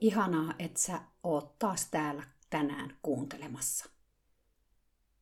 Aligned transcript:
Ihanaa, 0.00 0.54
että 0.58 0.80
sä 0.80 1.00
oot 1.22 1.58
taas 1.58 1.86
täällä 1.90 2.22
tänään 2.50 2.96
kuuntelemassa. 3.02 3.90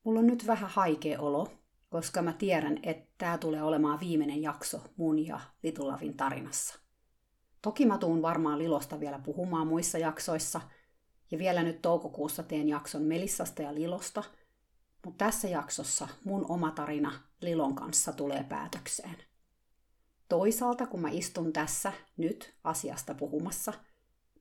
Mulla 0.05 0.21
on 0.21 0.27
nyt 0.27 0.47
vähän 0.47 0.71
haikea 0.71 1.21
olo, 1.21 1.49
koska 1.91 2.23
mä 2.23 2.33
tiedän, 2.33 2.79
että 2.83 3.13
tää 3.19 3.39
tulee 3.39 3.63
olemaan 3.63 4.01
viimeinen 4.01 4.43
jakso 4.43 4.81
mun 4.97 5.27
ja 5.27 5.41
Litulavin 5.63 6.17
tarinassa. 6.17 6.79
Toki 7.63 7.87
mä 7.87 7.99
tuun 7.99 8.23
varmaan 8.23 8.59
Lilosta 8.59 9.01
vielä 9.01 9.19
puhumaan 9.19 9.67
muissa 9.67 9.99
jaksoissa, 9.99 10.61
ja 11.31 11.39
vielä 11.39 11.63
nyt 11.63 11.83
toukokuussa 11.83 12.43
teen 12.43 12.69
jakson 12.69 13.03
Melissasta 13.03 13.63
ja 13.63 13.75
Lilosta, 13.75 14.25
mutta 15.05 15.25
tässä 15.25 15.49
jaksossa 15.49 16.09
mun 16.25 16.47
oma 16.49 16.71
tarina 16.71 17.13
Lilon 17.41 17.75
kanssa 17.75 18.13
tulee 18.13 18.45
päätökseen– 18.45 19.17
Toisaalta, 20.29 20.87
kun 20.87 21.01
mä 21.01 21.09
istun 21.11 21.53
tässä 21.53 21.93
nyt 22.17 22.55
asiasta 22.65 23.15
puhumassa, 23.15 23.73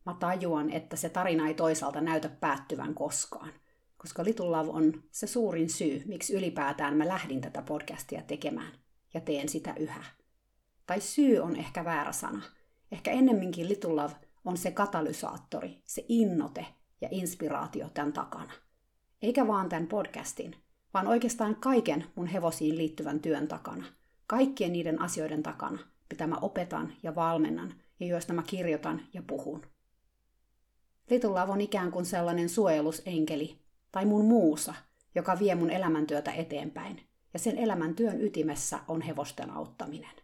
mä 0.05 0.15
tajuan, 0.19 0.69
että 0.69 0.95
se 0.95 1.09
tarina 1.09 1.47
ei 1.47 1.53
toisaalta 1.53 2.01
näytä 2.01 2.29
päättyvän 2.29 2.93
koskaan. 2.93 3.53
Koska 3.97 4.23
Little 4.23 4.45
Love 4.45 4.69
on 4.69 5.03
se 5.11 5.27
suurin 5.27 5.69
syy, 5.69 6.03
miksi 6.05 6.33
ylipäätään 6.33 6.97
mä 6.97 7.07
lähdin 7.07 7.41
tätä 7.41 7.61
podcastia 7.61 8.21
tekemään. 8.21 8.71
Ja 9.13 9.21
teen 9.21 9.49
sitä 9.49 9.73
yhä. 9.79 10.03
Tai 10.85 11.01
syy 11.01 11.39
on 11.39 11.55
ehkä 11.55 11.85
väärä 11.85 12.11
sana. 12.11 12.41
Ehkä 12.91 13.11
ennemminkin 13.11 13.69
Little 13.69 13.93
Love 13.93 14.13
on 14.45 14.57
se 14.57 14.71
katalysaattori, 14.71 15.81
se 15.85 16.05
innote 16.09 16.65
ja 17.01 17.07
inspiraatio 17.11 17.89
tämän 17.93 18.13
takana. 18.13 18.53
Eikä 19.21 19.47
vaan 19.47 19.69
tämän 19.69 19.87
podcastin, 19.87 20.55
vaan 20.93 21.07
oikeastaan 21.07 21.55
kaiken 21.55 22.05
mun 22.15 22.27
hevosiin 22.27 22.77
liittyvän 22.77 23.19
työn 23.19 23.47
takana– 23.47 23.85
kaikkien 24.27 24.73
niiden 24.73 25.01
asioiden 25.01 25.43
takana, 25.43 25.79
mitä 26.09 26.27
mä 26.27 26.37
opetan 26.41 26.93
ja 27.03 27.15
valmennan 27.15 27.73
ja 27.99 28.07
joista 28.07 28.33
mä 28.33 28.43
kirjoitan 28.43 29.01
ja 29.13 29.23
puhun. 29.27 29.65
Little 31.09 31.29
Love 31.29 31.51
on 31.51 31.61
ikään 31.61 31.91
kuin 31.91 32.05
sellainen 32.05 32.49
suojelusenkeli 32.49 33.59
tai 33.91 34.05
mun 34.05 34.25
muusa, 34.25 34.73
joka 35.15 35.39
vie 35.39 35.55
mun 35.55 35.69
elämäntyötä 35.69 36.31
eteenpäin, 36.31 37.01
ja 37.33 37.39
sen 37.39 37.57
elämäntyön 37.57 38.21
ytimessä 38.21 38.79
on 38.87 39.01
hevosten 39.01 39.49
auttaminen. 39.49 40.15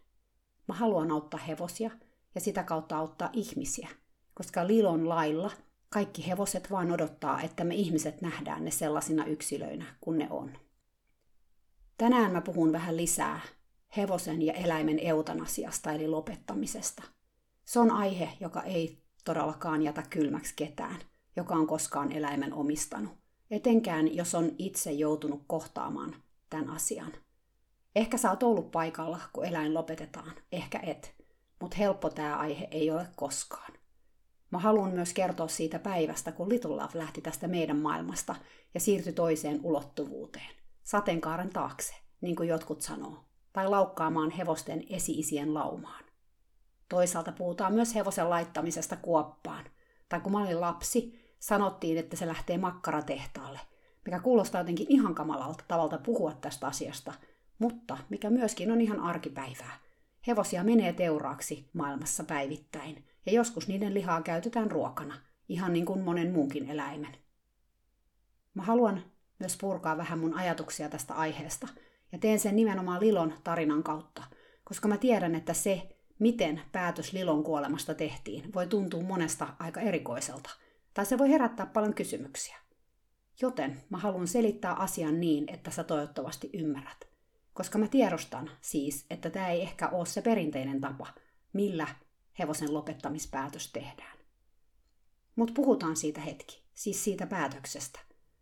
Mä 0.68 0.74
haluan 0.74 1.10
auttaa 1.10 1.40
hevosia 1.40 1.90
ja 2.34 2.40
sitä 2.40 2.62
kautta 2.62 2.96
auttaa 2.96 3.30
ihmisiä, 3.32 3.88
koska 4.34 4.66
Lilon 4.66 5.08
lailla 5.08 5.50
kaikki 5.88 6.26
hevoset 6.26 6.70
vaan 6.70 6.92
odottaa, 6.92 7.40
että 7.40 7.64
me 7.64 7.74
ihmiset 7.74 8.20
nähdään 8.20 8.64
ne 8.64 8.70
sellaisina 8.70 9.24
yksilöinä 9.24 9.84
kuin 10.00 10.18
ne 10.18 10.26
on. 10.30 10.58
Tänään 11.98 12.32
mä 12.32 12.40
puhun 12.40 12.72
vähän 12.72 12.96
lisää 12.96 13.40
hevosen 13.96 14.42
ja 14.42 14.52
eläimen 14.52 14.98
eutanasiasta 14.98 15.92
eli 15.92 16.08
lopettamisesta. 16.08 17.02
Se 17.64 17.78
on 17.78 17.90
aihe, 17.90 18.28
joka 18.40 18.62
ei 18.62 19.01
todellakaan 19.24 19.82
jätä 19.82 20.02
kylmäksi 20.10 20.54
ketään, 20.56 20.96
joka 21.36 21.54
on 21.54 21.66
koskaan 21.66 22.12
eläimen 22.12 22.52
omistanut, 22.52 23.12
etenkään 23.50 24.14
jos 24.14 24.34
on 24.34 24.50
itse 24.58 24.92
joutunut 24.92 25.42
kohtaamaan 25.46 26.14
tämän 26.50 26.70
asian. 26.70 27.12
Ehkä 27.96 28.16
sä 28.16 28.30
oot 28.30 28.42
ollut 28.42 28.70
paikalla, 28.70 29.20
kun 29.32 29.44
eläin 29.44 29.74
lopetetaan, 29.74 30.32
ehkä 30.52 30.80
et, 30.82 31.14
mutta 31.60 31.76
helppo 31.76 32.10
tämä 32.10 32.36
aihe 32.36 32.68
ei 32.70 32.90
ole 32.90 33.06
koskaan. 33.16 33.72
Mä 34.50 34.58
haluan 34.58 34.90
myös 34.90 35.12
kertoa 35.12 35.48
siitä 35.48 35.78
päivästä, 35.78 36.32
kun 36.32 36.48
Little 36.48 36.70
Love 36.70 36.98
lähti 36.98 37.20
tästä 37.20 37.48
meidän 37.48 37.78
maailmasta 37.78 38.36
ja 38.74 38.80
siirtyi 38.80 39.12
toiseen 39.12 39.60
ulottuvuuteen, 39.62 40.50
sateenkaaren 40.82 41.50
taakse, 41.50 41.94
niin 42.20 42.36
kuin 42.36 42.48
jotkut 42.48 42.82
sanoo 42.82 43.24
tai 43.52 43.68
laukkaamaan 43.68 44.30
hevosten 44.30 44.84
esi-isien 44.90 45.54
laumaan. 45.54 46.04
Toisaalta 46.92 47.32
puhutaan 47.32 47.74
myös 47.74 47.94
hevosen 47.94 48.30
laittamisesta 48.30 48.96
kuoppaan. 48.96 49.64
Tai 50.08 50.20
kun 50.20 50.32
mä 50.32 50.38
olin 50.38 50.60
lapsi, 50.60 51.20
sanottiin, 51.38 51.98
että 51.98 52.16
se 52.16 52.26
lähtee 52.26 52.58
makkaratehtaalle, 52.58 53.60
mikä 54.04 54.20
kuulostaa 54.20 54.60
jotenkin 54.60 54.86
ihan 54.88 55.14
kamalalta 55.14 55.64
tavalta 55.68 55.98
puhua 55.98 56.32
tästä 56.32 56.66
asiasta, 56.66 57.12
mutta 57.58 57.98
mikä 58.08 58.30
myöskin 58.30 58.72
on 58.72 58.80
ihan 58.80 59.00
arkipäivää. 59.00 59.78
Hevosia 60.26 60.64
menee 60.64 60.92
teuraaksi 60.92 61.70
maailmassa 61.72 62.24
päivittäin, 62.24 63.04
ja 63.26 63.32
joskus 63.32 63.68
niiden 63.68 63.94
lihaa 63.94 64.22
käytetään 64.22 64.70
ruokana, 64.70 65.14
ihan 65.48 65.72
niin 65.72 65.86
kuin 65.86 66.00
monen 66.00 66.32
muunkin 66.32 66.70
eläimen. 66.70 67.16
Mä 68.54 68.62
haluan 68.62 69.04
myös 69.38 69.56
purkaa 69.60 69.96
vähän 69.96 70.18
mun 70.18 70.34
ajatuksia 70.34 70.88
tästä 70.88 71.14
aiheesta– 71.14 71.68
ja 72.12 72.18
teen 72.18 72.40
sen 72.40 72.56
nimenomaan 72.56 73.00
Lilon 73.00 73.34
tarinan 73.44 73.82
kautta, 73.82 74.22
koska 74.64 74.88
mä 74.88 74.96
tiedän, 74.96 75.34
että 75.34 75.54
se, 75.54 75.96
miten 76.18 76.60
päätös 76.72 77.12
Lilon 77.12 77.44
kuolemasta 77.44 77.94
tehtiin, 77.94 78.52
voi 78.54 78.66
tuntua 78.66 79.02
monesta 79.02 79.48
aika 79.58 79.80
erikoiselta, 79.80 80.50
tai 80.94 81.06
se 81.06 81.18
voi 81.18 81.30
herättää 81.30 81.66
paljon 81.66 81.94
kysymyksiä. 81.94 82.56
Joten 83.40 83.82
mä 83.90 83.98
haluan 83.98 84.28
selittää 84.28 84.74
asian 84.74 85.20
niin, 85.20 85.44
että 85.48 85.70
sä 85.70 85.84
toivottavasti 85.84 86.50
ymmärrät. 86.52 87.08
Koska 87.54 87.78
mä 87.78 87.88
tiedostan 87.88 88.50
siis, 88.60 89.06
että 89.10 89.30
tämä 89.30 89.48
ei 89.48 89.62
ehkä 89.62 89.88
ole 89.88 90.06
se 90.06 90.22
perinteinen 90.22 90.80
tapa, 90.80 91.06
millä 91.52 91.86
hevosen 92.38 92.74
lopettamispäätös 92.74 93.72
tehdään. 93.72 94.18
Mutta 95.36 95.54
puhutaan 95.54 95.96
siitä 95.96 96.20
hetki, 96.20 96.62
siis 96.74 97.04
siitä 97.04 97.26
päätöksestä. 97.26 98.00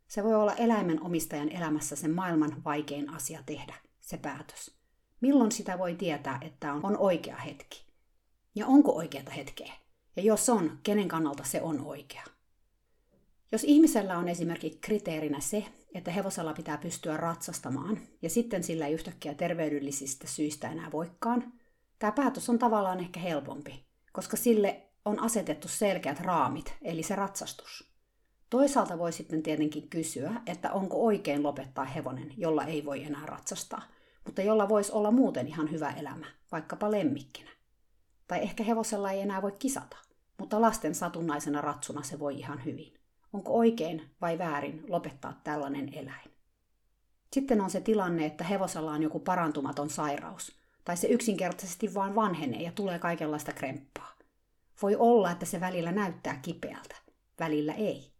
Se 0.08 0.24
voi 0.24 0.34
olla 0.34 0.54
eläimen 0.54 1.02
omistajan 1.02 1.52
elämässä 1.52 1.96
sen 1.96 2.10
maailman 2.10 2.64
vaikein 2.64 3.10
asia 3.10 3.42
tehdä, 3.46 3.74
se 4.00 4.16
päätös. 4.16 4.79
Milloin 5.20 5.52
sitä 5.52 5.78
voi 5.78 5.94
tietää, 5.94 6.38
että 6.42 6.72
on, 6.72 6.96
oikea 6.98 7.36
hetki? 7.36 7.84
Ja 8.54 8.66
onko 8.66 8.92
oikeata 8.92 9.30
hetkeä? 9.30 9.72
Ja 10.16 10.22
jos 10.22 10.48
on, 10.48 10.78
kenen 10.82 11.08
kannalta 11.08 11.44
se 11.44 11.62
on 11.62 11.80
oikea? 11.80 12.24
Jos 13.52 13.64
ihmisellä 13.64 14.18
on 14.18 14.28
esimerkiksi 14.28 14.78
kriteerinä 14.80 15.40
se, 15.40 15.64
että 15.94 16.10
hevosella 16.10 16.52
pitää 16.52 16.78
pystyä 16.78 17.16
ratsastamaan, 17.16 17.98
ja 18.22 18.30
sitten 18.30 18.64
sillä 18.64 18.86
ei 18.86 18.94
yhtäkkiä 18.94 19.34
terveydellisistä 19.34 20.26
syistä 20.26 20.70
enää 20.70 20.92
voikaan, 20.92 21.52
tämä 21.98 22.12
päätös 22.12 22.48
on 22.48 22.58
tavallaan 22.58 23.00
ehkä 23.00 23.20
helpompi, 23.20 23.84
koska 24.12 24.36
sille 24.36 24.82
on 25.04 25.20
asetettu 25.20 25.68
selkeät 25.68 26.20
raamit, 26.20 26.74
eli 26.82 27.02
se 27.02 27.16
ratsastus. 27.16 27.90
Toisaalta 28.50 28.98
voi 28.98 29.12
sitten 29.12 29.42
tietenkin 29.42 29.88
kysyä, 29.88 30.32
että 30.46 30.72
onko 30.72 31.04
oikein 31.04 31.42
lopettaa 31.42 31.84
hevonen, 31.84 32.34
jolla 32.36 32.64
ei 32.64 32.84
voi 32.84 33.04
enää 33.04 33.26
ratsastaa, 33.26 33.82
mutta 34.30 34.42
jolla 34.42 34.68
voisi 34.68 34.92
olla 34.92 35.10
muuten 35.10 35.48
ihan 35.48 35.70
hyvä 35.70 35.90
elämä, 35.90 36.26
vaikkapa 36.52 36.90
lemmikkinä. 36.90 37.50
Tai 38.28 38.42
ehkä 38.42 38.64
hevosella 38.64 39.10
ei 39.10 39.20
enää 39.20 39.42
voi 39.42 39.52
kisata, 39.52 39.96
mutta 40.38 40.60
lasten 40.60 40.94
satunnaisena 40.94 41.60
ratsuna 41.60 42.02
se 42.02 42.18
voi 42.18 42.38
ihan 42.38 42.64
hyvin. 42.64 42.94
Onko 43.32 43.52
oikein 43.52 44.10
vai 44.20 44.38
väärin 44.38 44.84
lopettaa 44.88 45.40
tällainen 45.44 45.94
eläin? 45.94 46.30
Sitten 47.32 47.60
on 47.60 47.70
se 47.70 47.80
tilanne, 47.80 48.26
että 48.26 48.44
hevosella 48.44 48.92
on 48.92 49.02
joku 49.02 49.20
parantumaton 49.20 49.90
sairaus, 49.90 50.52
tai 50.84 50.96
se 50.96 51.08
yksinkertaisesti 51.08 51.94
vaan 51.94 52.14
vanhenee 52.14 52.62
ja 52.62 52.72
tulee 52.72 52.98
kaikenlaista 52.98 53.52
kremppaa. 53.52 54.14
Voi 54.82 54.96
olla, 54.96 55.30
että 55.30 55.46
se 55.46 55.60
välillä 55.60 55.92
näyttää 55.92 56.36
kipeältä, 56.42 56.96
välillä 57.40 57.74
ei. 57.74 58.12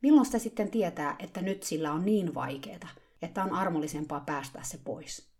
Milloin 0.00 0.26
sitä 0.26 0.38
sitten 0.38 0.70
tietää, 0.70 1.16
että 1.18 1.42
nyt 1.42 1.62
sillä 1.62 1.92
on 1.92 2.04
niin 2.04 2.34
vaikeaa, 2.34 2.88
että 3.22 3.44
on 3.44 3.52
armollisempaa 3.52 4.20
päästää 4.20 4.62
se 4.62 4.78
pois? 4.84 5.31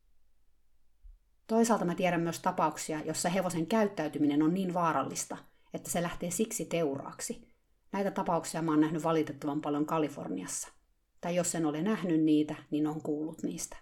Toisaalta 1.52 1.84
mä 1.84 1.94
tiedän 1.94 2.20
myös 2.20 2.40
tapauksia, 2.40 3.00
jossa 3.04 3.28
hevosen 3.28 3.66
käyttäytyminen 3.66 4.42
on 4.42 4.54
niin 4.54 4.74
vaarallista, 4.74 5.36
että 5.74 5.90
se 5.90 6.02
lähtee 6.02 6.30
siksi 6.30 6.64
teuraaksi. 6.64 7.48
Näitä 7.92 8.10
tapauksia 8.10 8.62
mä 8.62 8.70
oon 8.70 8.80
nähnyt 8.80 9.04
valitettavan 9.04 9.60
paljon 9.60 9.86
Kaliforniassa. 9.86 10.68
Tai 11.20 11.36
jos 11.36 11.54
en 11.54 11.66
ole 11.66 11.82
nähnyt 11.82 12.22
niitä, 12.22 12.54
niin 12.70 12.86
on 12.86 13.02
kuullut 13.02 13.42
niistä. 13.42 13.76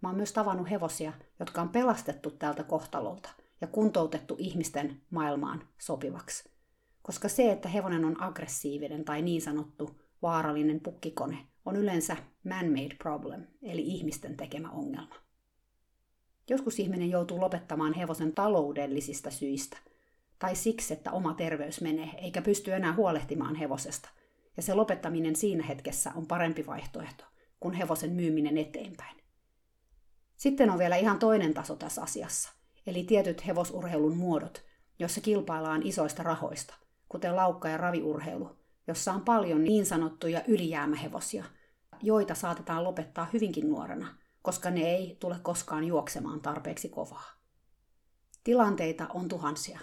Mä 0.00 0.08
oon 0.08 0.16
myös 0.16 0.32
tavannut 0.32 0.70
hevosia, 0.70 1.12
jotka 1.40 1.62
on 1.62 1.68
pelastettu 1.68 2.30
tältä 2.30 2.64
kohtalolta 2.64 3.30
ja 3.60 3.66
kuntoutettu 3.66 4.36
ihmisten 4.38 5.00
maailmaan 5.10 5.68
sopivaksi. 5.78 6.50
Koska 7.02 7.28
se, 7.28 7.52
että 7.52 7.68
hevonen 7.68 8.04
on 8.04 8.22
aggressiivinen 8.22 9.04
tai 9.04 9.22
niin 9.22 9.42
sanottu 9.42 10.00
vaarallinen 10.22 10.80
pukkikone 10.80 11.38
on 11.64 11.76
yleensä 11.76 12.16
man-made 12.44 12.96
problem, 12.98 13.46
eli 13.62 13.82
ihmisten 13.82 14.36
tekemä 14.36 14.70
ongelma. 14.70 15.21
Joskus 16.50 16.78
ihminen 16.78 17.10
joutuu 17.10 17.40
lopettamaan 17.40 17.94
hevosen 17.94 18.34
taloudellisista 18.34 19.30
syistä, 19.30 19.76
tai 20.38 20.56
siksi, 20.56 20.94
että 20.94 21.12
oma 21.12 21.34
terveys 21.34 21.80
menee, 21.80 22.10
eikä 22.18 22.42
pysty 22.42 22.72
enää 22.72 22.94
huolehtimaan 22.94 23.54
hevosesta. 23.54 24.08
Ja 24.56 24.62
se 24.62 24.74
lopettaminen 24.74 25.36
siinä 25.36 25.64
hetkessä 25.64 26.12
on 26.14 26.26
parempi 26.26 26.66
vaihtoehto 26.66 27.24
kuin 27.60 27.74
hevosen 27.74 28.12
myyminen 28.12 28.58
eteenpäin. 28.58 29.16
Sitten 30.36 30.70
on 30.70 30.78
vielä 30.78 30.96
ihan 30.96 31.18
toinen 31.18 31.54
taso 31.54 31.76
tässä 31.76 32.02
asiassa, 32.02 32.52
eli 32.86 33.04
tietyt 33.04 33.46
hevosurheilun 33.46 34.16
muodot, 34.16 34.64
jossa 34.98 35.20
kilpaillaan 35.20 35.82
isoista 35.82 36.22
rahoista, 36.22 36.74
kuten 37.08 37.36
laukka- 37.36 37.68
ja 37.68 37.76
raviurheilu, 37.76 38.56
jossa 38.86 39.12
on 39.12 39.20
paljon 39.20 39.64
niin 39.64 39.86
sanottuja 39.86 40.42
ylijäämähevosia, 40.48 41.44
joita 42.02 42.34
saatetaan 42.34 42.84
lopettaa 42.84 43.28
hyvinkin 43.32 43.68
nuorena, 43.68 44.21
koska 44.42 44.70
ne 44.70 44.80
ei 44.80 45.16
tule 45.20 45.36
koskaan 45.42 45.84
juoksemaan 45.84 46.40
tarpeeksi 46.40 46.88
kovaa. 46.88 47.30
Tilanteita 48.44 49.06
on 49.14 49.28
tuhansia, 49.28 49.80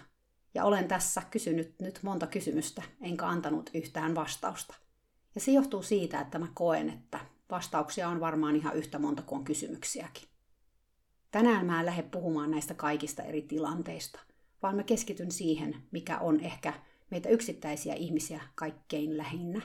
ja 0.54 0.64
olen 0.64 0.88
tässä 0.88 1.22
kysynyt 1.32 1.76
nyt 1.80 2.00
monta 2.04 2.28
kysymystä, 2.28 2.84
enkä 3.02 3.28
antanut 3.28 3.70
yhtään 3.74 4.16
vastausta. 4.16 4.76
Ja 5.36 5.42
se 5.42 5.52
johtuu 5.52 5.84
siitä, 5.84 6.22
että 6.22 6.40
mä 6.40 6.48
koen, 6.54 6.90
että 6.90 7.20
vastauksia 7.52 8.10
on 8.10 8.20
varmaan 8.20 8.56
ihan 8.56 8.76
yhtä 8.76 9.00
monta 9.00 9.22
kuin 9.22 9.44
kysymyksiäkin. 9.44 10.30
Tänään 11.32 11.66
mä 11.66 11.80
en 11.80 11.86
lähde 11.86 12.04
puhumaan 12.04 12.52
näistä 12.52 12.74
kaikista 12.74 13.24
eri 13.24 13.42
tilanteista, 13.42 14.20
vaan 14.62 14.76
mä 14.76 14.84
keskityn 14.84 15.32
siihen, 15.32 15.76
mikä 15.92 16.20
on 16.20 16.40
ehkä 16.40 16.74
meitä 17.12 17.30
yksittäisiä 17.30 17.94
ihmisiä 17.94 18.42
kaikkein 18.56 19.18
lähinnä, 19.18 19.62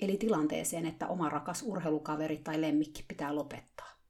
eli 0.00 0.16
tilanteeseen, 0.16 0.86
että 0.86 1.08
oma 1.08 1.28
rakas 1.28 1.62
urheilukaveri 1.66 2.36
tai 2.36 2.60
lemmikki 2.60 3.04
pitää 3.08 3.34
lopettaa. 3.34 4.01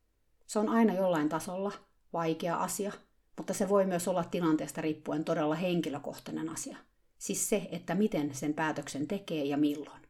Se 0.52 0.58
on 0.58 0.68
aina 0.68 0.94
jollain 0.94 1.28
tasolla 1.28 1.72
vaikea 2.12 2.56
asia, 2.56 2.92
mutta 3.36 3.54
se 3.54 3.68
voi 3.68 3.86
myös 3.86 4.08
olla 4.08 4.24
tilanteesta 4.24 4.80
riippuen 4.80 5.24
todella 5.24 5.54
henkilökohtainen 5.54 6.48
asia. 6.48 6.76
Siis 7.18 7.48
se, 7.48 7.68
että 7.70 7.94
miten 7.94 8.34
sen 8.34 8.54
päätöksen 8.54 9.08
tekee 9.08 9.44
ja 9.44 9.56
milloin. 9.56 10.02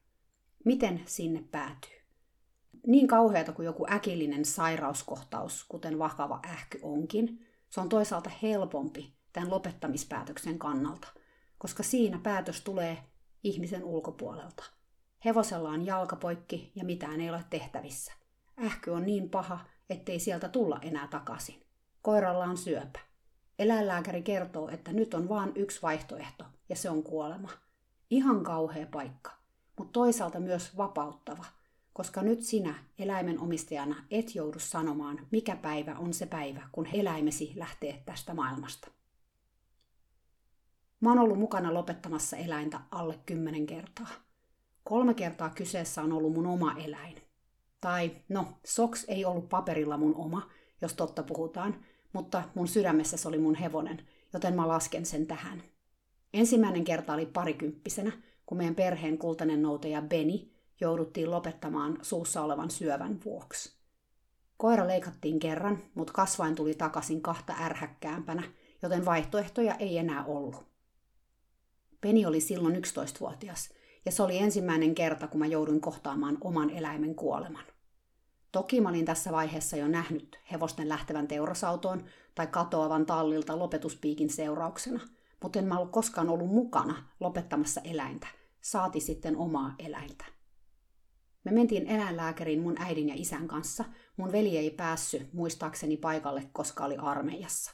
Miten 0.65 1.03
sinne 1.07 1.45
päätyy. 1.51 2.01
Niin 2.87 3.09
kauheata 3.09 3.53
kuin 3.53 3.67
joku 3.67 3.87
äkillinen 3.91 4.45
sairauskohtaus, 4.45 5.65
kuten 5.69 5.99
vakava 5.99 6.41
ähky 6.45 6.79
onkin, 6.83 7.47
se 7.69 7.81
on 7.81 7.89
toisaalta 7.89 8.31
helpompi 8.43 9.15
tämän 9.33 9.51
lopettamispäätöksen 9.51 10.59
kannalta, 10.59 11.09
koska 11.59 11.83
siinä 11.83 12.21
päätös 12.23 12.61
tulee 12.61 12.99
ihmisen 13.43 13.85
ulkopuolelta. 13.85 14.65
Hevosella 15.25 15.69
on 15.69 15.87
jalkapoikki 15.87 16.73
ja 16.75 16.85
mitään 16.85 17.21
ei 17.21 17.31
ole 17.31 17.45
tehtävissä. 17.51 18.13
Ähky 18.65 18.91
on 18.91 19.07
niin 19.07 19.31
paha, 19.31 19.72
ettei 19.91 20.21
sieltä 20.21 20.49
tulla 20.49 20.79
enää 20.83 21.09
takaisin. 21.09 21.63
Koiralla 22.03 22.45
on 22.45 22.57
syöpä. 22.57 22.99
Eläinlääkäri 23.59 24.23
kertoo, 24.23 24.69
että 24.69 24.93
nyt 24.93 25.15
on 25.15 25.29
vain 25.29 25.53
yksi 25.55 25.83
vaihtoehto, 25.83 26.45
ja 26.69 26.77
se 26.77 26.91
on 26.91 27.03
kuolema. 27.03 27.49
Ihan 28.11 28.45
kauhea 28.45 28.87
paikka, 28.87 29.31
mutta 29.79 29.93
toisaalta 29.93 30.41
myös 30.41 30.77
vapauttava, 30.77 31.45
koska 31.93 32.23
nyt 32.23 32.43
sinä 32.43 32.75
eläimen 32.99 33.41
omistajana 33.41 34.05
et 34.11 34.35
joudu 34.35 34.59
sanomaan, 34.59 35.27
mikä 35.31 35.57
päivä 35.57 35.97
on 35.99 36.15
se 36.15 36.27
päivä, 36.27 36.69
kun 36.73 36.87
eläimesi 36.93 37.53
lähtee 37.57 38.03
tästä 38.07 38.35
maailmasta. 38.35 38.89
Mä 41.01 41.11
oon 41.11 41.19
ollut 41.19 41.39
mukana 41.39 41.75
lopettamassa 41.75 42.37
eläintä 42.37 42.81
alle 42.91 43.19
kymmenen 43.27 43.67
kertaa. 43.67 44.07
Kolme 44.85 45.15
kertaa 45.15 45.51
kyseessä 45.51 46.03
on 46.03 46.13
ollut 46.13 46.33
mun 46.33 46.47
oma 46.47 46.75
eläin. 46.79 47.22
Tai 47.83 48.11
no, 48.29 48.47
Sox 48.65 49.05
ei 49.09 49.25
ollut 49.25 49.49
paperilla 49.49 49.97
mun 49.97 50.15
oma, 50.15 50.51
jos 50.83 50.95
totta 50.95 51.23
puhutaan, 51.23 51.77
mutta 52.13 52.43
mun 52.55 52.69
sydämessä 52.69 53.17
se 53.17 53.29
oli 53.29 53.39
mun 53.39 53.55
hevonen, 53.55 54.03
joten 54.33 54.55
mä 54.55 54.69
lasken 54.69 55.07
sen 55.07 55.27
tähän. 55.27 55.63
Ensimmäinen 56.35 56.85
kerta 56.85 57.15
oli 57.15 57.27
parikymppisenä, 57.27 58.13
kun 58.47 58.59
meidän 58.59 58.75
perheen 58.75 59.19
kultainen 59.19 59.63
noutaja 59.63 60.03
Beni 60.03 60.53
jouduttiin 60.81 61.31
lopettamaan 61.31 61.99
suussa 62.03 62.43
olevan 62.43 62.71
syövän 62.71 63.21
vuoksi. 63.25 63.73
Koira 64.57 64.87
leikattiin 64.87 65.39
kerran, 65.39 65.79
mutta 65.95 66.13
kasvain 66.13 66.55
tuli 66.55 66.75
takaisin 66.75 67.23
kahta 67.23 67.55
ärhäkkäämpänä, 67.61 68.43
joten 68.83 69.05
vaihtoehtoja 69.05 69.75
ei 69.75 69.99
enää 69.99 70.25
ollut. 70.25 70.67
Peni 72.01 72.27
oli 72.27 72.41
silloin 72.41 72.77
11-vuotias, 72.77 73.71
ja 74.05 74.13
se 74.13 74.23
oli 74.23 74.39
ensimmäinen 74.39 74.95
kerta, 74.95 75.29
kun 75.29 75.39
mä 75.39 75.47
jouduin 75.47 75.81
kohtaamaan 75.81 76.39
oman 76.41 76.71
eläimen 76.71 77.15
kuoleman. 77.15 77.72
Toki 78.53 78.81
mä 78.81 78.89
olin 78.89 79.05
tässä 79.05 79.33
vaiheessa 79.33 79.77
jo 79.77 79.89
nähnyt 79.89 80.39
hevosten 80.53 80.89
lähtevän 80.89 81.29
teurasautoon 81.29 82.05
tai 82.35 82.47
katoavan 82.47 83.07
tallilta 83.07 83.59
lopetuspiikin 83.59 84.31
seurauksena, 84.31 85.01
mutta 85.43 85.59
en 85.59 85.65
mä 85.65 85.79
ollut 85.79 85.93
koskaan 85.93 86.29
ollut 86.29 86.49
mukana 86.49 87.09
lopettamassa 87.21 87.81
eläintä, 87.85 88.27
saati 88.61 89.01
sitten 89.01 89.37
omaa 89.37 89.75
eläintä. 89.79 90.25
Me 91.45 91.51
mentiin 91.51 91.87
eläinlääkäriin 91.87 92.61
mun 92.61 92.77
äidin 92.79 93.09
ja 93.09 93.15
isän 93.17 93.49
kanssa. 93.49 93.85
Mun 94.17 94.33
veli 94.33 94.59
ei 94.59 94.71
päässyt 94.71 95.33
muistaakseni 95.33 95.97
paikalle, 95.97 96.49
koska 96.53 96.85
oli 96.85 96.97
armeijassa. 96.97 97.73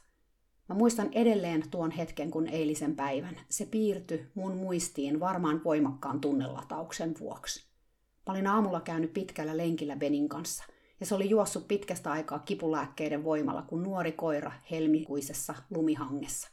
Mä 0.69 0.75
muistan 0.75 1.09
edelleen 1.13 1.71
tuon 1.71 1.91
hetken 1.91 2.31
kun 2.31 2.47
eilisen 2.47 2.97
päivän. 2.97 3.41
Se 3.49 3.67
piirtyi 3.67 4.31
mun 4.35 4.57
muistiin 4.57 5.21
varmaan 5.21 5.65
voimakkaan 5.65 6.21
tunnelatauksen 6.21 7.15
vuoksi. 7.21 7.68
Mä 8.29 8.33
olin 8.33 8.47
aamulla 8.47 8.81
käynyt 8.81 9.13
pitkällä 9.13 9.57
lenkillä 9.57 9.97
Benin 9.97 10.29
kanssa, 10.29 10.65
ja 11.01 11.07
se 11.07 11.15
oli 11.15 11.31
juossut 11.31 11.69
pitkästä 11.69 12.11
aikaa 12.11 12.39
kipulääkkeiden 12.39 13.25
voimalla 13.25 13.63
kuin 13.63 13.83
nuori 13.83 14.13
koira 14.13 14.53
helmikuisessa 14.71 15.55
lumihangessa. 15.71 16.49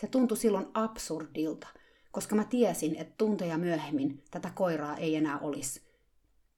Se 0.00 0.06
tuntui 0.06 0.36
silloin 0.36 0.66
absurdilta, 0.74 1.68
koska 2.10 2.36
mä 2.36 2.44
tiesin, 2.44 2.96
että 2.96 3.14
tunteja 3.18 3.58
myöhemmin 3.58 4.22
tätä 4.30 4.50
koiraa 4.54 4.96
ei 4.96 5.16
enää 5.16 5.38
olisi. 5.38 5.82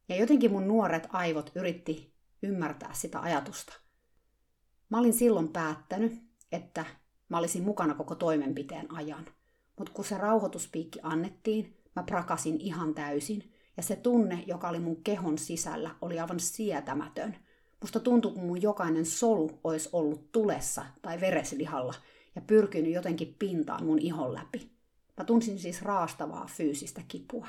Ja 0.08 0.17
jotenkin 0.17 0.52
mun 0.52 0.69
nuoret 0.69 1.08
aivot 1.12 1.52
yritti 1.55 2.12
ymmärtää 2.43 2.93
sitä 2.93 3.20
ajatusta. 3.20 3.73
Mä 4.88 4.99
olin 4.99 5.14
silloin 5.14 5.49
päättänyt, 5.49 6.23
että 6.52 6.85
mä 7.29 7.38
olisin 7.38 7.62
mukana 7.62 7.94
koko 7.94 8.14
toimenpiteen 8.14 8.94
ajan. 8.94 9.26
Mutta 9.79 9.93
kun 9.93 10.05
se 10.05 10.19
rauhoituspiikki 10.19 10.99
annettiin, 11.02 11.76
mä 11.97 12.02
prakasin 12.02 12.61
ihan 12.61 12.95
täysin 12.95 13.52
ja 13.80 13.84
se 13.84 13.96
tunne, 13.96 14.44
joka 14.46 14.68
oli 14.68 14.78
mun 14.78 15.02
kehon 15.02 15.38
sisällä, 15.38 15.90
oli 16.00 16.20
aivan 16.20 16.40
sietämätön. 16.40 17.37
Musta 17.80 18.00
tuntui, 18.00 18.32
kun 18.32 18.44
mun 18.44 18.62
jokainen 18.62 19.06
solu 19.06 19.60
olisi 19.64 19.88
ollut 19.92 20.32
tulessa 20.32 20.84
tai 21.02 21.20
vereslihalla 21.20 21.94
ja 22.34 22.40
pyrkinyt 22.40 22.92
jotenkin 22.92 23.37
pintaan 23.38 23.84
mun 23.84 23.99
ihon 23.99 24.34
läpi. 24.34 24.70
Mä 25.16 25.25
tunsin 25.25 25.58
siis 25.58 25.82
raastavaa 25.82 26.46
fyysistä 26.46 27.02
kipua. 27.08 27.46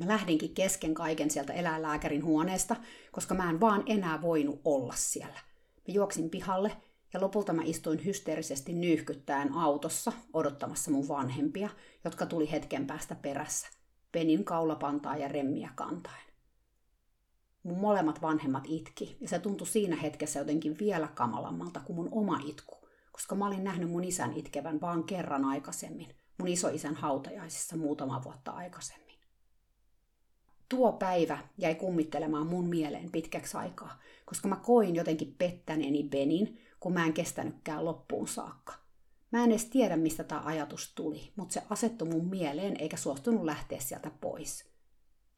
Mä 0.00 0.08
lähdinkin 0.08 0.54
kesken 0.54 0.94
kaiken 0.94 1.30
sieltä 1.30 1.52
eläinlääkärin 1.52 2.24
huoneesta, 2.24 2.76
koska 3.12 3.34
mä 3.34 3.50
en 3.50 3.60
vaan 3.60 3.82
enää 3.86 4.22
voinut 4.22 4.60
olla 4.64 4.94
siellä. 4.96 5.40
Mä 5.88 5.94
juoksin 5.94 6.30
pihalle 6.30 6.76
ja 7.14 7.20
lopulta 7.20 7.52
mä 7.52 7.62
istuin 7.64 8.04
hysteerisesti 8.04 8.72
nyyhkyttäen 8.72 9.52
autossa 9.52 10.12
odottamassa 10.32 10.90
mun 10.90 11.08
vanhempia, 11.08 11.68
jotka 12.04 12.26
tuli 12.26 12.50
hetken 12.50 12.86
päästä 12.86 13.14
perässä. 13.14 13.75
Penin 14.16 14.44
kaulapantaa 14.44 15.16
ja 15.16 15.28
remmiä 15.28 15.70
kantaen. 15.74 16.26
Mun 17.62 17.78
molemmat 17.78 18.22
vanhemmat 18.22 18.64
itki, 18.66 19.16
ja 19.20 19.28
se 19.28 19.38
tuntui 19.38 19.66
siinä 19.66 19.96
hetkessä 19.96 20.38
jotenkin 20.38 20.78
vielä 20.78 21.08
kamalammalta 21.08 21.80
kuin 21.80 21.96
mun 21.96 22.08
oma 22.12 22.40
itku, 22.46 22.88
koska 23.12 23.34
mä 23.34 23.46
olin 23.46 23.64
nähnyt 23.64 23.90
mun 23.90 24.04
isän 24.04 24.32
itkevän 24.32 24.80
vaan 24.80 25.04
kerran 25.04 25.44
aikaisemmin, 25.44 26.14
mun 26.38 26.48
isoisän 26.48 26.94
hautajaisissa 26.94 27.76
muutama 27.76 28.24
vuotta 28.24 28.50
aikaisemmin. 28.50 29.18
Tuo 30.68 30.92
päivä 30.92 31.38
jäi 31.58 31.74
kummittelemaan 31.74 32.46
mun 32.46 32.68
mieleen 32.68 33.12
pitkäksi 33.12 33.56
aikaa, 33.56 34.00
koska 34.24 34.48
mä 34.48 34.56
koin 34.56 34.94
jotenkin 34.94 35.34
pettäneeni 35.38 36.02
Benin, 36.02 36.60
kun 36.80 36.92
mä 36.92 37.06
en 37.06 37.12
kestänytkään 37.12 37.84
loppuun 37.84 38.28
saakka. 38.28 38.74
Mä 39.30 39.44
en 39.44 39.50
edes 39.50 39.64
tiedä, 39.64 39.96
mistä 39.96 40.24
tämä 40.24 40.42
ajatus 40.44 40.92
tuli, 40.94 41.32
mutta 41.36 41.52
se 41.52 41.62
asettui 41.70 42.08
mun 42.08 42.28
mieleen 42.28 42.76
eikä 42.80 42.96
suostunut 42.96 43.44
lähteä 43.44 43.80
sieltä 43.80 44.10
pois. 44.20 44.64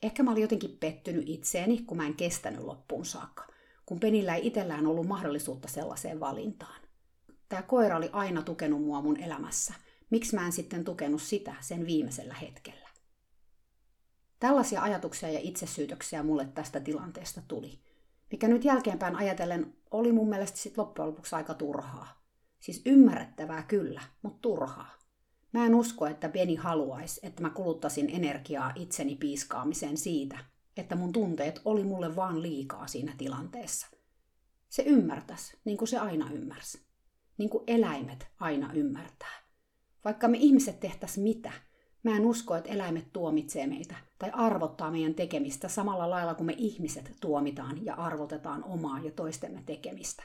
Ehkä 0.02 0.22
mä 0.22 0.30
olin 0.30 0.42
jotenkin 0.42 0.76
pettynyt 0.80 1.28
itseeni, 1.28 1.82
kun 1.82 1.96
mä 1.96 2.06
en 2.06 2.14
kestänyt 2.14 2.60
loppuun 2.60 3.04
saakka, 3.04 3.46
kun 3.86 4.00
Penillä 4.00 4.34
ei 4.34 4.46
itsellään 4.46 4.86
ollut 4.86 5.06
mahdollisuutta 5.06 5.68
sellaiseen 5.68 6.20
valintaan. 6.20 6.80
Tämä 7.48 7.62
koira 7.62 7.96
oli 7.96 8.10
aina 8.12 8.42
tukenut 8.42 8.82
mua 8.82 9.02
mun 9.02 9.20
elämässä. 9.20 9.74
Miksi 10.10 10.34
mä 10.34 10.46
en 10.46 10.52
sitten 10.52 10.84
tukenut 10.84 11.22
sitä 11.22 11.54
sen 11.60 11.86
viimeisellä 11.86 12.34
hetkellä? 12.34 12.88
Tällaisia 14.40 14.82
ajatuksia 14.82 15.30
ja 15.30 15.40
itsesyytöksiä 15.42 16.22
mulle 16.22 16.48
tästä 16.54 16.80
tilanteesta 16.80 17.42
tuli, 17.48 17.78
mikä 18.30 18.48
nyt 18.48 18.64
jälkeenpäin 18.64 19.16
ajatellen 19.16 19.76
oli 19.90 20.12
mun 20.12 20.28
mielestä 20.28 20.58
sit 20.58 20.78
loppujen 20.78 21.08
lopuksi 21.08 21.36
aika 21.36 21.54
turhaa. 21.54 22.17
Siis 22.60 22.82
ymmärrettävää 22.86 23.62
kyllä, 23.62 24.02
mutta 24.22 24.38
turhaa. 24.40 24.98
Mä 25.52 25.66
en 25.66 25.74
usko, 25.74 26.06
että 26.06 26.28
Beni 26.28 26.54
haluaisi, 26.54 27.20
että 27.22 27.42
mä 27.42 27.50
kuluttaisin 27.50 28.10
energiaa 28.10 28.72
itseni 28.74 29.16
piiskaamiseen 29.16 29.96
siitä, 29.96 30.38
että 30.76 30.96
mun 30.96 31.12
tunteet 31.12 31.60
oli 31.64 31.84
mulle 31.84 32.16
vaan 32.16 32.42
liikaa 32.42 32.86
siinä 32.86 33.14
tilanteessa. 33.18 33.86
Se 34.68 34.82
ymmärtäisi, 34.82 35.56
niin 35.64 35.78
kuin 35.78 35.88
se 35.88 35.98
aina 35.98 36.30
ymmärsi. 36.30 36.86
Niin 37.38 37.50
kuin 37.50 37.64
eläimet 37.66 38.26
aina 38.40 38.72
ymmärtää. 38.72 39.42
Vaikka 40.04 40.28
me 40.28 40.38
ihmiset 40.40 40.80
tehtäis 40.80 41.18
mitä, 41.18 41.52
mä 42.02 42.16
en 42.16 42.26
usko, 42.26 42.56
että 42.56 42.70
eläimet 42.70 43.12
tuomitsee 43.12 43.66
meitä 43.66 43.94
tai 44.18 44.30
arvottaa 44.32 44.90
meidän 44.90 45.14
tekemistä 45.14 45.68
samalla 45.68 46.10
lailla 46.10 46.34
kuin 46.34 46.46
me 46.46 46.54
ihmiset 46.56 47.16
tuomitaan 47.20 47.84
ja 47.84 47.94
arvotetaan 47.94 48.64
omaa 48.64 49.00
ja 49.00 49.10
toistemme 49.10 49.62
tekemistä. 49.66 50.22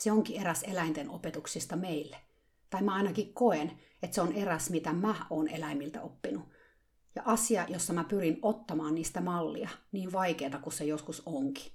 Se 0.00 0.12
onkin 0.12 0.40
eräs 0.40 0.62
eläinten 0.62 1.10
opetuksista 1.10 1.76
meille. 1.76 2.16
Tai 2.70 2.82
mä 2.82 2.94
ainakin 2.94 3.34
koen, 3.34 3.72
että 4.02 4.14
se 4.14 4.20
on 4.20 4.32
eräs, 4.32 4.70
mitä 4.70 4.92
mä 4.92 5.26
oon 5.30 5.48
eläimiltä 5.48 6.02
oppinut. 6.02 6.48
Ja 7.14 7.22
asia, 7.24 7.66
jossa 7.68 7.92
mä 7.92 8.04
pyrin 8.04 8.38
ottamaan 8.42 8.94
niistä 8.94 9.20
mallia, 9.20 9.68
niin 9.92 10.12
vaikeata 10.12 10.58
kuin 10.58 10.72
se 10.72 10.84
joskus 10.84 11.22
onkin. 11.26 11.72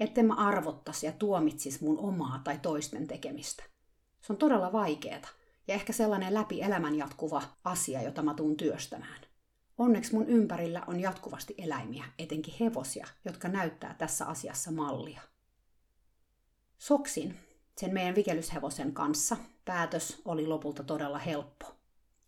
Etten 0.00 0.26
mä 0.26 0.34
arvottaisi 0.34 1.06
ja 1.06 1.12
tuomitsis 1.12 1.80
mun 1.80 1.98
omaa 1.98 2.40
tai 2.44 2.58
toisten 2.58 3.06
tekemistä. 3.06 3.62
Se 4.20 4.32
on 4.32 4.36
todella 4.36 4.72
vaikeeta 4.72 5.28
ja 5.68 5.74
ehkä 5.74 5.92
sellainen 5.92 6.34
läpi 6.34 6.62
elämän 6.62 6.94
jatkuva 6.94 7.42
asia, 7.64 8.02
jota 8.02 8.22
mä 8.22 8.34
tuun 8.34 8.56
työstämään. 8.56 9.20
Onneksi 9.78 10.14
mun 10.14 10.26
ympärillä 10.26 10.82
on 10.86 11.00
jatkuvasti 11.00 11.54
eläimiä, 11.58 12.04
etenkin 12.18 12.54
hevosia, 12.60 13.06
jotka 13.24 13.48
näyttää 13.48 13.94
tässä 13.94 14.26
asiassa 14.26 14.70
mallia. 14.70 15.20
Soksin, 16.78 17.38
sen 17.76 17.94
meidän 17.94 18.14
vikelyshevosen 18.14 18.92
kanssa, 18.92 19.36
päätös 19.64 20.22
oli 20.24 20.46
lopulta 20.46 20.84
todella 20.84 21.18
helppo. 21.18 21.66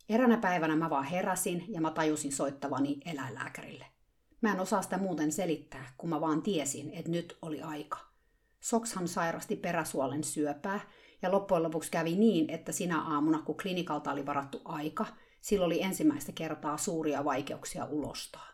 Eränä 0.09 0.37
päivänä 0.37 0.75
mä 0.75 0.89
vaan 0.89 1.03
heräsin 1.03 1.65
ja 1.67 1.81
mä 1.81 1.91
tajusin 1.91 2.31
soittavani 2.31 2.99
eläinlääkärille. 3.05 3.85
Mä 4.41 4.51
en 4.51 4.59
osaa 4.59 4.81
sitä 4.81 4.97
muuten 4.97 5.31
selittää, 5.31 5.93
kun 5.97 6.09
mä 6.09 6.21
vaan 6.21 6.41
tiesin, 6.41 6.91
että 6.93 7.11
nyt 7.11 7.37
oli 7.41 7.61
aika. 7.61 7.97
Sokshan 8.59 9.07
sairasti 9.07 9.55
peräsuolen 9.55 10.23
syöpää 10.23 10.79
ja 11.21 11.31
loppujen 11.31 11.63
lopuksi 11.63 11.91
kävi 11.91 12.15
niin, 12.15 12.49
että 12.49 12.71
sinä 12.71 13.01
aamuna, 13.01 13.41
kun 13.41 13.57
klinikalta 13.57 14.11
oli 14.11 14.25
varattu 14.25 14.61
aika, 14.65 15.05
sillä 15.41 15.65
oli 15.65 15.81
ensimmäistä 15.81 16.31
kertaa 16.31 16.77
suuria 16.77 17.25
vaikeuksia 17.25 17.85
ulostaa. 17.85 18.47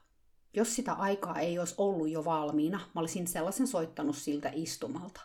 Jos 0.53 0.75
sitä 0.75 0.93
aikaa 0.93 1.39
ei 1.39 1.59
olisi 1.59 1.75
ollut 1.77 2.09
jo 2.09 2.25
valmiina, 2.25 2.79
mä 2.95 3.01
olisin 3.01 3.27
sellaisen 3.27 3.67
soittanut 3.67 4.17
siltä 4.17 4.51
istumalta. 4.53 5.21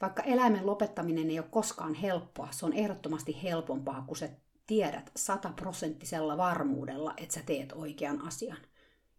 Vaikka 0.00 0.22
eläimen 0.22 0.66
lopettaminen 0.66 1.30
ei 1.30 1.38
ole 1.38 1.48
koskaan 1.50 1.94
helppoa, 1.94 2.48
se 2.50 2.66
on 2.66 2.72
ehdottomasti 2.72 3.42
helpompaa, 3.42 4.04
kun 4.06 4.16
sä 4.16 4.28
tiedät 4.66 5.10
sataprosenttisella 5.16 6.36
varmuudella, 6.36 7.14
että 7.16 7.34
sä 7.34 7.40
teet 7.46 7.72
oikean 7.72 8.26
asian. 8.26 8.58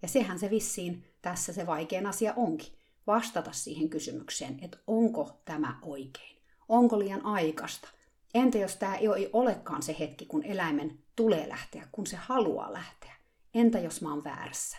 Ja 0.02 0.08
sehän 0.08 0.40
se 0.40 0.50
vissiin 0.50 1.04
tässä 1.22 1.54
se 1.54 1.66
vaikein 1.68 2.06
asia 2.06 2.34
onkin. 2.36 2.74
Vastata 3.08 3.52
siihen 3.52 3.90
kysymykseen, 3.90 4.60
että 4.62 4.78
onko 4.88 5.42
tämä 5.46 5.80
oikein. 5.82 6.38
Onko 6.70 7.00
liian 7.00 7.26
aikasta? 7.26 7.88
Entä 8.34 8.58
jos 8.58 8.76
tämä 8.76 8.96
ei 8.96 9.30
olekaan 9.34 9.84
se 9.84 9.96
hetki, 10.00 10.26
kun 10.26 10.44
eläimen 10.44 11.00
tulee 11.16 11.50
lähteä, 11.50 11.88
kun 11.92 12.08
se 12.08 12.16
haluaa 12.16 12.74
lähteä? 12.74 13.16
Entä 13.54 13.80
jos 13.80 14.02
mä 14.02 14.10
oon 14.10 14.24
väärässä? 14.24 14.78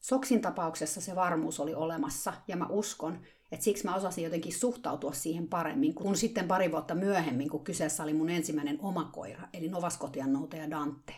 Soksin 0.00 0.40
tapauksessa 0.40 1.00
se 1.00 1.16
varmuus 1.16 1.60
oli 1.60 1.74
olemassa 1.74 2.32
ja 2.48 2.56
mä 2.56 2.66
uskon, 2.68 3.22
että 3.52 3.64
siksi 3.64 3.84
mä 3.84 3.94
osasin 3.94 4.24
jotenkin 4.24 4.52
suhtautua 4.52 5.12
siihen 5.12 5.48
paremmin, 5.48 5.94
kun 5.94 6.16
sitten 6.16 6.48
pari 6.48 6.70
vuotta 6.70 6.94
myöhemmin, 6.94 7.50
kun 7.50 7.64
kyseessä 7.64 8.02
oli 8.02 8.14
mun 8.14 8.30
ensimmäinen 8.30 8.78
oma 8.80 9.04
koira, 9.04 9.48
eli 9.52 9.68
Novaskotian 9.68 10.32
noutaja 10.32 10.70
Dante. 10.70 11.14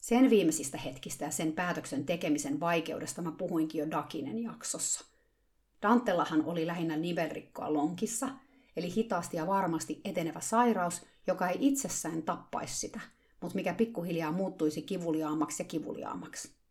Sen 0.00 0.30
viimeisistä 0.30 0.78
hetkistä 0.78 1.24
ja 1.24 1.30
sen 1.30 1.52
päätöksen 1.52 2.06
tekemisen 2.06 2.60
vaikeudesta 2.60 3.22
mä 3.22 3.32
puhuinkin 3.32 3.78
jo 3.78 3.90
Dakinen 3.90 4.42
jaksossa. 4.42 5.04
Dantellahan 5.82 6.44
oli 6.44 6.66
lähinnä 6.66 6.96
nivelrikkoa 6.96 7.72
lonkissa, 7.72 8.28
eli 8.76 8.94
hitaasti 8.94 9.36
ja 9.36 9.46
varmasti 9.46 10.00
etenevä 10.04 10.40
sairaus, 10.40 11.02
joka 11.26 11.48
ei 11.48 11.56
itsessään 11.60 12.22
tappaisi 12.22 12.78
sitä, 12.78 13.00
mutta 13.40 13.56
mikä 13.56 13.74
pikkuhiljaa 13.74 14.32
muuttuisi 14.32 14.82
kivuliaammaksi 14.82 15.62
ja 15.62 15.68
kivuliaammaksi. 15.68 16.63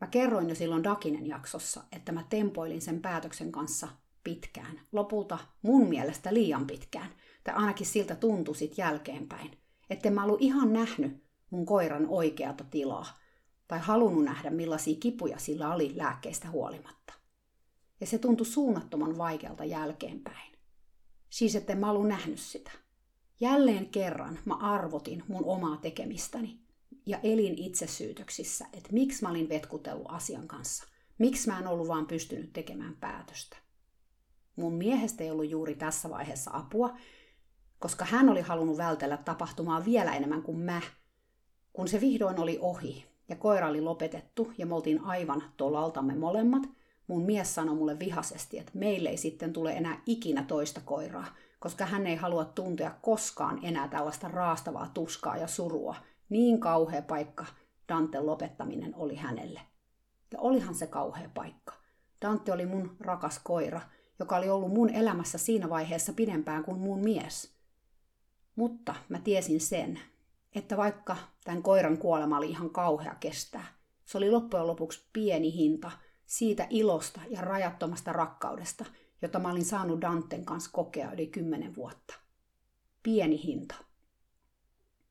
Mä 0.00 0.06
kerroin 0.06 0.48
jo 0.48 0.54
silloin 0.54 0.84
Dakinen 0.84 1.26
jaksossa, 1.26 1.84
että 1.92 2.12
mä 2.12 2.24
tempoilin 2.30 2.82
sen 2.82 3.02
päätöksen 3.02 3.52
kanssa 3.52 3.88
pitkään. 4.24 4.80
Lopulta 4.92 5.38
mun 5.62 5.88
mielestä 5.88 6.34
liian 6.34 6.66
pitkään. 6.66 7.10
Tai 7.44 7.54
ainakin 7.54 7.86
siltä 7.86 8.14
tuntui 8.14 8.56
sit 8.56 8.78
jälkeenpäin. 8.78 9.58
Että 9.90 10.10
mä 10.10 10.24
ollut 10.24 10.42
ihan 10.42 10.72
nähnyt 10.72 11.24
mun 11.50 11.66
koiran 11.66 12.06
oikeata 12.08 12.64
tilaa. 12.64 13.18
Tai 13.68 13.78
halunnut 13.78 14.24
nähdä 14.24 14.50
millaisia 14.50 14.96
kipuja 15.00 15.38
sillä 15.38 15.74
oli 15.74 15.92
lääkkeistä 15.96 16.50
huolimatta. 16.50 17.12
Ja 18.00 18.06
se 18.06 18.18
tuntui 18.18 18.46
suunnattoman 18.46 19.18
vaikealta 19.18 19.64
jälkeenpäin. 19.64 20.52
Siis 21.30 21.56
etten 21.56 21.78
mä 21.78 21.90
ollut 21.90 22.08
nähnyt 22.08 22.38
sitä. 22.38 22.70
Jälleen 23.40 23.86
kerran 23.86 24.38
mä 24.44 24.54
arvotin 24.54 25.24
mun 25.28 25.44
omaa 25.44 25.76
tekemistäni 25.76 26.60
ja 27.10 27.18
elin 27.22 27.58
itsesyytöksissä, 27.58 28.66
että 28.72 28.88
miksi 28.92 29.22
mä 29.22 29.30
olin 29.30 29.48
vetkutellut 29.48 30.06
asian 30.08 30.48
kanssa. 30.48 30.84
Miksi 31.18 31.50
mä 31.50 31.58
en 31.58 31.66
ollut 31.66 31.88
vaan 31.88 32.06
pystynyt 32.06 32.52
tekemään 32.52 32.96
päätöstä. 33.00 33.56
Mun 34.56 34.74
miehestä 34.74 35.24
ei 35.24 35.30
ollut 35.30 35.50
juuri 35.50 35.74
tässä 35.74 36.10
vaiheessa 36.10 36.50
apua, 36.54 36.96
koska 37.78 38.04
hän 38.04 38.28
oli 38.28 38.40
halunnut 38.40 38.78
vältellä 38.78 39.16
tapahtumaa 39.16 39.84
vielä 39.84 40.14
enemmän 40.14 40.42
kuin 40.42 40.58
mä. 40.58 40.80
Kun 41.72 41.88
se 41.88 42.00
vihdoin 42.00 42.40
oli 42.40 42.58
ohi 42.60 43.06
ja 43.28 43.36
koira 43.36 43.68
oli 43.68 43.80
lopetettu 43.80 44.52
ja 44.58 44.66
me 44.66 44.74
oltiin 44.74 45.00
aivan 45.00 45.42
tolaltamme 45.56 46.14
molemmat, 46.14 46.62
mun 47.06 47.22
mies 47.22 47.54
sanoi 47.54 47.74
mulle 47.74 47.98
vihasesti, 47.98 48.58
että 48.58 48.72
meille 48.74 49.08
ei 49.08 49.16
sitten 49.16 49.52
tule 49.52 49.72
enää 49.72 50.02
ikinä 50.06 50.42
toista 50.42 50.80
koiraa, 50.80 51.34
koska 51.60 51.86
hän 51.86 52.06
ei 52.06 52.16
halua 52.16 52.44
tuntea 52.44 52.94
koskaan 53.02 53.58
enää 53.62 53.88
tällaista 53.88 54.28
raastavaa 54.28 54.90
tuskaa 54.94 55.36
ja 55.36 55.46
surua, 55.46 55.96
niin 56.30 56.60
kauhea 56.60 57.02
paikka 57.02 57.46
Danten 57.88 58.26
lopettaminen 58.26 58.94
oli 58.96 59.16
hänelle. 59.16 59.60
Ja 60.32 60.38
olihan 60.40 60.74
se 60.74 60.86
kauhea 60.86 61.30
paikka. 61.34 61.72
Dante 62.22 62.52
oli 62.52 62.66
mun 62.66 62.96
rakas 63.00 63.40
koira, 63.44 63.80
joka 64.18 64.36
oli 64.36 64.48
ollut 64.50 64.72
mun 64.72 64.90
elämässä 64.90 65.38
siinä 65.38 65.70
vaiheessa 65.70 66.12
pidempään 66.12 66.64
kuin 66.64 66.78
mun 66.78 67.00
mies. 67.00 67.54
Mutta 68.56 68.94
mä 69.08 69.18
tiesin 69.18 69.60
sen, 69.60 70.00
että 70.54 70.76
vaikka 70.76 71.16
tämän 71.44 71.62
koiran 71.62 71.98
kuolema 71.98 72.38
oli 72.38 72.50
ihan 72.50 72.70
kauhea 72.70 73.14
kestää, 73.14 73.66
se 74.04 74.18
oli 74.18 74.30
loppujen 74.30 74.66
lopuksi 74.66 75.04
pieni 75.12 75.54
hinta 75.54 75.90
siitä 76.26 76.66
ilosta 76.70 77.20
ja 77.28 77.40
rajattomasta 77.40 78.12
rakkaudesta, 78.12 78.84
jota 79.22 79.38
mä 79.38 79.50
olin 79.50 79.64
saanut 79.64 80.00
Danten 80.00 80.44
kanssa 80.44 80.70
kokea 80.72 81.12
yli 81.12 81.26
kymmenen 81.26 81.76
vuotta. 81.76 82.14
Pieni 83.02 83.44
hinta. 83.44 83.74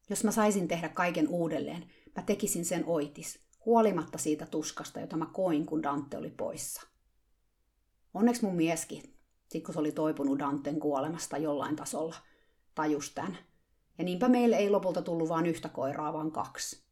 Jos 0.10 0.24
mä 0.24 0.32
saisin 0.32 0.68
tehdä 0.68 0.90
kaiken 0.90 1.28
uudelleen, 1.28 1.86
mä 2.16 2.24
tekisin 2.24 2.66
sen 2.66 2.84
oitis, 2.86 3.40
huolimatta 3.66 4.18
siitä 4.18 4.46
tuskasta, 4.46 5.00
jota 5.00 5.18
mä 5.18 5.26
koin, 5.26 5.66
kun 5.66 5.84
Dante 5.84 6.18
oli 6.18 6.30
poissa. 6.30 6.82
Onneksi 8.14 8.46
mun 8.46 8.56
mieskin, 8.56 9.04
sit 9.48 9.64
kun 9.64 9.74
se 9.74 9.80
oli 9.80 9.92
toipunut 9.92 10.40
Danten 10.40 10.80
kuolemasta 10.80 11.38
jollain 11.38 11.76
tasolla, 11.76 12.16
tajus 12.76 13.12
tämän. 13.12 13.38
Ja 13.98 14.04
niinpä 14.04 14.28
meille 14.28 14.56
ei 14.56 14.70
lopulta 14.70 15.02
tullut 15.02 15.30
vain 15.30 15.46
yhtä 15.46 15.70
koiraa, 15.70 16.14
vaan 16.14 16.32
kaksi. 16.32 16.84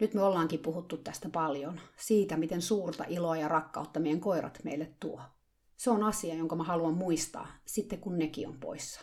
Nyt 0.00 0.14
me 0.14 0.22
ollaankin 0.22 0.60
puhuttu 0.60 0.96
tästä 0.96 1.28
paljon, 1.28 1.80
siitä 1.96 2.36
miten 2.36 2.62
suurta 2.62 3.04
iloa 3.08 3.36
ja 3.36 3.48
rakkautta 3.48 4.00
meidän 4.00 4.20
koirat 4.20 4.58
meille 4.64 4.94
tuo. 5.00 5.20
Se 5.76 5.90
on 5.90 6.02
asia, 6.02 6.34
jonka 6.34 6.56
mä 6.56 6.64
haluan 6.64 6.94
muistaa, 6.94 7.48
sitten 7.64 8.00
kun 8.00 8.18
nekin 8.18 8.48
on 8.48 8.60
poissa. 8.60 9.00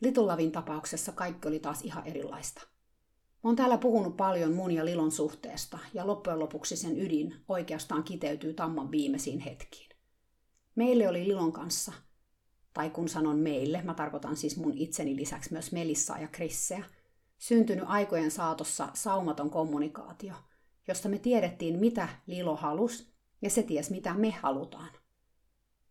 Litulavin 0.00 0.52
tapauksessa 0.52 1.12
kaikki 1.12 1.48
oli 1.48 1.58
taas 1.58 1.82
ihan 1.82 2.06
erilaista. 2.06 2.62
Oon 3.42 3.56
täällä 3.56 3.78
puhunut 3.78 4.16
paljon 4.16 4.52
mun 4.52 4.70
ja 4.70 4.84
Lilon 4.84 5.12
suhteesta, 5.12 5.78
ja 5.94 6.06
loppujen 6.06 6.38
lopuksi 6.38 6.76
sen 6.76 7.00
ydin 7.00 7.44
oikeastaan 7.48 8.04
kiteytyy 8.04 8.54
Tamman 8.54 8.90
viimeisiin 8.90 9.38
hetkiin. 9.38 9.90
Meille 10.74 11.08
oli 11.08 11.28
Lilon 11.28 11.52
kanssa, 11.52 11.92
tai 12.72 12.90
kun 12.90 13.08
sanon 13.08 13.38
meille, 13.38 13.82
mä 13.82 13.94
tarkoitan 13.94 14.36
siis 14.36 14.56
mun 14.56 14.72
itseni 14.74 15.16
lisäksi 15.16 15.52
myös 15.52 15.72
Melissaa 15.72 16.18
ja 16.18 16.28
Krisseä, 16.28 16.84
syntynyt 17.38 17.84
aikojen 17.88 18.30
saatossa 18.30 18.88
saumaton 18.94 19.50
kommunikaatio, 19.50 20.34
josta 20.88 21.08
me 21.08 21.18
tiedettiin, 21.18 21.78
mitä 21.78 22.08
Lilo 22.26 22.56
halus, 22.56 23.12
ja 23.42 23.50
se 23.50 23.62
ties, 23.62 23.90
mitä 23.90 24.14
me 24.14 24.30
halutaan. 24.30 24.90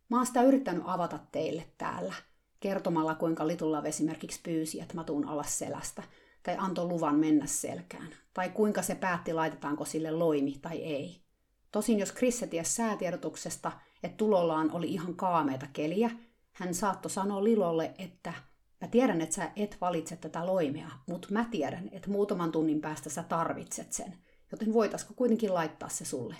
Mä 0.09 0.17
oon 0.17 0.25
sitä 0.25 0.43
yrittänyt 0.43 0.83
avata 0.85 1.19
teille 1.31 1.67
täällä– 1.77 2.13
kertomalla, 2.59 3.15
kuinka 3.15 3.47
Litullav 3.47 3.85
esimerkiksi 3.85 4.39
pyysi, 4.43 4.81
että 4.81 4.93
mä 4.93 5.03
tuun 5.03 5.27
alas 5.27 5.59
selästä, 5.59 6.03
tai 6.43 6.55
antoi 6.59 6.85
luvan 6.85 7.15
mennä 7.15 7.45
selkään, 7.45 8.15
tai 8.33 8.49
kuinka 8.49 8.81
se 8.81 8.95
päätti, 8.95 9.33
laitetaanko 9.33 9.85
sille 9.85 10.11
loimi 10.11 10.59
tai 10.61 10.83
ei. 10.83 11.21
Tosin 11.71 11.99
jos 11.99 12.11
Krisse 12.11 12.47
ties 12.47 12.75
säätiedotuksesta, 12.75 13.71
että 14.03 14.17
tulollaan 14.17 14.71
oli 14.71 14.87
ihan 14.87 15.15
kaameita 15.15 15.67
keliä, 15.73 16.11
hän 16.51 16.73
saattoi 16.73 17.11
sanoa 17.11 17.43
Lilolle, 17.43 17.93
että 17.97 18.33
mä 18.81 18.87
tiedän, 18.87 19.21
että 19.21 19.35
sä 19.35 19.51
et 19.55 19.77
valitse 19.81 20.15
tätä 20.15 20.45
loimea, 20.45 20.89
mutta 21.07 21.27
mä 21.31 21.45
tiedän, 21.51 21.89
että 21.91 22.09
muutaman 22.09 22.51
tunnin 22.51 22.81
päästä 22.81 23.09
sä 23.09 23.23
tarvitset 23.23 23.93
sen, 23.93 24.17
joten 24.51 24.73
voitaisiko 24.73 25.13
kuitenkin 25.13 25.53
laittaa 25.53 25.89
se 25.89 26.05
sulle, 26.05 26.35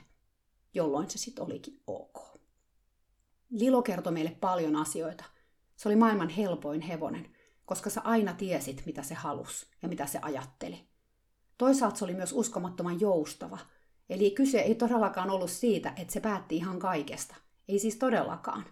jolloin 0.73 1.09
se 1.09 1.17
sitten 1.17 1.45
olikin 1.45 1.81
ok. 1.87 2.39
Lilo 3.49 3.81
kertoi 3.81 4.13
meille 4.13 4.37
paljon 4.41 4.75
asioita, 4.75 5.23
Se 5.75 5.89
oli 5.89 5.95
maailman 5.95 6.29
helpoin 6.29 6.81
hevonen, 6.81 7.35
koska 7.65 7.89
sä 7.89 8.01
aina 8.03 8.33
tiesit, 8.33 8.83
mitä 8.85 9.03
se 9.03 9.13
halus 9.13 9.67
ja 9.81 9.87
mitä 9.87 10.05
se 10.05 10.19
ajatteli. 10.21 10.87
Toisaalta 11.57 11.97
se 11.97 12.05
oli 12.05 12.13
myös 12.13 12.33
uskomattoman 12.33 12.99
joustava, 12.99 13.57
eli 14.09 14.31
kyse 14.31 14.59
ei 14.59 14.75
todellakaan 14.75 15.29
ollut 15.29 15.51
siitä, 15.51 15.93
että 15.95 16.13
se 16.13 16.19
päätti 16.19 16.55
ihan 16.55 16.79
kaikesta. 16.79 17.35
Ei 17.67 17.79
siis 17.79 17.95
todellakaan. 17.95 18.65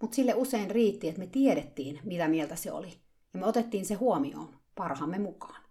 Mutta 0.00 0.14
sille 0.14 0.34
usein 0.34 0.70
riitti, 0.70 1.08
että 1.08 1.20
me 1.20 1.26
tiedettiin, 1.26 2.00
mitä 2.04 2.28
mieltä 2.28 2.56
se 2.56 2.72
oli, 2.72 3.00
ja 3.34 3.40
me 3.40 3.46
otettiin 3.46 3.84
se 3.84 3.94
huomioon 3.94 4.60
parhaamme 4.74 5.18
mukaan. 5.18 5.62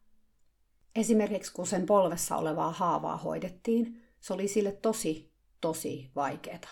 Esimerkiksi 0.96 1.54
kun 1.54 1.68
sen 1.68 1.86
polvessa 1.86 2.38
olevaa 2.38 2.72
haavaa 2.72 3.18
hoidettiin, 3.18 4.04
se 4.20 4.34
oli 4.34 4.48
sille 4.48 4.72
tosi, 4.72 5.32
tosi 5.62 6.12
vaikeeta. 6.16 6.68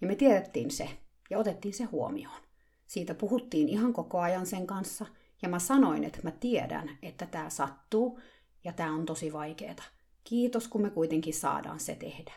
Ja 0.00 0.06
me 0.06 0.14
tiedettiin 0.14 0.70
se 0.70 0.88
ja 1.30 1.38
otettiin 1.38 1.74
se 1.74 1.84
huomioon. 1.84 2.45
Siitä 2.86 3.14
puhuttiin 3.14 3.68
ihan 3.68 3.92
koko 3.92 4.18
ajan 4.20 4.46
sen 4.46 4.66
kanssa, 4.66 5.06
ja 5.42 5.48
mä 5.48 5.58
sanoin, 5.58 6.04
että 6.04 6.20
mä 6.22 6.30
tiedän, 6.30 6.98
että 7.02 7.26
tämä 7.26 7.50
sattuu, 7.50 8.20
ja 8.64 8.72
tämä 8.72 8.94
on 8.94 9.06
tosi 9.06 9.32
vaikeeta. 9.32 9.82
Kiitos, 10.24 10.68
kun 10.68 10.82
me 10.82 10.90
kuitenkin 10.90 11.34
saadaan 11.34 11.80
se 11.80 11.94
tehdä. 11.94 12.32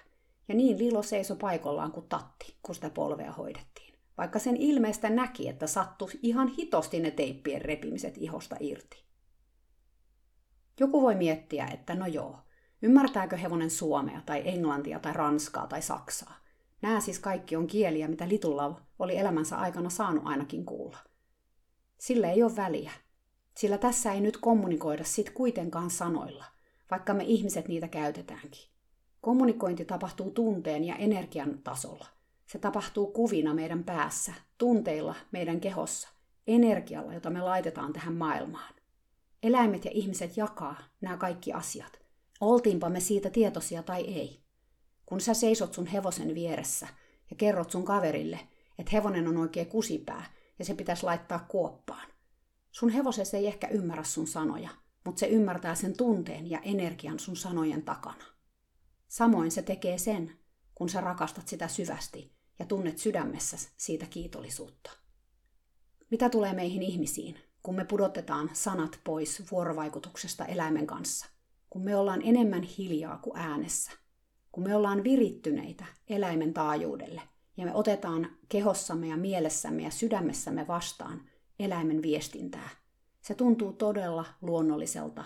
Ja 0.47 0.55
niin 0.55 0.79
Lilo 0.79 1.03
seisoi 1.03 1.37
paikallaan 1.37 1.91
kuin 1.91 2.05
tatti, 2.09 2.55
kun 2.63 2.75
sitä 2.75 2.89
polvea 2.89 3.31
hoidettiin. 3.31 3.93
Vaikka 4.17 4.39
sen 4.39 4.57
ilmeistä 4.57 5.09
näki, 5.09 5.49
että 5.49 5.67
sattui 5.67 6.09
ihan 6.21 6.47
hitosti 6.47 6.99
ne 6.99 7.11
teippien 7.11 7.61
repimiset 7.61 8.17
ihosta 8.17 8.55
irti. 8.59 9.03
Joku 10.79 11.01
voi 11.01 11.15
miettiä, 11.15 11.67
että 11.67 11.95
no 11.95 12.07
joo, 12.07 12.39
ymmärtääkö 12.81 13.37
hevonen 13.37 13.69
suomea 13.69 14.21
tai 14.25 14.41
englantia 14.45 14.99
tai 14.99 15.13
ranskaa 15.13 15.67
tai 15.67 15.81
saksaa. 15.81 16.38
Nämä 16.81 17.01
siis 17.01 17.19
kaikki 17.19 17.55
on 17.55 17.67
kieliä, 17.67 18.07
mitä 18.07 18.27
Little 18.27 18.75
oli 18.99 19.17
elämänsä 19.17 19.57
aikana 19.57 19.89
saanut 19.89 20.23
ainakin 20.25 20.65
kuulla. 20.65 20.97
Sillä 21.97 22.31
ei 22.31 22.43
ole 22.43 22.55
väliä, 22.55 22.91
sillä 23.57 23.77
tässä 23.77 24.11
ei 24.11 24.21
nyt 24.21 24.37
kommunikoida 24.37 25.03
sit 25.03 25.29
kuitenkaan 25.29 25.89
sanoilla, 25.89 26.45
vaikka 26.91 27.13
me 27.13 27.23
ihmiset 27.23 27.67
niitä 27.67 27.87
käytetäänkin. 27.87 28.69
Kommunikointi 29.21 29.85
tapahtuu 29.85 30.31
tunteen 30.31 30.83
ja 30.83 30.95
energian 30.95 31.59
tasolla. 31.63 32.05
Se 32.45 32.59
tapahtuu 32.59 33.07
kuvina 33.07 33.53
meidän 33.53 33.83
päässä, 33.83 34.33
tunteilla 34.57 35.15
meidän 35.31 35.59
kehossa, 35.59 36.09
energialla, 36.47 37.13
jota 37.13 37.29
me 37.29 37.41
laitetaan 37.41 37.93
tähän 37.93 38.13
maailmaan. 38.13 38.73
Eläimet 39.43 39.85
ja 39.85 39.91
ihmiset 39.93 40.37
jakaa 40.37 40.75
nämä 41.01 41.17
kaikki 41.17 41.53
asiat. 41.53 41.99
Oltiinpa 42.41 42.89
me 42.89 42.99
siitä 42.99 43.29
tietoisia 43.29 43.83
tai 43.83 44.01
ei. 44.01 44.38
Kun 45.09 45.21
sä 45.21 45.33
seisot 45.33 45.73
sun 45.73 45.87
hevosen 45.87 46.35
vieressä 46.35 46.87
ja 47.29 47.35
kerrot 47.35 47.71
sun 47.71 47.85
kaverille, 47.85 48.39
että 48.79 48.91
hevonen 48.93 49.27
on 49.27 49.37
oikein 49.37 49.67
kusipää 49.67 50.33
ja 50.59 50.65
se 50.65 50.73
pitäisi 50.73 51.03
laittaa 51.03 51.39
kuoppaan. 51.39 52.07
Sun 52.71 52.89
hevosessa 52.89 53.37
ei 53.37 53.47
ehkä 53.47 53.67
ymmärrä 53.67 54.03
sun 54.03 54.27
sanoja, 54.27 54.69
mutta 55.05 55.19
se 55.19 55.27
ymmärtää 55.27 55.75
sen 55.75 55.97
tunteen 55.97 56.49
ja 56.49 56.59
energian 56.59 57.19
sun 57.19 57.35
sanojen 57.35 57.83
takana. 57.83 58.23
Samoin 59.07 59.51
se 59.51 59.61
tekee 59.61 59.97
sen, 59.97 60.39
kun 60.75 60.89
sä 60.89 61.01
rakastat 61.01 61.47
sitä 61.47 61.67
syvästi 61.67 62.33
ja 62.59 62.65
tunnet 62.65 62.97
sydämessä 62.97 63.57
siitä 63.77 64.05
kiitollisuutta. 64.05 64.91
Mitä 66.11 66.29
tulee 66.29 66.53
meihin 66.53 66.83
ihmisiin, 66.83 67.39
kun 67.63 67.75
me 67.75 67.85
pudotetaan 67.85 68.49
sanat 68.53 68.99
pois 69.03 69.51
vuorovaikutuksesta 69.51 70.45
eläimen 70.45 70.87
kanssa, 70.87 71.25
kun 71.69 71.83
me 71.83 71.95
ollaan 71.95 72.21
enemmän 72.23 72.63
hiljaa 72.63 73.17
kuin 73.17 73.37
äänessä, 73.37 73.91
kun 74.59 74.67
me 74.69 74.75
ollaan 74.75 75.03
virittyneitä 75.03 75.85
eläimen 76.07 76.53
taajuudelle 76.53 77.21
ja 77.57 77.65
me 77.65 77.73
otetaan 77.73 78.27
kehossamme 78.49 79.07
ja 79.07 79.17
mielessämme 79.17 79.83
ja 79.83 79.91
sydämessämme 79.91 80.67
vastaan 80.67 81.21
eläimen 81.59 82.01
viestintää. 82.01 82.69
Se 83.21 83.35
tuntuu 83.35 83.73
todella 83.73 84.25
luonnolliselta 84.41 85.23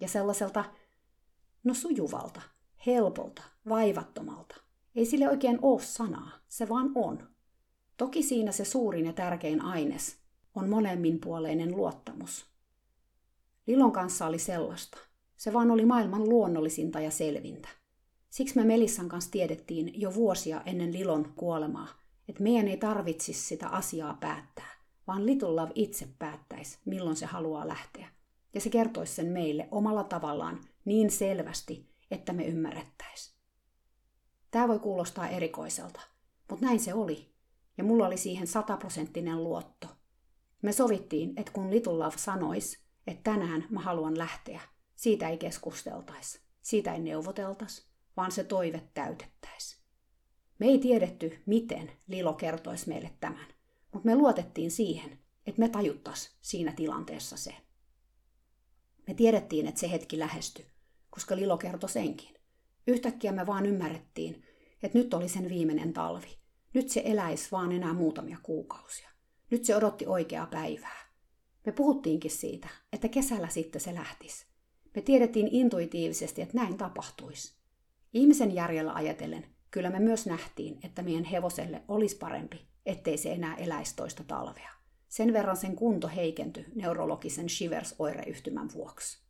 ja 0.00 0.08
sellaiselta, 0.08 0.64
no 1.64 1.74
sujuvalta, 1.74 2.40
helpolta, 2.86 3.42
vaivattomalta. 3.68 4.56
Ei 4.94 5.06
sille 5.06 5.30
oikein 5.30 5.58
ole 5.62 5.80
sanaa, 5.80 6.30
se 6.48 6.68
vaan 6.68 6.92
on. 6.94 7.28
Toki 7.96 8.22
siinä 8.22 8.52
se 8.52 8.64
suurin 8.64 9.06
ja 9.06 9.12
tärkein 9.12 9.62
aines 9.62 10.16
on 10.54 10.68
molemminpuoleinen 10.68 11.76
luottamus. 11.76 12.46
Lilon 13.66 13.92
kanssa 13.92 14.26
oli 14.26 14.38
sellaista. 14.38 14.98
Se 15.36 15.52
vaan 15.52 15.70
oli 15.70 15.86
maailman 15.86 16.28
luonnollisinta 16.28 17.00
ja 17.00 17.10
selvintä. 17.10 17.68
Siksi 18.36 18.56
me 18.56 18.64
Melissan 18.64 19.08
kanssa 19.08 19.30
tiedettiin 19.30 20.00
jo 20.00 20.14
vuosia 20.14 20.62
ennen 20.66 20.92
Lilon 20.92 21.32
kuolemaa, 21.36 21.88
että 22.28 22.42
meidän 22.42 22.68
ei 22.68 22.76
tarvitsisi 22.76 23.40
sitä 23.40 23.68
asiaa 23.68 24.14
päättää, 24.20 24.70
vaan 25.06 25.26
Little 25.26 25.48
Love 25.48 25.72
itse 25.74 26.08
päättäisi, 26.18 26.78
milloin 26.84 27.16
se 27.16 27.26
haluaa 27.26 27.68
lähteä. 27.68 28.08
Ja 28.54 28.60
se 28.60 28.70
kertoisi 28.70 29.14
sen 29.14 29.26
meille 29.26 29.68
omalla 29.70 30.04
tavallaan 30.04 30.60
niin 30.84 31.10
selvästi, 31.10 31.90
että 32.10 32.32
me 32.32 32.44
ymmärrettäisiin. 32.44 33.36
Tämä 34.50 34.68
voi 34.68 34.78
kuulostaa 34.78 35.28
erikoiselta, 35.28 36.00
mutta 36.50 36.66
näin 36.66 36.80
se 36.80 36.94
oli. 36.94 37.30
Ja 37.78 37.84
mulla 37.84 38.06
oli 38.06 38.16
siihen 38.16 38.46
sataprosenttinen 38.46 39.44
luotto. 39.44 39.86
Me 40.62 40.72
sovittiin, 40.72 41.32
että 41.36 41.52
kun 41.52 41.70
Little 41.70 41.92
Love 41.92 42.18
sanois, 42.18 42.84
että 43.06 43.30
tänään 43.30 43.66
mä 43.70 43.80
haluan 43.80 44.18
lähteä, 44.18 44.60
siitä 44.96 45.28
ei 45.28 45.38
keskusteltaisi, 45.38 46.40
siitä 46.62 46.94
ei 46.94 47.00
neuvoteltaisi, 47.00 47.95
vaan 48.16 48.32
se 48.32 48.44
toive 48.44 48.82
täytettäisi. 48.94 49.76
Me 50.58 50.66
ei 50.66 50.78
tiedetty, 50.78 51.42
miten 51.46 51.92
Lilo 52.06 52.32
kertoisi 52.32 52.88
meille 52.88 53.12
tämän, 53.20 53.46
mutta 53.92 54.06
me 54.06 54.14
luotettiin 54.14 54.70
siihen, 54.70 55.18
että 55.46 55.60
me 55.60 55.68
tajuttas 55.68 56.36
siinä 56.40 56.72
tilanteessa 56.72 57.36
se. 57.36 57.54
Me 59.08 59.14
tiedettiin, 59.14 59.66
että 59.66 59.80
se 59.80 59.90
hetki 59.90 60.18
lähestyi, 60.18 60.66
koska 61.10 61.36
Lilo 61.36 61.58
kertoi 61.58 61.90
senkin. 61.90 62.36
Yhtäkkiä 62.86 63.32
me 63.32 63.46
vaan 63.46 63.66
ymmärrettiin, 63.66 64.44
että 64.82 64.98
nyt 64.98 65.14
oli 65.14 65.28
sen 65.28 65.48
viimeinen 65.48 65.92
talvi. 65.92 66.38
Nyt 66.74 66.88
se 66.88 67.02
eläisi 67.04 67.50
vaan 67.50 67.72
enää 67.72 67.92
muutamia 67.92 68.38
kuukausia. 68.42 69.10
Nyt 69.50 69.64
se 69.64 69.76
odotti 69.76 70.06
oikeaa 70.06 70.46
päivää. 70.46 71.06
Me 71.66 71.72
puhuttiinkin 71.72 72.30
siitä, 72.30 72.68
että 72.92 73.08
kesällä 73.08 73.48
sitten 73.48 73.80
se 73.80 73.94
lähtisi. 73.94 74.46
Me 74.94 75.02
tiedettiin 75.02 75.48
intuitiivisesti, 75.50 76.42
että 76.42 76.56
näin 76.56 76.76
tapahtuisi. 76.76 77.56
Ihmisen 78.12 78.54
järjellä 78.54 78.92
ajatellen, 78.92 79.46
kyllä 79.70 79.90
me 79.90 79.98
myös 79.98 80.26
nähtiin, 80.26 80.78
että 80.84 81.02
meidän 81.02 81.24
hevoselle 81.24 81.82
olisi 81.88 82.16
parempi, 82.16 82.66
ettei 82.86 83.16
se 83.16 83.32
enää 83.32 83.54
eläisi 83.54 83.96
toista 83.96 84.24
talvea. 84.24 84.70
Sen 85.08 85.32
verran 85.32 85.56
sen 85.56 85.76
kunto 85.76 86.08
heikentyi 86.08 86.66
neurologisen 86.74 87.48
Shivers-oireyhtymän 87.48 88.68
vuoksi. 88.74 89.22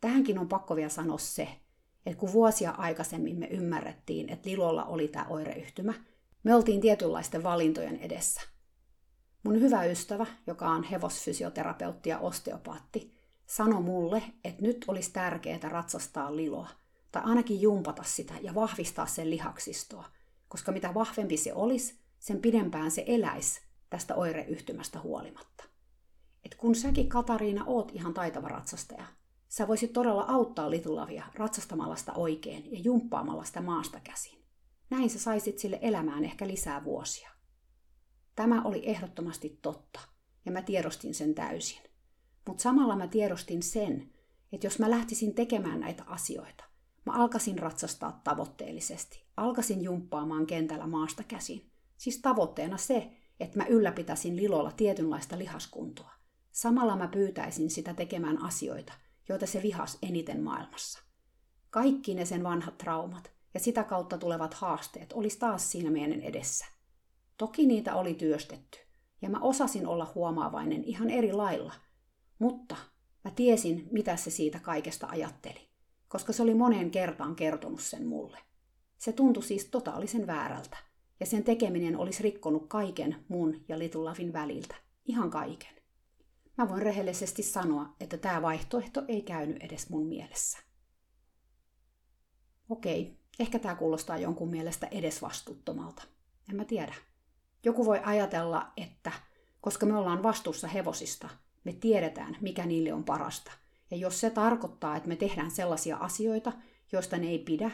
Tähänkin 0.00 0.38
on 0.38 0.48
pakko 0.48 0.76
vielä 0.76 0.88
sanoa 0.88 1.18
se, 1.18 1.48
että 2.06 2.20
kun 2.20 2.32
vuosia 2.32 2.70
aikaisemmin 2.70 3.38
me 3.38 3.46
ymmärrettiin, 3.46 4.28
että 4.28 4.50
Lilolla 4.50 4.84
oli 4.84 5.08
tämä 5.08 5.26
oireyhtymä, 5.28 5.94
me 6.42 6.54
oltiin 6.54 6.80
tietynlaisten 6.80 7.42
valintojen 7.42 7.96
edessä– 7.96 8.40
Mun 9.48 9.60
hyvä 9.60 9.84
ystävä, 9.84 10.26
joka 10.46 10.70
on 10.70 10.82
hevosfysioterapeutti 10.82 12.10
ja 12.10 12.18
osteopaatti, 12.18 13.14
sanoi 13.46 13.82
mulle, 13.82 14.22
että 14.44 14.62
nyt 14.62 14.84
olisi 14.88 15.12
tärkeää 15.12 15.68
ratsastaa 15.68 16.36
liloa, 16.36 16.68
tai 17.12 17.22
ainakin 17.24 17.60
jumpata 17.60 18.02
sitä 18.02 18.34
ja 18.40 18.54
vahvistaa 18.54 19.06
sen 19.06 19.30
lihaksistoa, 19.30 20.04
koska 20.48 20.72
mitä 20.72 20.94
vahvempi 20.94 21.36
se 21.36 21.54
olisi, 21.54 21.98
sen 22.18 22.40
pidempään 22.40 22.90
se 22.90 23.04
eläisi 23.06 23.60
tästä 23.90 24.14
oireyhtymästä 24.14 25.00
huolimatta. 25.00 25.64
Et 26.44 26.54
kun 26.54 26.74
säkin, 26.74 27.08
Katariina, 27.08 27.64
oot 27.66 27.92
ihan 27.94 28.14
taitava 28.14 28.48
ratsastaja, 28.48 29.04
sä 29.48 29.68
voisit 29.68 29.92
todella 29.92 30.24
auttaa 30.28 30.70
Litulavia 30.70 31.24
ratsastamalla 31.34 31.96
sitä 31.96 32.12
oikein 32.12 32.72
ja 32.72 32.78
jumppaamalla 32.78 33.44
sitä 33.44 33.60
maasta 33.60 34.00
käsin. 34.00 34.38
Näin 34.90 35.10
sä 35.10 35.18
saisit 35.18 35.58
sille 35.58 35.78
elämään 35.82 36.24
ehkä 36.24 36.46
lisää 36.46 36.84
vuosia. 36.84 37.30
Tämä 38.36 38.62
oli 38.62 38.82
ehdottomasti 38.88 39.58
totta, 39.62 40.00
ja 40.44 40.52
mä 40.52 40.62
tiedostin 40.62 41.14
sen 41.14 41.34
täysin. 41.34 41.82
Mutta 42.46 42.62
samalla 42.62 42.96
mä 42.96 43.06
tiedostin 43.06 43.62
sen, 43.62 44.10
että 44.52 44.66
jos 44.66 44.78
mä 44.78 44.90
lähtisin 44.90 45.34
tekemään 45.34 45.80
näitä 45.80 46.04
asioita, 46.06 46.64
mä 47.08 47.22
alkasin 47.22 47.58
ratsastaa 47.58 48.20
tavoitteellisesti, 48.24 49.24
alkasin 49.36 49.82
jumppaamaan 49.82 50.46
kentällä 50.46 50.86
maasta 50.86 51.22
käsin. 51.22 51.70
Siis 51.96 52.20
tavoitteena 52.20 52.76
se, 52.76 53.10
että 53.40 53.58
mä 53.58 53.66
ylläpitäisin 53.66 54.36
Lilolla 54.36 54.72
tietynlaista 54.72 55.38
lihaskuntoa. 55.38 56.10
Samalla 56.52 56.96
mä 56.96 57.08
pyytäisin 57.08 57.70
sitä 57.70 57.94
tekemään 57.94 58.42
asioita, 58.42 58.92
joita 59.28 59.46
se 59.46 59.62
vihas 59.62 59.98
eniten 60.02 60.42
maailmassa. 60.42 61.02
Kaikki 61.70 62.14
ne 62.14 62.24
sen 62.24 62.44
vanhat 62.44 62.78
traumat 62.78 63.30
ja 63.54 63.60
sitä 63.60 63.84
kautta 63.84 64.18
tulevat 64.18 64.54
haasteet 64.54 65.12
olisi 65.12 65.38
taas 65.38 65.70
siinä 65.70 65.90
meidän 65.90 66.20
edessä– 66.20 66.66
Toki 67.38 67.66
niitä 67.66 67.94
oli 67.94 68.14
työstetty, 68.14 68.78
ja 69.22 69.30
mä 69.30 69.38
osasin 69.40 69.86
olla 69.86 70.12
huomaavainen 70.14 70.84
ihan 70.84 71.10
eri 71.10 71.32
lailla, 71.32 71.74
mutta 72.38 72.76
mä 73.24 73.30
tiesin, 73.30 73.88
mitä 73.90 74.16
se 74.16 74.30
siitä 74.30 74.60
kaikesta 74.60 75.06
ajatteli, 75.06 75.67
koska 76.08 76.32
se 76.32 76.42
oli 76.42 76.54
moneen 76.54 76.90
kertaan 76.90 77.36
kertonut 77.36 77.80
sen 77.80 78.06
mulle. 78.06 78.38
Se 78.98 79.12
tuntui 79.12 79.42
siis 79.42 79.64
totaalisen 79.64 80.26
väärältä, 80.26 80.76
ja 81.20 81.26
sen 81.26 81.44
tekeminen 81.44 81.96
olisi 81.96 82.22
rikkonut 82.22 82.66
kaiken 82.68 83.24
mun 83.28 83.64
ja 83.68 83.78
Little 83.78 84.04
Lavin 84.04 84.32
väliltä. 84.32 84.74
Ihan 85.04 85.30
kaiken. 85.30 85.78
Mä 86.58 86.68
voin 86.68 86.82
rehellisesti 86.82 87.42
sanoa, 87.42 87.96
että 88.00 88.16
tämä 88.16 88.42
vaihtoehto 88.42 89.02
ei 89.08 89.22
käynyt 89.22 89.62
edes 89.62 89.90
mun 89.90 90.06
mielessä. 90.06 90.58
Okei, 92.68 93.18
ehkä 93.38 93.58
tämä 93.58 93.74
kuulostaa 93.74 94.18
jonkun 94.18 94.50
mielestä 94.50 94.86
edesvastuuttomalta. 94.86 96.02
En 96.50 96.56
mä 96.56 96.64
tiedä. 96.64 96.94
Joku 97.64 97.86
voi 97.86 98.00
ajatella, 98.04 98.72
että 98.76 99.12
koska 99.60 99.86
me 99.86 99.96
ollaan 99.96 100.22
vastuussa 100.22 100.68
hevosista, 100.68 101.28
me 101.64 101.72
tiedetään, 101.72 102.36
mikä 102.40 102.66
niille 102.66 102.92
on 102.92 103.04
parasta. 103.04 103.52
Ja 103.90 103.96
jos 103.96 104.20
se 104.20 104.30
tarkoittaa, 104.30 104.96
että 104.96 105.08
me 105.08 105.16
tehdään 105.16 105.50
sellaisia 105.50 105.96
asioita, 105.96 106.52
joista 106.92 107.18
ne 107.18 107.26
ei 107.26 107.38
pidä, 107.38 107.70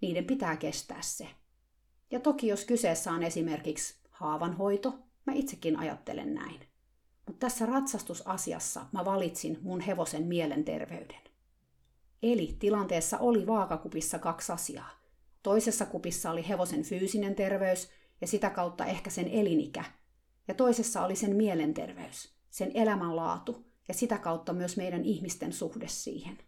niiden 0.00 0.24
pitää 0.24 0.56
kestää 0.56 1.02
se. 1.02 1.28
Ja 2.10 2.20
toki 2.20 2.46
jos 2.46 2.64
kyseessä 2.64 3.12
on 3.12 3.22
esimerkiksi 3.22 3.94
haavanhoito, 4.10 4.98
mä 5.26 5.32
itsekin 5.32 5.78
ajattelen 5.78 6.34
näin. 6.34 6.60
Mutta 7.26 7.46
tässä 7.46 7.66
ratsastusasiassa 7.66 8.86
mä 8.92 9.04
valitsin 9.04 9.58
mun 9.62 9.80
hevosen 9.80 10.26
mielenterveyden. 10.26 11.20
Eli 12.22 12.56
tilanteessa 12.58 13.18
oli 13.18 13.46
vaakakupissa 13.46 14.18
kaksi 14.18 14.52
asiaa. 14.52 14.90
Toisessa 15.42 15.86
kupissa 15.86 16.30
oli 16.30 16.48
hevosen 16.48 16.82
fyysinen 16.82 17.34
terveys 17.34 17.90
ja 18.20 18.26
sitä 18.26 18.50
kautta 18.50 18.84
ehkä 18.84 19.10
sen 19.10 19.28
elinikä. 19.28 19.84
Ja 20.48 20.54
toisessa 20.54 21.04
oli 21.04 21.16
sen 21.16 21.36
mielenterveys, 21.36 22.34
sen 22.50 22.70
elämänlaatu 22.74 23.69
ja 23.88 23.94
sitä 23.94 24.18
kautta 24.18 24.52
myös 24.52 24.76
meidän 24.76 25.04
ihmisten 25.04 25.52
suhde 25.52 25.88
siihen. 25.88 26.38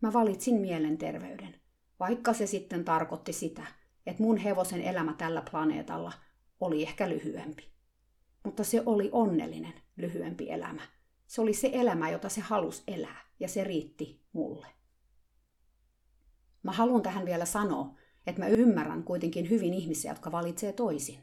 Mä 0.00 0.12
valitsin 0.12 0.60
mielenterveyden, 0.60 1.60
vaikka 2.00 2.32
se 2.32 2.46
sitten 2.46 2.84
tarkoitti 2.84 3.32
sitä, 3.32 3.66
että 4.06 4.22
mun 4.22 4.36
hevosen 4.36 4.80
elämä 4.80 5.14
tällä 5.18 5.42
planeetalla 5.50 6.12
oli 6.60 6.82
ehkä 6.82 7.08
lyhyempi. 7.08 7.72
Mutta 8.44 8.64
se 8.64 8.82
oli 8.86 9.08
onnellinen 9.12 9.74
lyhyempi 9.96 10.50
elämä. 10.50 10.82
Se 11.26 11.40
oli 11.40 11.54
se 11.54 11.70
elämä, 11.72 12.10
jota 12.10 12.28
se 12.28 12.40
halusi 12.40 12.82
elää, 12.86 13.20
ja 13.40 13.48
se 13.48 13.64
riitti 13.64 14.20
mulle. 14.32 14.66
Mä 16.62 16.72
haluan 16.72 17.02
tähän 17.02 17.26
vielä 17.26 17.44
sanoa, 17.44 17.94
että 18.26 18.42
mä 18.42 18.48
ymmärrän 18.48 19.02
kuitenkin 19.02 19.50
hyvin 19.50 19.74
ihmisiä, 19.74 20.10
jotka 20.10 20.32
valitsee 20.32 20.72
toisin. 20.72 21.18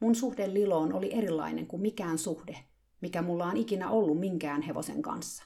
Mun 0.00 0.14
suhde 0.14 0.54
Liloon 0.54 0.92
oli 0.92 1.14
erilainen 1.14 1.66
kuin 1.66 1.82
mikään 1.82 2.18
suhde, 2.18 2.58
mikä 3.00 3.22
mulla 3.22 3.46
on 3.46 3.56
ikinä 3.56 3.90
ollut 3.90 4.20
minkään 4.20 4.62
hevosen 4.62 5.02
kanssa. 5.02 5.44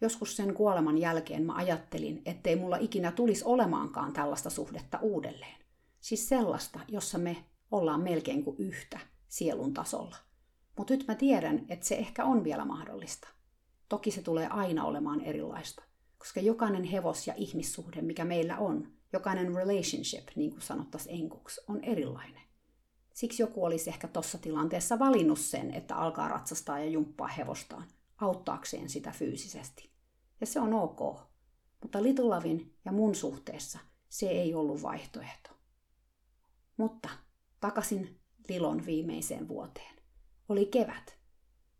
Joskus 0.00 0.36
sen 0.36 0.54
kuoleman 0.54 0.98
jälkeen 0.98 1.46
mä 1.46 1.54
ajattelin, 1.54 2.22
ettei 2.24 2.56
mulla 2.56 2.76
ikinä 2.76 3.12
tulisi 3.12 3.44
olemaankaan 3.44 4.12
tällaista 4.12 4.50
suhdetta 4.50 4.98
uudelleen. 5.02 5.56
Siis 6.00 6.28
sellaista, 6.28 6.80
jossa 6.88 7.18
me 7.18 7.44
ollaan 7.70 8.00
melkein 8.00 8.44
kuin 8.44 8.56
yhtä 8.58 8.98
sielun 9.28 9.74
tasolla. 9.74 10.16
Mutta 10.78 10.94
nyt 10.94 11.04
mä 11.08 11.14
tiedän, 11.14 11.66
että 11.68 11.86
se 11.86 11.94
ehkä 11.94 12.24
on 12.24 12.44
vielä 12.44 12.64
mahdollista. 12.64 13.28
Toki 13.88 14.10
se 14.10 14.22
tulee 14.22 14.46
aina 14.46 14.84
olemaan 14.84 15.20
erilaista, 15.20 15.82
koska 16.18 16.40
jokainen 16.40 16.84
hevos- 16.84 17.26
ja 17.26 17.34
ihmissuhde, 17.36 18.02
mikä 18.02 18.24
meillä 18.24 18.58
on, 18.58 18.92
jokainen 19.12 19.54
relationship, 19.54 20.28
niin 20.36 20.50
kuin 20.50 20.62
sanottaisiin 20.62 21.20
enkuksi, 21.20 21.60
on 21.68 21.84
erilainen. 21.84 22.42
Siksi 23.16 23.42
joku 23.42 23.64
olisi 23.64 23.90
ehkä 23.90 24.08
tuossa 24.08 24.38
tilanteessa 24.38 24.98
valinnut 24.98 25.38
sen, 25.38 25.74
että 25.74 25.96
alkaa 25.96 26.28
ratsastaa 26.28 26.78
ja 26.78 26.84
jumppaa 26.84 27.28
hevostaan, 27.28 27.88
auttaakseen 28.18 28.88
sitä 28.88 29.10
fyysisesti. 29.10 29.90
Ja 30.40 30.46
se 30.46 30.60
on 30.60 30.74
ok. 30.74 31.20
Mutta 31.82 32.02
Little 32.02 32.24
Lovin 32.24 32.74
ja 32.84 32.92
mun 32.92 33.14
suhteessa 33.14 33.78
se 34.08 34.28
ei 34.28 34.54
ollut 34.54 34.82
vaihtoehto. 34.82 35.50
Mutta 36.76 37.08
takaisin 37.60 38.20
Lilon 38.48 38.86
viimeiseen 38.86 39.48
vuoteen. 39.48 39.96
Oli 40.48 40.66
kevät. 40.66 41.18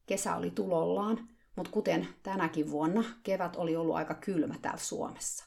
Kesä 0.07 0.37
oli 0.37 0.51
tulollaan, 0.51 1.29
mutta 1.57 1.72
kuten 1.72 2.09
tänäkin 2.22 2.70
vuonna, 2.70 3.05
kevät 3.22 3.57
oli 3.57 3.77
ollut 3.77 3.96
aika 3.96 4.14
kylmä 4.14 4.55
täällä 4.62 4.81
Suomessa. 4.81 5.44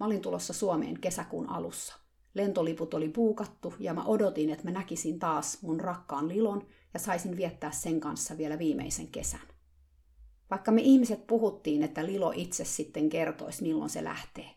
Mä 0.00 0.06
olin 0.06 0.22
tulossa 0.22 0.52
Suomeen 0.52 1.00
kesäkuun 1.00 1.50
alussa. 1.50 2.05
Lentoliput 2.36 2.94
oli 2.94 3.08
puukattu 3.08 3.74
ja 3.78 3.94
mä 3.94 4.04
odotin, 4.04 4.50
että 4.50 4.64
mä 4.64 4.70
näkisin 4.70 5.18
taas 5.18 5.62
mun 5.62 5.80
rakkaan 5.80 6.28
Lilon 6.28 6.66
ja 6.94 7.00
saisin 7.00 7.36
viettää 7.36 7.70
sen 7.70 8.00
kanssa 8.00 8.38
vielä 8.38 8.58
viimeisen 8.58 9.08
kesän. 9.08 9.40
Vaikka 10.50 10.72
me 10.72 10.80
ihmiset 10.80 11.26
puhuttiin, 11.26 11.82
että 11.82 12.06
Lilo 12.06 12.32
itse 12.36 12.64
sitten 12.64 13.08
kertoisi, 13.08 13.62
milloin 13.62 13.90
se 13.90 14.04
lähtee. 14.04 14.50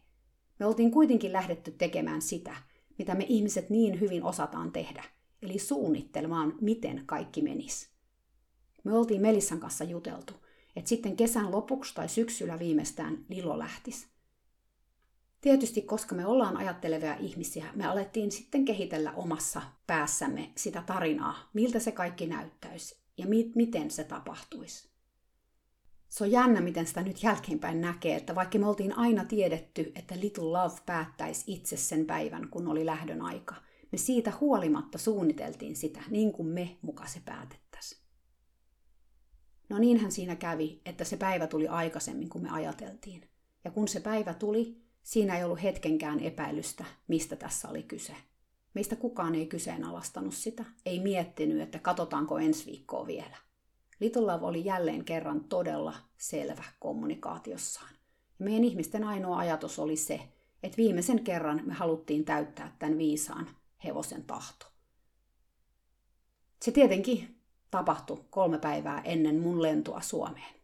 Me 0.60 0.66
oltiin 0.66 0.92
kuitenkin 0.92 1.34
lähdetty 1.34 1.72
tekemään 1.72 2.22
sitä, 2.22 2.56
mitä 2.98 3.16
me 3.16 3.26
ihmiset 3.30 3.70
niin 3.70 4.00
hyvin 4.00 4.24
osataan 4.24 4.72
tehdä, 4.72 5.04
eli 5.42 5.60
suunnittelemaan, 5.60 6.54
miten 6.62 7.04
kaikki 7.06 7.42
menisi. 7.42 7.90
Me 8.84 8.94
oltiin 8.94 9.22
Melissan 9.22 9.60
kanssa 9.60 9.84
juteltu, 9.84 10.34
että 10.76 10.90
sitten 10.90 11.16
kesän 11.16 11.52
lopuksi 11.52 11.96
tai 11.96 12.10
syksyllä 12.10 12.60
viimeistään 12.60 13.26
Lilo 13.30 13.60
lähtisi. 13.60 14.08
Tietysti, 15.42 15.82
koska 15.82 16.16
me 16.16 16.26
ollaan 16.26 16.58
ajattelevia 16.58 17.16
ihmisiä, 17.16 17.66
me 17.76 17.86
alettiin 17.86 18.32
sitten 18.32 18.66
kehitellä 18.66 19.12
omassa 19.12 19.62
päässämme 19.88 20.52
sitä 20.56 20.84
tarinaa, 20.86 21.50
miltä 21.54 21.80
se 21.80 21.92
kaikki 21.92 22.28
näyttäisi 22.28 23.00
ja 23.18 23.28
mi- 23.28 23.52
miten 23.56 23.92
se 23.92 24.04
tapahtuisi. 24.04 24.90
Se 26.10 26.24
on 26.24 26.32
jännä, 26.32 26.62
miten 26.62 26.88
sitä 26.88 27.02
nyt 27.02 27.24
jälkeenpäin 27.24 27.82
näkee, 27.82 28.16
että 28.16 28.36
vaikka 28.36 28.60
me 28.60 28.68
oltiin 28.68 28.98
aina 28.98 29.26
tiedetty, 29.26 29.92
että 29.96 30.16
Little 30.20 30.44
Love 30.44 30.80
päättäisi 30.86 31.44
itse 31.48 31.78
sen 31.78 32.06
päivän, 32.06 32.50
kun 32.50 32.68
oli 32.68 32.86
lähdön 32.86 33.22
aika, 33.22 33.56
me 33.92 33.98
siitä 33.98 34.34
huolimatta 34.42 34.98
suunniteltiin 34.98 35.76
sitä 35.76 36.02
niin 36.10 36.32
kuin 36.32 36.48
me 36.48 36.78
muka 36.82 37.08
se 37.08 37.22
päätettäisiin. 37.26 38.02
No 39.70 39.80
niinhän 39.80 40.12
siinä 40.12 40.36
kävi, 40.36 40.82
että 40.86 41.04
se 41.04 41.18
päivä 41.18 41.48
tuli 41.48 41.68
aikaisemmin 41.68 42.30
kuin 42.30 42.44
me 42.44 42.50
ajateltiin. 42.50 43.30
Ja 43.64 43.72
kun 43.72 43.88
se 43.88 44.00
päivä 44.00 44.34
tuli, 44.34 44.82
siinä 45.04 45.38
ei 45.38 45.44
ollut 45.44 45.64
hetkenkään 45.64 46.20
epäilystä, 46.20 46.86
mistä 47.08 47.36
tässä 47.36 47.70
oli 47.70 47.84
kyse. 47.84 48.16
Meistä 48.74 48.96
kukaan 48.96 49.36
ei 49.36 49.46
kyseenalaistanut 49.48 50.34
sitä, 50.34 50.66
ei 50.86 51.00
miettinyt, 51.00 51.62
että 51.62 51.80
katsotaanko 51.80 52.38
ensi 52.38 52.66
viikkoa 52.66 53.08
vielä. 53.08 53.38
Little 54.00 54.22
Love 54.22 54.46
oli 54.46 54.66
jälleen 54.66 55.06
kerran 55.06 55.44
todella 55.44 55.96
selvä 56.18 56.64
kommunikaatiossaan. 56.80 57.94
Ja 58.40 58.46
meidän 58.46 58.64
ihmisten 58.64 59.04
ainoa 59.04 59.38
ajatus 59.38 59.80
oli 59.80 59.96
se, 59.96 60.22
että 60.64 60.78
viimeisen 60.78 61.24
kerran 61.24 61.62
me 61.66 61.74
haluttiin 61.74 62.26
täyttää 62.26 62.76
tämän 62.80 62.98
viisaan 62.98 63.50
hevosen 63.84 64.24
tahto. 64.24 64.66
Se 66.62 66.72
tietenkin 66.72 67.42
tapahtui 67.72 68.26
kolme 68.30 68.58
päivää 68.58 69.02
ennen 69.02 69.40
mun 69.40 69.62
lentoa 69.62 70.02
Suomeen. 70.02 70.59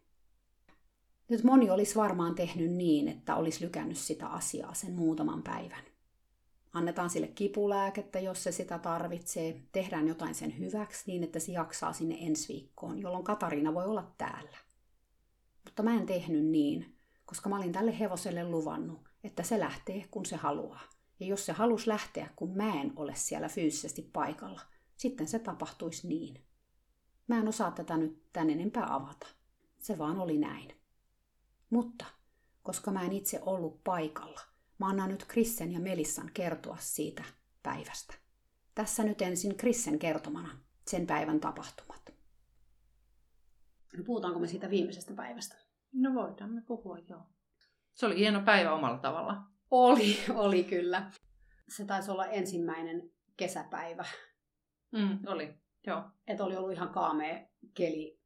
Nyt 1.28 1.44
moni 1.44 1.70
olisi 1.70 1.94
varmaan 1.94 2.34
tehnyt 2.34 2.70
niin, 2.70 3.08
että 3.08 3.36
olisi 3.36 3.64
lykännyt 3.64 3.98
sitä 3.98 4.28
asiaa 4.28 4.74
sen 4.74 4.92
muutaman 4.92 5.42
päivän. 5.42 5.84
Annetaan 6.72 7.10
sille 7.10 7.28
kipulääkettä, 7.28 8.20
jos 8.20 8.42
se 8.44 8.52
sitä 8.52 8.78
tarvitsee. 8.78 9.62
Tehdään 9.72 10.08
jotain 10.08 10.34
sen 10.34 10.58
hyväksi 10.58 11.02
niin, 11.06 11.24
että 11.24 11.38
se 11.38 11.52
jaksaa 11.52 11.92
sinne 11.92 12.16
ensi 12.20 12.52
viikkoon, 12.52 12.98
jolloin 12.98 13.24
Katariina 13.24 13.74
voi 13.74 13.84
olla 13.84 14.12
täällä. 14.18 14.56
Mutta 15.64 15.82
mä 15.82 15.94
en 15.94 16.06
tehnyt 16.06 16.44
niin, 16.44 16.96
koska 17.24 17.48
mä 17.48 17.56
olin 17.56 17.72
tälle 17.72 17.98
hevoselle 17.98 18.50
luvannut, 18.50 18.98
että 19.24 19.42
se 19.42 19.58
lähtee 19.58 20.06
kun 20.10 20.26
se 20.26 20.36
haluaa. 20.36 20.80
Ja 21.20 21.26
jos 21.26 21.46
se 21.46 21.52
halus 21.52 21.86
lähteä, 21.86 22.28
kun 22.36 22.56
mä 22.56 22.80
en 22.80 22.92
ole 22.96 23.12
siellä 23.14 23.48
fyysisesti 23.48 24.10
paikalla, 24.12 24.60
sitten 24.96 25.28
se 25.28 25.38
tapahtuisi 25.38 26.08
niin. 26.08 26.44
Mä 27.28 27.38
en 27.38 27.48
osaa 27.48 27.70
tätä 27.70 27.96
nyt 27.96 28.22
tän 28.32 28.50
enempää 28.50 28.94
avata. 28.94 29.26
Se 29.78 29.98
vaan 29.98 30.18
oli 30.18 30.38
näin. 30.38 30.85
Mutta, 31.76 32.04
koska 32.62 32.90
mä 32.90 33.02
en 33.02 33.12
itse 33.12 33.40
ollut 33.42 33.84
paikalla– 33.84 34.40
Mä 34.78 34.86
annan 34.86 35.10
nyt 35.10 35.24
Krissen 35.24 35.72
ja 35.72 35.80
Melissan 35.80 36.30
kertoa 36.34 36.76
siitä 36.80 37.24
päivästä. 37.62 38.14
Tässä 38.74 39.04
nyt 39.04 39.22
ensin 39.22 39.56
Krissen 39.56 39.98
kertomana 39.98 40.58
sen 40.86 41.06
päivän 41.06 41.40
tapahtumat. 41.40 42.14
No 43.96 44.04
puhutaanko 44.04 44.40
me 44.40 44.46
siitä 44.46 44.70
viimeisestä 44.70 45.14
päivästä? 45.14 45.56
No 45.92 46.14
voidaan 46.14 46.50
me 46.50 46.62
puhua, 46.66 46.98
joo. 47.08 47.22
Se 47.94 48.06
oli 48.06 48.16
hieno 48.16 48.42
päivä 48.42 48.72
omalla 48.72 48.98
tavalla. 48.98 49.42
Oli, 49.70 50.16
oli 50.34 50.64
kyllä. 50.64 51.10
Se 51.68 51.84
taisi 51.84 52.10
olla 52.10 52.26
ensimmäinen 52.26 53.10
kesäpäivä. 53.36 54.04
Mm, 54.92 55.18
oli, 55.26 55.54
joo. 55.86 56.02
Että 56.26 56.44
oli 56.44 56.56
ollut 56.56 56.72
ihan 56.72 56.88
kaamea 56.88 57.46
keli. 57.74 58.18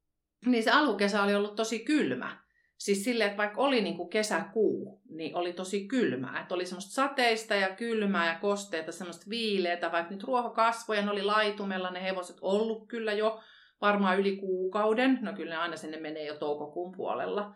Niin 0.47 0.63
se 0.63 0.71
alkukesä 0.71 1.23
oli 1.23 1.35
ollut 1.35 1.55
tosi 1.55 1.79
kylmä. 1.79 2.45
Siis 2.81 3.05
sille, 3.05 3.25
että 3.25 3.37
vaikka 3.37 3.61
oli 3.61 3.81
niin 3.81 3.97
kuin 3.97 4.09
kesäkuu, 4.09 5.01
niin 5.09 5.37
oli 5.37 5.53
tosi 5.53 5.89
kylmää. 5.89 6.41
Että 6.41 6.55
oli 6.55 6.67
semmoista 6.67 6.93
sateista 6.93 7.55
ja 7.55 7.75
kylmää 7.77 8.33
ja 8.33 8.39
kosteita, 8.39 8.93
semmoista 8.93 9.31
viileitä, 9.31 9.93
vaikka 9.93 10.15
nyt 10.15 10.25
ruohokasvoja, 10.25 11.03
ne 11.03 11.11
oli 11.11 11.23
laitumella 11.23 11.91
ne 11.91 12.03
hevoset 12.03 12.37
ollut 12.41 12.89
kyllä 12.89 13.13
jo 13.13 13.41
varmaan 13.81 14.21
yli 14.21 14.37
kuukauden. 14.37 15.19
No 15.23 15.33
kyllä 15.33 15.55
ne 15.55 15.57
aina 15.57 15.77
sinne 15.77 16.01
menee 16.01 16.25
jo 16.25 16.35
toukokuun 16.35 16.93
puolella. 16.93 17.55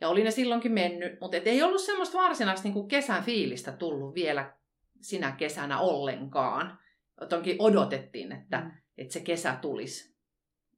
Ja 0.00 0.08
oli 0.08 0.24
ne 0.24 0.30
silloinkin 0.30 0.72
mennyt, 0.72 1.20
mutta 1.20 1.36
et 1.36 1.46
ei 1.46 1.62
ollut 1.62 1.80
semmoista 1.80 2.18
varsinaista 2.18 2.64
niin 2.64 2.74
kuin 2.74 2.88
kesän 2.88 3.24
fiilistä 3.24 3.72
tullut 3.72 4.14
vielä 4.14 4.56
sinä 5.00 5.32
kesänä 5.32 5.80
ollenkaan. 5.80 6.78
Tonkin 7.28 7.56
odotettiin, 7.58 8.32
että, 8.32 8.60
mm. 8.60 8.70
että 8.98 9.12
se 9.12 9.20
kesä 9.20 9.58
tulisi 9.60 10.11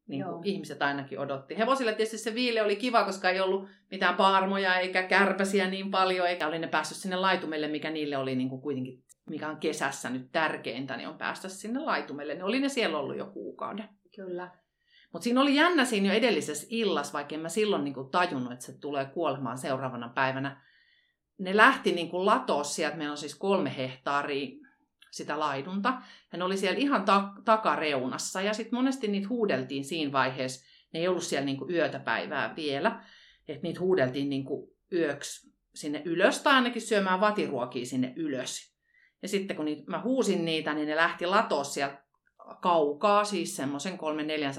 niin 0.06 0.24
kuin 0.24 0.46
ihmiset 0.46 0.82
ainakin 0.82 1.18
odotti. 1.18 1.58
Hevosille 1.58 1.92
tietysti 1.92 2.18
se 2.18 2.34
viile 2.34 2.62
oli 2.62 2.76
kiva, 2.76 3.04
koska 3.04 3.30
ei 3.30 3.40
ollut 3.40 3.68
mitään 3.90 4.14
paarmoja 4.14 4.78
eikä 4.78 5.02
kärpäsiä 5.02 5.70
niin 5.70 5.90
paljon, 5.90 6.28
eikä 6.28 6.46
oli 6.46 6.58
ne 6.58 6.66
päässyt 6.66 6.98
sinne 6.98 7.16
laitumelle, 7.16 7.68
mikä 7.68 7.90
niille 7.90 8.16
oli 8.16 8.34
niin 8.34 8.48
kuin 8.48 8.62
kuitenkin, 8.62 9.04
mikä 9.30 9.48
on 9.48 9.56
kesässä 9.56 10.10
nyt 10.10 10.32
tärkeintä, 10.32 10.96
niin 10.96 11.08
on 11.08 11.18
päästä 11.18 11.48
sinne 11.48 11.80
laitumelle. 11.80 12.34
Ne 12.34 12.44
oli 12.44 12.60
ne 12.60 12.68
siellä 12.68 12.98
ollut 12.98 13.16
jo 13.16 13.26
kuukauden. 13.26 13.88
Kyllä. 14.16 14.50
Mutta 15.12 15.24
siinä 15.24 15.40
oli 15.40 15.54
jännä 15.54 15.84
siinä 15.84 16.08
jo 16.08 16.14
edellisessä 16.14 16.66
illassa, 16.70 17.12
vaikka 17.12 17.34
en 17.34 17.40
mä 17.40 17.48
silloin 17.48 17.84
niin 17.84 17.94
kuin 17.94 18.10
tajunnut, 18.10 18.52
että 18.52 18.64
se 18.64 18.78
tulee 18.80 19.04
kuolemaan 19.04 19.58
seuraavana 19.58 20.08
päivänä. 20.08 20.62
Ne 21.38 21.56
lähti 21.56 21.92
niin 21.92 22.10
kuin 22.10 22.26
latoa 22.26 22.64
sieltä, 22.64 22.96
meillä 22.96 23.12
on 23.12 23.18
siis 23.18 23.34
kolme 23.34 23.76
hehtaaria 23.76 24.63
sitä 25.14 25.40
laidunta. 25.40 26.03
Ja 26.33 26.38
ne 26.38 26.44
oli 26.44 26.57
siellä 26.57 26.79
ihan 26.79 27.05
ta- 27.05 27.33
takareunassa 27.44 28.40
ja 28.40 28.55
sitten 28.55 28.79
monesti 28.79 29.09
niitä 29.09 29.29
huudeltiin 29.29 29.85
siinä 29.85 30.12
vaiheessa. 30.12 30.66
Ne 30.92 31.00
ei 31.00 31.09
ollut 31.09 31.22
siellä 31.22 31.44
niinku 31.44 31.70
yötä 31.70 31.98
päivää 31.98 32.57
vielä. 32.57 33.05
Että 33.48 33.62
niitä 33.62 33.81
huudeltiin 33.81 34.29
niinku 34.29 34.77
yöksi 34.92 35.55
sinne 35.74 36.03
ylös 36.05 36.42
tai 36.42 36.55
ainakin 36.55 36.83
syömään 36.83 37.20
vatiruokia 37.20 37.87
sinne 37.87 38.12
ylös. 38.16 38.74
Ja 39.22 39.29
sitten 39.29 39.57
kun 39.57 39.64
niitä, 39.64 39.90
mä 39.90 40.03
huusin 40.03 40.44
niitä, 40.44 40.74
niin 40.74 40.88
ne 40.88 40.96
lähti 40.96 41.27
latoa 41.27 41.64
sieltä 41.64 42.05
kaukaa, 42.62 43.24
siis 43.24 43.57
semmoisen 43.57 43.98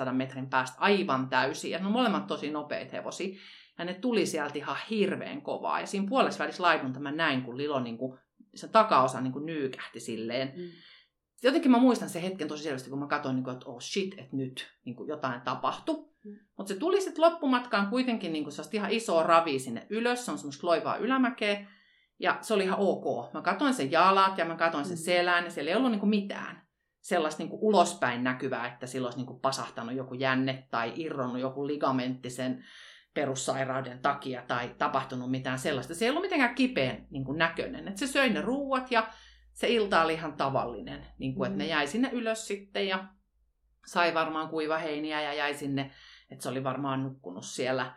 300-400 0.09 0.11
metrin 0.11 0.49
päästä 0.49 0.77
aivan 0.79 1.29
täysin. 1.29 1.71
Ja 1.71 1.79
ne 1.79 1.85
on 1.85 1.91
molemmat 1.91 2.27
tosi 2.27 2.51
nopeita 2.51 2.91
hevosia. 2.91 3.39
Ja 3.79 3.85
ne 3.85 3.93
tuli 3.93 4.25
sieltä 4.25 4.57
ihan 4.57 4.77
hirveän 4.89 5.41
kovaa. 5.41 5.79
Ja 5.79 5.87
siinä 5.87 6.07
puolessa 6.09 6.43
välissä 6.43 6.63
laidunta 6.63 6.99
mä 6.99 7.11
näin, 7.11 7.41
kun 7.41 7.57
Lilo 7.57 7.79
niin 7.79 7.97
kuin 7.97 8.19
se 8.55 8.67
takaosa 8.67 9.21
niin 9.21 9.33
kuin 9.33 9.45
nyykähti 9.45 9.99
silleen. 9.99 10.53
Mm. 10.55 10.63
Jotenkin 11.43 11.71
mä 11.71 11.77
muistan 11.77 12.09
sen 12.09 12.21
hetken 12.21 12.47
tosi 12.47 12.63
selvästi, 12.63 12.89
kun 12.89 12.99
mä 12.99 13.07
katsoin, 13.07 13.35
niin 13.35 13.43
kuin, 13.43 13.53
että 13.53 13.69
oh 13.69 13.81
shit, 13.81 14.13
että 14.17 14.35
nyt 14.35 14.67
niin 14.85 14.95
kuin 14.95 15.09
jotain 15.09 15.41
tapahtui. 15.41 15.95
Mm. 16.23 16.35
Mutta 16.57 16.73
se 16.73 16.79
tuli 16.79 17.01
sitten 17.01 17.21
loppumatkaan 17.21 17.87
kuitenkin 17.87 18.33
niin 18.33 18.43
kuin 18.43 18.53
ihan 18.71 18.91
isoa 18.91 19.23
ravi 19.23 19.59
sinne 19.59 19.87
ylös, 19.89 20.25
se 20.25 20.31
on 20.31 20.37
semmoista 20.37 20.67
loivaa 20.67 20.97
ylämäkeä. 20.97 21.67
Ja 22.19 22.37
se 22.41 22.53
oli 22.53 22.63
ihan 22.63 22.79
ok. 22.79 23.33
Mä 23.33 23.41
katsoin 23.41 23.73
sen 23.73 23.91
jalat 23.91 24.37
ja 24.37 24.45
mä 24.45 24.55
katsoin 24.55 24.85
sen 24.85 24.97
mm. 24.97 25.01
selän 25.01 25.43
ja 25.43 25.51
siellä 25.51 25.71
ei 25.71 25.77
ollut 25.77 25.91
niin 25.91 25.99
kuin 25.99 26.09
mitään 26.09 26.65
sellaista 27.01 27.43
niin 27.43 27.49
kuin 27.49 27.61
ulospäin 27.61 28.23
näkyvää, 28.23 28.67
että 28.67 28.87
sillä 28.87 29.07
olisi 29.07 29.17
niin 29.19 29.27
kuin 29.27 29.39
pasahtanut 29.39 29.95
joku 29.95 30.13
jänne 30.13 30.67
tai 30.71 30.93
irronnut 30.95 31.41
joku 31.41 31.67
ligamentti 31.67 32.29
sen 32.29 32.65
perussairauden 33.15 33.99
takia 33.99 34.43
tai 34.47 34.75
tapahtunut 34.77 35.31
mitään 35.31 35.59
sellaista. 35.59 35.95
Se 35.95 36.05
ei 36.05 36.09
ollut 36.09 36.21
mitenkään 36.21 36.55
kipeän 36.55 37.07
niin 37.09 37.25
kuin 37.25 37.37
näköinen. 37.37 37.87
Et 37.87 37.97
se 37.97 38.07
söi 38.07 38.29
ne 38.29 38.41
ruuat 38.41 38.91
ja 38.91 39.07
se 39.53 39.67
ilta 39.67 40.03
oli 40.03 40.13
ihan 40.13 40.33
tavallinen. 40.33 41.05
Niin 41.17 41.35
kuin, 41.35 41.49
mm. 41.49 41.53
Että 41.53 41.63
ne 41.63 41.69
jäi 41.69 41.87
sinne 41.87 42.09
ylös 42.13 42.47
sitten 42.47 42.87
ja 42.87 43.05
sai 43.85 44.13
varmaan 44.13 44.49
kuivaheiniä 44.49 45.21
ja 45.21 45.33
jäi 45.33 45.53
sinne, 45.53 45.91
että 46.29 46.43
se 46.43 46.49
oli 46.49 46.63
varmaan 46.63 47.03
nukkunut 47.03 47.45
siellä. 47.45 47.95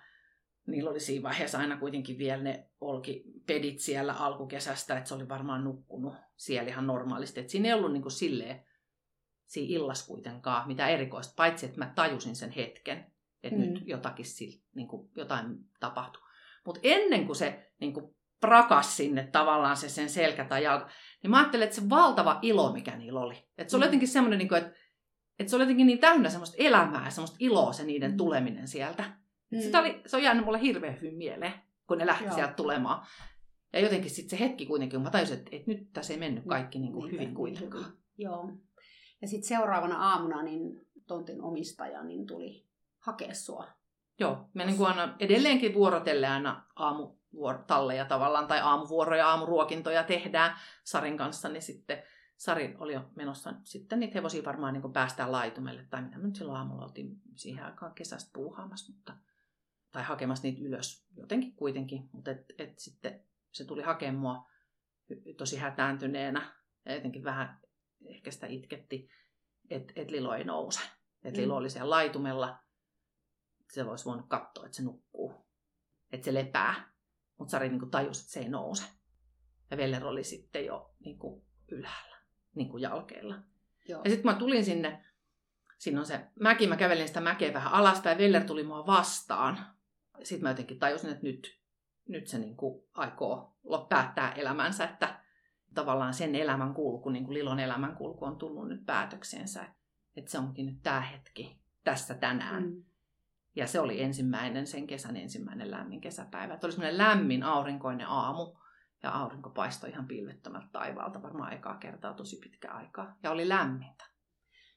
Niillä 0.66 0.90
oli 0.90 1.00
siinä 1.00 1.22
vaiheessa 1.22 1.58
aina 1.58 1.76
kuitenkin 1.76 2.18
vielä 2.18 2.42
ne 2.42 2.68
olkipedit 2.80 3.80
siellä 3.80 4.12
alkukesästä, 4.12 4.96
että 4.96 5.08
se 5.08 5.14
oli 5.14 5.28
varmaan 5.28 5.64
nukkunut 5.64 6.14
siellä 6.36 6.68
ihan 6.68 6.86
normaalisti. 6.86 7.40
Että 7.40 7.52
siinä 7.52 7.68
ei 7.68 7.74
ollut 7.74 7.92
niin 7.92 8.02
kuin 8.02 8.12
silleen 8.12 8.64
siinä 9.46 9.74
illas 9.74 10.06
kuitenkaan 10.06 10.68
mitä 10.68 10.88
erikoista, 10.88 11.34
paitsi 11.36 11.66
että 11.66 11.78
mä 11.78 11.92
tajusin 11.94 12.36
sen 12.36 12.50
hetken 12.50 13.12
että 13.42 13.58
mm. 13.58 13.64
nyt 13.64 13.82
jotakin, 13.86 14.24
niin 14.74 14.88
kuin, 14.88 15.10
jotain 15.16 15.58
tapahtui. 15.80 16.22
Mutta 16.66 16.80
ennen 16.82 17.26
kuin 17.26 17.36
se 17.36 17.72
niin 17.80 17.92
kuin, 17.92 18.14
prakas 18.40 18.96
sinne 18.96 19.28
tavallaan 19.32 19.76
se 19.76 19.88
sen 19.88 20.10
selkä 20.10 20.44
tai 20.44 20.64
jalka, 20.64 20.88
niin 21.22 21.30
mä 21.30 21.38
ajattelin, 21.38 21.64
että 21.64 21.76
se 21.76 21.90
valtava 21.90 22.38
ilo, 22.42 22.72
mikä 22.72 22.96
niillä 22.96 23.20
oli. 23.20 23.48
Että 23.58 23.70
se 23.70 23.76
oli 23.76 23.84
mm. 23.84 23.86
jotenkin 23.86 24.08
semmoinen, 24.08 24.38
niin 24.38 24.48
kuin, 24.48 24.58
että, 24.58 24.78
että 25.38 25.50
se 25.50 25.56
oli 25.56 25.62
jotenkin 25.62 25.86
niin 25.86 25.98
täynnä 25.98 26.30
semmoista 26.30 26.56
elämää 26.58 27.04
ja 27.04 27.10
semmoista 27.10 27.36
iloa 27.40 27.72
se 27.72 27.84
niiden 27.84 28.10
mm. 28.10 28.16
tuleminen 28.16 28.68
sieltä. 28.68 29.04
Mm. 29.50 29.60
Sitä 29.60 29.80
oli, 29.80 30.02
se 30.06 30.16
on 30.16 30.22
jäänyt 30.22 30.44
mulle 30.44 30.60
hirveän 30.60 31.00
hyvin 31.00 31.16
mieleen, 31.16 31.54
kun 31.86 31.98
ne 31.98 32.06
lähti 32.06 32.24
Joo. 32.24 32.34
sieltä 32.34 32.52
tulemaan. 32.52 33.06
Ja 33.72 33.80
jotenkin 33.80 34.10
sitten 34.10 34.38
se 34.38 34.44
hetki 34.44 34.66
kuitenkin, 34.66 34.96
kun 34.96 35.04
mä 35.04 35.10
tajusin, 35.10 35.38
että, 35.38 35.50
että 35.52 35.70
nyt 35.70 35.92
tässä 35.92 36.12
ei 36.12 36.18
mennyt 36.18 36.44
kaikki 36.44 36.78
niin 36.78 36.92
kuin 36.92 37.02
niin, 37.02 37.20
hyvin 37.20 37.34
kuitenkaan. 37.34 37.92
Joo. 38.18 38.52
Ja 39.22 39.28
sitten 39.28 39.48
seuraavana 39.48 39.96
aamuna 39.96 40.42
niin 40.42 40.86
tontin 41.06 41.42
omistaja 41.42 42.04
niin 42.04 42.26
tuli 42.26 42.67
hakea 42.98 43.34
sua. 43.34 43.66
Joo, 44.20 44.50
me 44.54 44.64
niin 44.64 44.76
kuin 44.76 44.88
aina 44.88 45.16
edelleenkin 45.18 45.74
vuorotellen 45.74 46.30
aina 46.30 46.66
aamutalleja 46.76 48.04
tavallaan, 48.04 48.46
tai 48.46 48.60
aamuvuoroja, 48.60 49.28
aamuruokintoja 49.28 50.04
tehdään 50.04 50.56
Sarin 50.84 51.16
kanssa, 51.16 51.48
niin 51.48 51.62
sitten 51.62 52.02
Sari 52.36 52.76
oli 52.78 52.92
jo 52.92 53.10
menossa 53.16 53.54
sitten 53.64 54.00
niitä 54.00 54.14
hevosia 54.14 54.44
varmaan 54.44 54.74
niin 54.74 54.92
päästään 54.92 55.32
laitumelle, 55.32 55.86
tai 55.90 56.02
mitä 56.02 56.18
me 56.18 56.26
nyt 56.26 56.36
silloin 56.36 56.58
aamulla 56.58 56.84
oltiin 56.84 57.16
siihen 57.36 57.64
aikaan 57.64 57.94
kesästä 57.94 58.30
puuhaamassa, 58.34 58.92
mutta, 58.92 59.16
tai 59.92 60.02
hakemassa 60.02 60.42
niitä 60.42 60.62
ylös 60.62 61.06
jotenkin 61.16 61.56
kuitenkin, 61.56 62.08
mutta 62.12 62.30
et, 62.30 62.44
et 62.58 62.78
sitten 62.78 63.24
se 63.52 63.64
tuli 63.64 63.82
hakemaan 63.82 64.20
mua 64.20 64.46
tosi 65.36 65.56
hätääntyneenä, 65.56 66.54
ja 66.84 66.94
jotenkin 66.94 67.24
vähän 67.24 67.60
ehkä 68.06 68.30
sitä 68.30 68.46
itketti, 68.46 69.08
että 69.70 69.92
et 69.96 70.10
Lilo 70.10 70.34
ei 70.34 70.44
nouse. 70.44 70.80
Että 71.24 71.40
Lilo 71.40 71.54
mm. 71.54 71.58
oli 71.58 71.70
siellä 71.70 71.90
laitumella, 71.90 72.58
se 73.74 73.82
olisi 73.82 74.04
voinut 74.04 74.28
katsoa, 74.28 74.64
että 74.64 74.76
se 74.76 74.82
nukkuu, 74.82 75.34
että 76.12 76.24
se 76.24 76.34
lepää. 76.34 76.92
Mutta 77.38 77.50
Sari 77.50 77.68
niin 77.68 77.90
tajusi, 77.90 78.20
että 78.20 78.32
se 78.32 78.40
ei 78.40 78.48
nouse. 78.48 78.84
Ja 79.70 79.76
Veller 79.76 80.06
oli 80.06 80.24
sitten 80.24 80.66
jo 80.66 80.94
niin 81.04 81.18
kuin 81.18 81.42
ylhäällä, 81.68 82.16
niin 82.54 82.68
kuin 82.68 82.82
jalkeilla. 82.82 83.42
Joo. 83.88 84.02
Ja 84.04 84.10
sitten 84.10 84.32
mä 84.32 84.38
tulin 84.38 84.64
sinne, 84.64 85.04
siinä 85.78 86.00
on 86.00 86.06
se 86.06 86.26
mäki, 86.40 86.66
mä 86.66 86.76
kävelin 86.76 87.08
sitä 87.08 87.20
mäkeä 87.20 87.52
vähän 87.52 87.72
alasta 87.72 88.08
ja 88.08 88.18
Veller 88.18 88.44
tuli 88.44 88.62
mua 88.62 88.86
vastaan. 88.86 89.58
Sitten 90.22 90.42
mä 90.42 90.50
jotenkin 90.50 90.78
tajusin, 90.78 91.10
että 91.10 91.22
nyt, 91.22 91.60
nyt 92.08 92.28
se 92.28 92.38
niin 92.38 92.56
kuin 92.56 92.84
aikoo 92.94 93.56
päättää 93.88 94.32
elämänsä, 94.32 94.84
että 94.84 95.20
tavallaan 95.74 96.14
sen 96.14 96.34
elämän 96.34 96.74
kulku, 96.74 97.10
niin 97.10 97.24
kuin 97.24 97.34
Lilon 97.34 97.60
elämän 97.60 97.96
kulku 97.96 98.24
on 98.24 98.38
tullut 98.38 98.68
nyt 98.68 98.86
päätöksensä. 98.86 99.74
Että 100.16 100.30
se 100.30 100.38
onkin 100.38 100.66
nyt 100.66 100.82
tämä 100.82 101.00
hetki 101.00 101.60
tässä 101.84 102.14
tänään. 102.14 102.62
Mm. 102.62 102.84
Ja 103.58 103.66
se 103.66 103.80
oli 103.80 104.02
ensimmäinen, 104.02 104.66
sen 104.66 104.86
kesän 104.86 105.16
ensimmäinen 105.16 105.70
lämmin 105.70 106.00
kesäpäivä. 106.00 106.54
Että 106.54 106.66
oli 106.66 106.72
semmoinen 106.72 106.98
lämmin 106.98 107.42
aurinkoinen 107.42 108.06
aamu 108.06 108.56
ja 109.02 109.10
aurinko 109.10 109.50
paistoi 109.50 109.90
ihan 109.90 110.08
pilvettömältä 110.08 110.68
taivaalta 110.72 111.22
varmaan 111.22 111.52
aikaa 111.52 111.76
kertaa 111.76 112.14
tosi 112.14 112.36
pitkä 112.36 112.72
aikaa. 112.72 113.16
Ja 113.22 113.30
oli 113.30 113.48
lämmintä. 113.48 114.04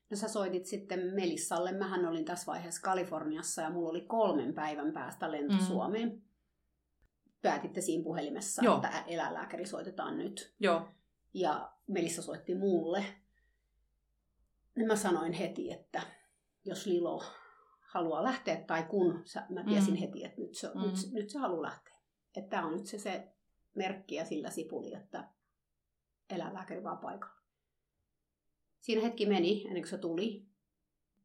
No 0.10 0.18
sä 0.18 0.28
soitit 0.28 0.66
sitten 0.66 1.00
Melissalle. 1.00 1.72
Mähän 1.72 2.06
olin 2.06 2.26
tässä 2.26 2.52
vaiheessa 2.52 2.82
Kaliforniassa 2.82 3.62
ja 3.62 3.70
mulla 3.70 3.90
oli 3.90 4.02
kolmen 4.02 4.54
päivän 4.54 4.94
päästä 4.94 5.32
lento 5.32 5.54
mm. 5.54 5.60
Suomeen. 5.60 6.22
Päätitte 7.42 7.82
siinä 7.82 8.04
puhelimessa, 8.04 8.66
Joo. 8.66 8.76
että 8.76 9.04
eläinlääkäri 9.08 9.66
soitetaan 9.66 10.18
nyt. 10.18 10.56
Joo. 10.60 10.90
Ja 11.34 11.72
Melissa 11.88 12.22
soitti 12.22 12.56
mulle. 12.56 13.06
Niin 14.76 14.88
mä 14.88 14.96
sanoin 14.96 15.34
heti, 15.34 15.72
että 15.72 16.02
jos 16.66 16.86
Lilo 16.86 17.24
haluaa 17.92 18.24
lähteä 18.24 18.64
tai 18.68 18.84
kun 18.84 19.24
mä 19.50 19.64
tiesin 19.64 19.94
mm. 19.94 20.00
heti, 20.00 20.24
että 20.24 20.42
nyt 20.42 20.56
se, 20.56 20.68
mm. 20.68 20.82
nyt, 20.82 20.96
nyt 21.12 21.30
se 21.30 21.40
haluaa 21.40 21.62
lähteä. 21.62 21.96
Että 22.38 22.50
tämä 22.50 22.68
on 22.68 22.74
nyt 22.78 22.86
se, 22.86 23.00
se 23.00 23.28
merkki 23.76 24.16
ja 24.16 24.26
sillä 24.26 24.50
sipuli, 24.50 24.94
että 24.94 25.30
eläinlääkäri 26.30 26.84
vaan 26.84 26.98
paikalla. 26.98 27.42
Siinä 28.80 29.02
hetki 29.02 29.26
meni 29.26 29.68
ennen 29.68 29.82
kuin 29.84 29.90
se 29.90 29.98
tuli 29.98 30.46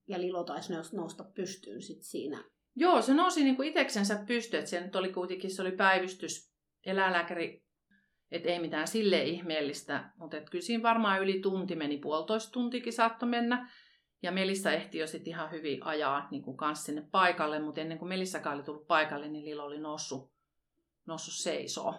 ja 0.09 0.21
Lilo 0.21 0.45
taisi 0.45 0.73
nousta 0.93 1.25
pystyyn 1.25 1.83
sit 1.83 2.03
siinä. 2.03 2.45
Joo, 2.77 3.03
se 3.03 3.15
nousi 3.15 3.45
niinku 3.45 3.63
itseksensä 3.63 4.25
pystyyn, 4.27 4.59
että 4.59 4.71
se 4.71 4.81
nyt 4.81 4.97
oli 4.97 5.13
kuitenkin, 5.13 5.51
se 5.51 5.63
oli 5.63 5.73
päivystys, 5.73 6.53
eläinlääkäri, 6.87 7.67
että 8.31 8.49
ei 8.49 8.59
mitään 8.59 8.89
sille 8.89 9.25
ihmeellistä, 9.25 10.11
mutta 10.17 10.41
kyllä 10.41 10.63
siinä 10.63 10.83
varmaan 10.83 11.23
yli 11.23 11.41
tunti 11.41 11.77
meni, 11.77 11.99
puolitoista 11.99 12.53
tuntikin 12.53 12.93
saattoi 12.93 13.29
mennä. 13.29 13.71
Ja 14.23 14.33
Melissa 14.33 14.73
ehti 14.73 14.99
jo 14.99 15.07
sitten 15.07 15.31
ihan 15.31 15.51
hyvin 15.51 15.83
ajaa 15.83 16.29
niin 16.31 16.43
kuin 16.43 16.57
kanssa 16.57 16.85
sinne 16.85 17.03
paikalle, 17.11 17.59
mutta 17.59 17.81
ennen 17.81 17.99
kuin 17.99 18.09
Melissakaan 18.09 18.57
oli 18.57 18.65
tullut 18.65 18.87
paikalle, 18.87 19.29
niin 19.29 19.45
Lilo 19.45 19.65
oli 19.65 19.81
noussut, 19.81 20.33
noussut 21.07 21.35
seisoo 21.35 21.95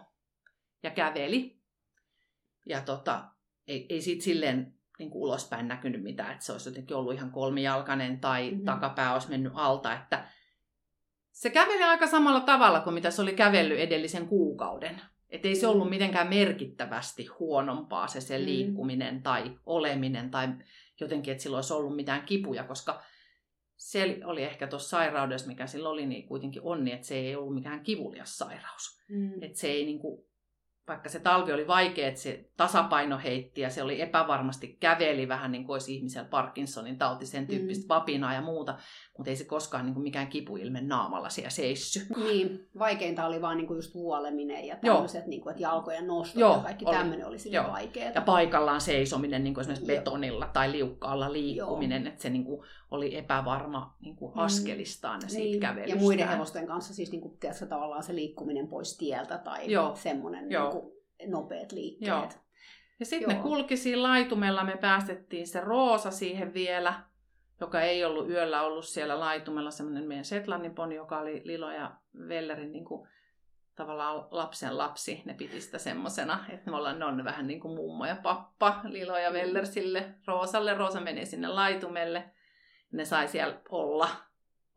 ja 0.84 0.92
käveli. 0.92 1.58
Ja 2.66 2.82
tota, 2.82 3.26
ei, 3.68 3.86
ei 3.90 4.02
siitä 4.02 4.24
silleen 4.24 4.74
niin 5.00 5.10
kuin 5.10 5.22
ulospäin 5.22 5.68
näkynyt 5.68 6.04
mitään, 6.04 6.32
että 6.32 6.46
se 6.46 6.52
olisi 6.52 6.70
jotenkin 6.70 6.98
ollut 6.98 7.14
ihan 7.14 7.32
kolmijalkainen 7.32 8.20
tai 8.20 8.52
mm-hmm. 8.52 8.66
takapää 8.66 9.14
olisi 9.14 9.30
mennyt 9.30 9.54
alta. 9.56 9.94
Että 9.94 10.28
se 11.32 11.50
käveli 11.50 11.84
aika 11.84 12.08
samalla 12.08 12.40
tavalla 12.40 12.80
kuin 12.80 12.94
mitä 12.94 13.12
se 13.12 13.22
oli 13.22 13.34
kävellyt 13.34 13.80
edellisen 13.80 14.28
kuukauden. 14.28 15.02
Että 15.30 15.48
ei 15.48 15.56
se 15.56 15.68
ollut 15.68 15.90
mitenkään 15.90 16.28
merkittävästi 16.28 17.26
huonompaa 17.26 18.08
se, 18.08 18.22
se 18.22 18.38
mm. 18.38 18.46
liikkuminen 18.46 19.24
tai 19.24 19.58
oleminen 19.66 20.32
tai 20.32 20.48
jotenkin, 21.04 21.32
että 21.32 21.42
sillä 21.44 21.58
olisi 21.58 21.74
ollut 21.74 21.96
mitään 21.96 22.26
kipuja, 22.26 22.64
koska 22.64 23.04
se 23.78 24.20
oli 24.26 24.44
ehkä 24.44 24.68
tuossa 24.68 24.90
sairaudessa, 24.90 25.48
mikä 25.48 25.68
sillä 25.68 25.90
oli, 25.90 26.06
niin 26.06 26.28
kuitenkin 26.28 26.62
onni, 26.62 26.92
että 26.92 27.08
se 27.08 27.16
ei 27.16 27.36
ollut 27.36 27.54
mikään 27.54 27.84
kivulias 27.84 28.38
sairaus. 28.38 29.02
Mm. 29.10 29.44
Että 29.44 29.60
se 29.60 29.68
ei 29.68 29.86
niin 29.86 30.00
kuin, 30.00 30.27
vaikka 30.88 31.10
se 31.10 31.20
talvi 31.20 31.54
oli 31.54 31.68
vaikea, 31.68 32.08
että 32.08 32.20
se 32.20 32.50
tasapaino 32.58 33.20
heitti 33.24 33.62
ja 33.62 33.70
se 33.70 33.84
oli 33.84 34.02
epävarmasti 34.02 34.78
käveli 34.80 35.28
vähän 35.28 35.52
niin 35.52 35.66
kuin 35.66 35.74
olisi 35.74 35.96
ihmisellä 35.96 36.28
Parkinsonin 36.30 36.98
tauti, 36.98 37.26
sen 37.26 37.48
tyyppistä 37.48 37.84
mm. 37.84 37.90
vapinaa 37.90 38.34
ja 38.34 38.42
muuta, 38.42 38.78
mutta 39.18 39.30
ei 39.30 39.36
se 39.36 39.44
koskaan 39.44 39.86
niin 39.86 39.94
kuin 39.94 40.04
mikään 40.04 40.28
kipuilme 40.28 40.82
naamalla 40.82 41.30
siellä 41.30 41.50
seissy. 41.50 42.08
Niin, 42.18 42.70
vaikeinta 42.80 43.26
oli 43.26 43.42
vaan 43.42 43.58
niin 43.58 43.68
kuin 43.68 43.78
just 43.78 43.94
vuoleminen 43.94 44.66
ja 44.66 44.76
tämmöiset, 44.76 45.28
niin 45.28 45.42
kuin, 45.42 45.52
että 45.52 45.64
jalkojen 45.64 46.08
nostot 46.08 46.40
Joo, 46.40 46.54
ja 46.56 46.64
kaikki 46.64 46.86
oli. 46.86 46.96
tämmöinen 46.96 47.28
oli 47.28 47.40
sille 47.40 47.64
vaikeaa. 47.72 48.12
Ja 48.16 48.22
paikallaan 48.22 48.82
seisominen 48.82 49.44
niin 49.44 49.54
kuin 49.54 49.62
esimerkiksi 49.62 49.92
Joo. 49.92 50.00
betonilla 50.00 50.50
tai 50.54 50.72
liukkaalla 50.72 51.34
liikkuminen, 51.34 52.02
Joo. 52.02 52.10
että 52.10 52.22
se 52.22 52.30
niin 52.30 52.46
kuin 52.46 52.68
oli 52.92 53.18
epävarma 53.18 53.96
niin 54.02 54.16
kuin 54.16 54.34
mm. 54.34 54.40
askelistaan 54.40 55.20
ja 55.24 55.30
siitä 55.30 55.44
niin. 55.44 55.60
kävelystään. 55.60 56.00
Ja 56.00 56.04
muiden 56.04 56.28
hevosten 56.28 56.68
kanssa 56.68 56.94
siis 56.94 57.12
niin 57.12 57.22
kuin, 57.22 57.38
tiedätkö, 57.38 57.66
tavallaan 57.66 58.04
se 58.04 58.16
liikkuminen 58.16 58.68
pois 58.68 58.98
tieltä 58.98 59.38
tai 59.38 59.72
Joo. 59.72 59.96
semmoinen 59.96 60.52
Joo. 60.52 60.64
Niin 60.64 60.82
kuin, 60.82 60.94
nopeat 61.28 61.72
liikkeet. 61.72 62.10
Joo. 62.10 62.30
Ja 63.00 63.06
sitten 63.06 63.36
ne 63.36 63.42
kulki 63.42 63.78
siinä 63.78 64.04
laitumella, 64.04 64.64
me 64.64 64.78
päästettiin 64.78 65.48
se 65.48 65.62
Roosa 65.62 66.12
siihen 66.12 66.54
vielä, 66.54 66.94
joka 67.62 67.82
ei 67.82 68.06
ollut 68.06 68.30
yöllä 68.30 68.62
ollut 68.62 68.86
siellä 68.86 69.20
laitumella, 69.20 69.72
semmoinen 69.72 70.08
meidän 70.08 70.26
Setlannin 70.26 70.76
poni, 70.76 70.96
joka 70.96 71.20
oli 71.20 71.42
Lilo 71.46 71.72
ja 71.72 71.96
Vellerin 72.28 72.72
niin 72.72 72.86
kuin, 72.86 73.08
tavallaan 73.76 74.28
lapsen 74.32 74.78
lapsi. 74.78 75.22
Ne 75.26 75.34
piti 75.34 75.62
sitä 75.62 75.78
semmosena, 75.78 76.46
että 76.50 76.72
me 76.72 76.78
ollaan, 76.78 77.00
ne 77.00 77.06
on 77.06 77.24
vähän 77.24 77.48
niin 77.48 77.60
kuin 77.60 77.76
mummo 77.76 78.06
ja 78.06 78.16
pappa, 78.24 78.82
Lilo 78.84 79.18
ja 79.18 79.34
Veller 79.34 79.66
sille 79.66 80.16
Roosalle. 80.28 80.74
Roosa 80.74 81.02
meni 81.02 81.26
sinne 81.26 81.48
laitumelle. 81.48 82.32
Ne 82.92 83.06
sai 83.06 83.28
siellä 83.28 83.62
olla, 83.70 84.10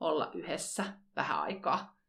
olla 0.01 0.31
yhdessä 0.35 0.85
vähän 1.17 1.41
aikaa. 1.41 2.01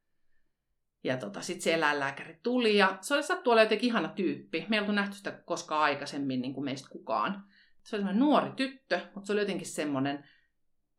Ja 1.03 1.17
tota, 1.17 1.41
sitten 1.41 1.61
se 1.61 1.73
eläinlääkäri 1.73 2.39
tuli 2.43 2.77
ja 2.77 2.97
se 3.01 3.13
oli 3.13 3.23
sattu 3.23 3.51
olla 3.51 3.61
jotenkin 3.61 3.87
ihana 3.87 4.07
tyyppi. 4.07 4.65
Me 4.69 4.75
ei 4.75 4.79
oltu 4.79 4.91
nähty 4.91 5.15
sitä 5.15 5.31
koskaan 5.31 5.83
aikaisemmin 5.83 6.41
niin 6.41 6.53
kuin 6.53 6.65
meistä 6.65 6.89
kukaan. 6.89 7.43
Se 7.83 7.95
oli 7.95 8.01
semmoinen 8.01 8.19
nuori 8.19 8.51
tyttö, 8.51 8.99
mutta 9.15 9.27
se 9.27 9.33
oli 9.33 9.41
jotenkin 9.41 9.67
semmoinen 9.67 10.29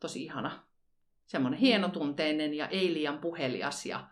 tosi 0.01 0.23
ihana. 0.23 0.67
Semmoinen 1.27 1.61
mm. 1.61 1.63
hienotunteinen 1.63 2.55
ja 2.55 2.69
ei 2.69 2.95
liian 2.95 3.19
puhelias. 3.19 3.87
Ja 3.87 4.09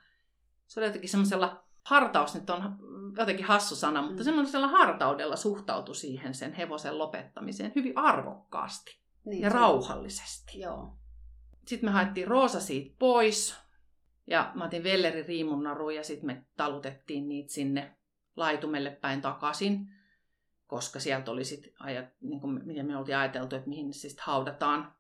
se 0.67 0.81
oli 0.81 0.87
jotenkin 0.87 1.11
semmoisella, 1.11 1.65
hartaus 1.85 2.35
nyt 2.35 2.51
on 2.51 2.63
jotenkin 3.19 3.47
hassu 3.47 3.77
sana, 3.77 4.03
mutta 4.03 4.23
mm. 4.23 4.25
semmoisella 4.25 4.69
hartaudella 4.69 5.37
suhtautui 5.37 5.95
siihen 5.95 6.35
sen 6.35 6.53
hevosen 6.53 6.99
lopettamiseen 6.99 7.73
hyvin 7.75 7.99
arvokkaasti 7.99 9.00
niin, 9.25 9.43
ja 9.43 9.51
se... 9.51 9.57
rauhallisesti. 9.57 10.61
Joo. 10.61 10.97
Sitten 11.67 11.91
me 11.91 11.93
haettiin 11.93 12.29
Roosa 12.29 12.61
siitä 12.61 12.97
pois 12.99 13.55
ja 14.27 14.53
mä 14.55 14.65
otin 14.65 14.85
Vellerin 14.85 15.27
riimunnaruun 15.27 15.95
ja 15.95 16.05
sitten 16.05 16.27
me 16.27 16.45
talutettiin 16.57 17.29
niitä 17.29 17.53
sinne 17.53 17.97
laitumelle 18.37 18.91
päin 18.91 19.21
takaisin, 19.21 19.95
koska 20.67 21.01
sieltä 21.01 21.31
oli 21.31 21.45
sitten, 21.45 21.73
niin 22.21 22.41
kuin, 22.41 22.67
miten 22.67 22.87
me 22.87 22.97
oltiin 22.97 23.17
ajateltu, 23.17 23.57
että 23.57 23.69
mihin 23.69 23.87
ne 23.87 23.93
siis 23.93 24.21
haudataan. 24.21 24.95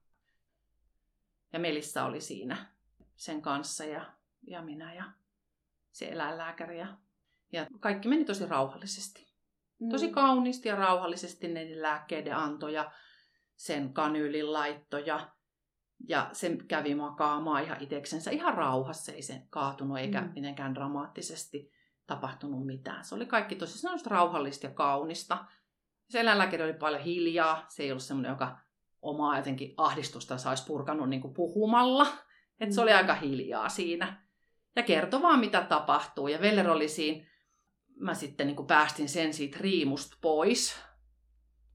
Ja 1.52 1.58
Melissa 1.58 2.04
oli 2.04 2.20
siinä 2.20 2.66
sen 3.16 3.42
kanssa 3.42 3.84
ja, 3.84 4.12
ja 4.46 4.62
minä 4.62 4.94
ja 4.94 5.04
se 5.92 6.08
eläinlääkäri. 6.08 6.78
Ja, 6.78 6.96
ja 7.52 7.66
kaikki 7.80 8.08
meni 8.08 8.24
tosi 8.24 8.46
rauhallisesti. 8.46 9.32
Mm. 9.78 9.88
Tosi 9.88 10.08
kauniisti 10.08 10.68
ja 10.68 10.76
rauhallisesti 10.76 11.48
ne 11.48 11.82
lääkkeiden 11.82 12.36
antoja, 12.36 12.92
sen 13.60 13.92
kanyylin 13.92 14.52
laittoja 14.52 15.28
ja 16.08 16.28
se 16.32 16.56
kävi 16.68 16.94
makaamaan 16.94 17.64
ihan 17.64 17.82
iteksensä 17.82 18.30
ihan 18.30 18.54
rauhassa, 18.54 19.12
ei 19.12 19.22
se 19.22 19.42
kaatunut 19.50 19.98
eikä 19.98 20.20
mm. 20.20 20.32
mitenkään 20.34 20.74
dramaattisesti 20.74 21.72
tapahtunut 22.06 22.66
mitään. 22.66 23.04
Se 23.04 23.14
oli 23.14 23.26
kaikki 23.26 23.56
tosi 23.56 23.78
sellaista 23.78 24.10
rauhallista 24.10 24.66
ja 24.66 24.72
kaunista. 24.72 25.44
Se 26.08 26.20
eläinlääkäri 26.20 26.64
oli 26.64 26.72
paljon 26.72 27.02
hiljaa, 27.02 27.64
se 27.68 27.82
ei 27.82 27.90
ollut 27.90 28.02
semmoinen, 28.02 28.30
joka 28.30 28.58
omaa 29.02 29.36
jotenkin 29.36 29.74
ahdistusta 29.76 30.38
saisi 30.38 30.66
purkanut 30.66 31.08
niin 31.08 31.22
kuin 31.22 31.34
puhumalla. 31.34 32.06
Et 32.60 32.72
se 32.72 32.80
oli 32.80 32.90
mm. 32.90 32.96
aika 32.96 33.14
hiljaa 33.14 33.68
siinä. 33.68 34.22
Ja 34.76 34.82
kertoi 34.82 35.22
vaan, 35.22 35.40
mitä 35.40 35.60
tapahtuu. 35.60 36.28
Ja 36.28 36.40
Veller 36.40 36.70
oli 36.70 36.88
siinä, 36.88 37.26
mä 37.96 38.14
sitten 38.14 38.46
niin 38.46 38.56
kuin 38.56 38.66
päästin 38.66 39.08
sen 39.08 39.34
siitä 39.34 39.58
riimusta 39.60 40.16
pois. 40.20 40.89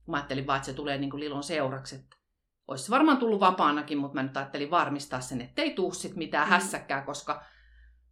Mä 0.06 0.16
ajattelin 0.16 0.46
vaan, 0.46 0.56
että 0.56 0.66
se 0.66 0.72
tulee 0.72 0.98
niin 0.98 1.10
kuin 1.10 1.20
Lilon 1.20 1.42
seuraksi, 1.42 1.96
että 1.96 2.16
olisi 2.68 2.90
varmaan 2.90 3.18
tullut 3.18 3.40
vapaanakin, 3.40 3.98
mutta 3.98 4.14
mä 4.14 4.22
nyt 4.22 4.36
ajattelin 4.36 4.70
varmistaa 4.70 5.20
sen, 5.20 5.40
että 5.40 5.62
ei 5.62 5.74
tuu 5.74 5.92
sit 5.92 6.16
mitään 6.16 6.46
mm. 6.46 6.50
hässäkkää, 6.50 7.02
koska 7.02 7.44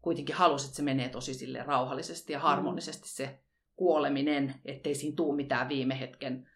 kuitenkin 0.01 0.35
halusin, 0.35 0.67
että 0.67 0.77
se 0.77 0.83
menee 0.83 1.09
tosi 1.09 1.35
sille 1.35 1.63
rauhallisesti 1.63 2.33
ja 2.33 2.39
mm. 2.39 2.43
harmonisesti 2.43 3.09
se 3.09 3.41
kuoleminen, 3.77 4.55
ettei 4.65 4.95
siinä 4.95 5.17
tuu 5.17 5.37
mitään 5.37 5.69
viime 5.69 6.01
hetken 6.01 6.49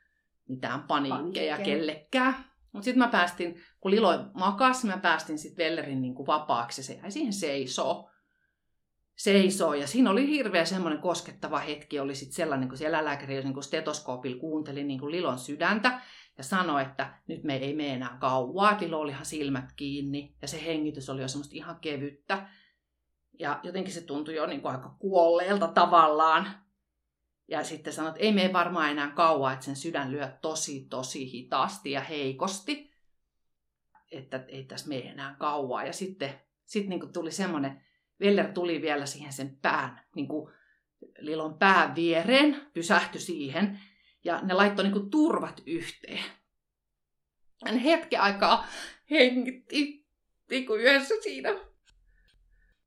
mitään 0.48 0.83
paniikkeja 0.83 1.57
Paniikke. 1.57 1.77
kellekään. 1.77 2.35
Mutta 2.72 2.85
sitten 2.85 2.98
mä 2.98 3.09
päästin, 3.09 3.61
kun 3.81 3.90
Lilo 3.90 4.24
makas, 4.35 4.85
mä 4.85 4.98
päästin 4.98 5.38
sitten 5.38 5.64
Vellerin 5.64 6.03
niin 6.03 6.14
kuin 6.14 6.27
vapaaksi 6.27 6.81
ja 6.81 6.85
se 6.85 6.94
jäi 6.94 7.11
siihen 7.11 7.33
seisoo. 7.33 8.11
Seisoo. 9.19 9.75
Ja 9.75 9.87
siinä 9.87 10.11
oli 10.11 10.27
hirveä 10.27 10.65
semmoinen 10.65 11.01
koskettava 11.01 11.59
hetki, 11.59 12.01
oli 12.01 12.15
sitten 12.15 12.37
sellainen, 12.37 12.69
kun 12.69 12.79
siellä 12.79 12.99
eläinlääkäri 12.99 13.45
niin 13.45 13.63
stetoskoopilla 13.63 14.41
kuunteli 14.41 14.85
niin 14.85 15.01
kuin 15.01 15.13
Lilon 15.13 15.39
sydäntä 15.39 16.01
ja 16.39 16.45
sanoi, 16.45 16.83
että 16.83 17.15
nyt 17.27 17.45
me 17.45 17.57
ei 17.57 17.75
mene 17.75 17.95
enää 17.95 18.17
kauaa. 18.21 18.75
Tilo 18.75 19.01
oli 19.01 19.11
ihan 19.11 19.27
silmät 19.27 19.73
kiinni 19.77 20.37
ja 20.43 20.49
se 20.49 20.65
hengitys 20.65 21.09
oli 21.11 21.23
jo 21.23 21.29
semmoista 21.29 21.57
ihan 21.57 21.81
kevyttä. 21.81 22.49
Ja 23.39 23.61
jotenkin 23.63 23.95
se 23.95 24.01
tuntui 24.01 24.35
jo 24.35 24.47
niin 24.47 24.63
kuin 24.63 24.73
aika 24.73 24.97
kuolleelta 24.99 25.69
tavallaan. 25.69 26.49
Ja 27.49 27.65
sitten 27.65 27.93
sanoi, 27.93 28.09
että 28.09 28.21
ei 28.21 28.33
mene 28.33 28.53
varmaan 28.53 28.91
enää 28.91 29.11
kauaa, 29.11 29.53
että 29.53 29.65
sen 29.65 29.77
sydän 29.77 30.13
lyö 30.13 30.29
tosi, 30.43 30.87
tosi 30.91 31.33
hitaasti 31.33 31.91
ja 31.91 32.01
heikosti. 32.01 32.91
Että 34.13 34.45
ei 34.49 34.65
tässä 34.65 34.89
mene 34.89 35.01
enää 35.01 35.37
kauaa. 35.39 35.85
Ja 35.85 35.93
sitten 35.93 36.41
sit 36.65 36.89
niin 36.89 37.01
kuin 37.01 37.13
tuli 37.13 37.31
semmoinen, 37.31 37.88
Veller 38.21 38.53
tuli 38.53 38.83
vielä 38.83 39.07
siihen 39.07 39.33
sen 39.33 39.59
pään, 39.63 40.01
niin 40.15 40.29
kuin 40.29 40.55
Lilon 41.19 41.59
pään 41.59 41.95
viereen, 41.95 42.67
pysähtyi 42.75 43.21
siihen 43.21 43.81
ja 44.25 44.41
ne 44.43 44.55
laittoi 44.55 44.85
niinku 44.85 45.11
turvat 45.11 45.63
yhteen. 45.67 46.25
Hän 47.67 47.79
hetken 47.79 48.21
aikaa 48.21 48.67
hengitti 49.11 50.07
niinku 50.51 50.75
yhdessä 50.75 51.15
siinä. 51.23 51.51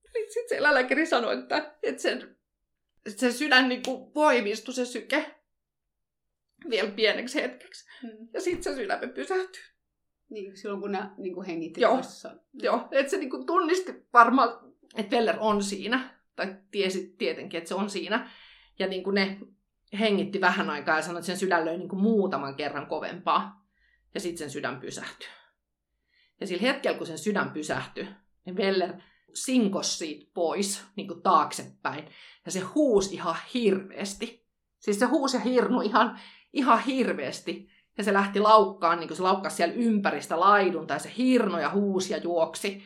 Sitten 0.05 0.49
se 0.49 0.57
eläinlääkäri 0.57 1.05
sanoi, 1.05 1.39
että, 1.39 1.75
että 1.83 2.01
sen, 2.01 2.37
että 3.05 3.19
sen 3.19 3.33
sydän 3.33 3.69
niinku 3.69 4.11
voimistui 4.15 4.73
se 4.73 4.85
syke 4.85 5.35
vielä 6.69 6.91
pieneksi 6.91 7.41
hetkeksi. 7.41 7.85
Hmm. 8.01 8.27
Ja 8.33 8.41
sitten 8.41 8.63
se 8.63 8.75
sydäme 8.75 9.07
pysähtyi. 9.07 9.61
Niin, 10.29 10.57
silloin 10.57 10.81
kun 10.81 10.91
ne 10.91 10.99
niin 11.17 11.33
kuin 11.33 11.47
hengitti 11.47 11.81
Joo, 11.81 12.01
joo 12.53 12.87
että 12.91 13.09
se 13.09 13.17
niin 13.17 13.29
kuin 13.29 13.45
tunnisti 13.45 14.07
varmaan, 14.13 14.70
että 14.95 15.15
Veller 15.15 15.37
on 15.39 15.63
siinä. 15.63 16.21
Tai 16.35 16.55
tiesi 16.71 17.15
tietenkin, 17.17 17.57
että 17.57 17.67
se 17.67 17.75
on 17.75 17.89
siinä. 17.89 18.29
Ja 18.79 18.87
niin 18.87 19.03
kuin 19.03 19.15
ne 19.15 19.39
hengitti 19.99 20.41
vähän 20.41 20.69
aikaa 20.69 20.95
ja 20.95 21.01
sanoi, 21.01 21.19
että 21.19 21.25
sen 21.25 21.37
sydän 21.37 21.65
löi 21.65 21.77
niin 21.77 21.89
kuin 21.89 22.01
muutaman 22.01 22.55
kerran 22.55 22.87
kovempaa. 22.87 23.65
Ja 24.13 24.19
sitten 24.19 24.37
sen 24.37 24.49
sydän 24.49 24.79
pysähtyi. 24.79 25.27
Ja 26.39 26.47
sillä 26.47 26.61
hetkellä, 26.61 26.97
kun 26.97 27.07
sen 27.07 27.17
sydän 27.17 27.51
pysähtyi, 27.51 28.07
niin 28.45 28.55
Veller 28.55 28.93
sinkos 29.33 29.97
siitä 29.97 30.31
pois 30.33 30.85
niin 30.95 31.07
kuin 31.07 31.21
taaksepäin. 31.21 32.07
Ja 32.45 32.51
se 32.51 32.59
huusi 32.59 33.13
ihan 33.13 33.35
hirveästi. 33.53 34.47
Siis 34.79 34.99
se 34.99 35.05
huusi 35.05 35.37
ja 35.37 35.41
hirnu 35.41 35.81
ihan, 35.81 36.19
ihan 36.53 36.83
hirveästi. 36.83 37.69
Ja 37.97 38.03
se 38.03 38.13
lähti 38.13 38.39
laukkaan, 38.39 38.99
niin 38.99 39.07
kuin 39.07 39.17
se 39.17 39.23
laukkasi 39.23 39.55
siellä 39.55 39.75
ympäristä 39.75 40.39
laidun, 40.39 40.87
tai 40.87 40.99
se 40.99 41.13
hirno 41.17 41.59
ja 41.59 41.69
huusi 41.69 42.13
ja 42.13 42.17
juoksi. 42.17 42.83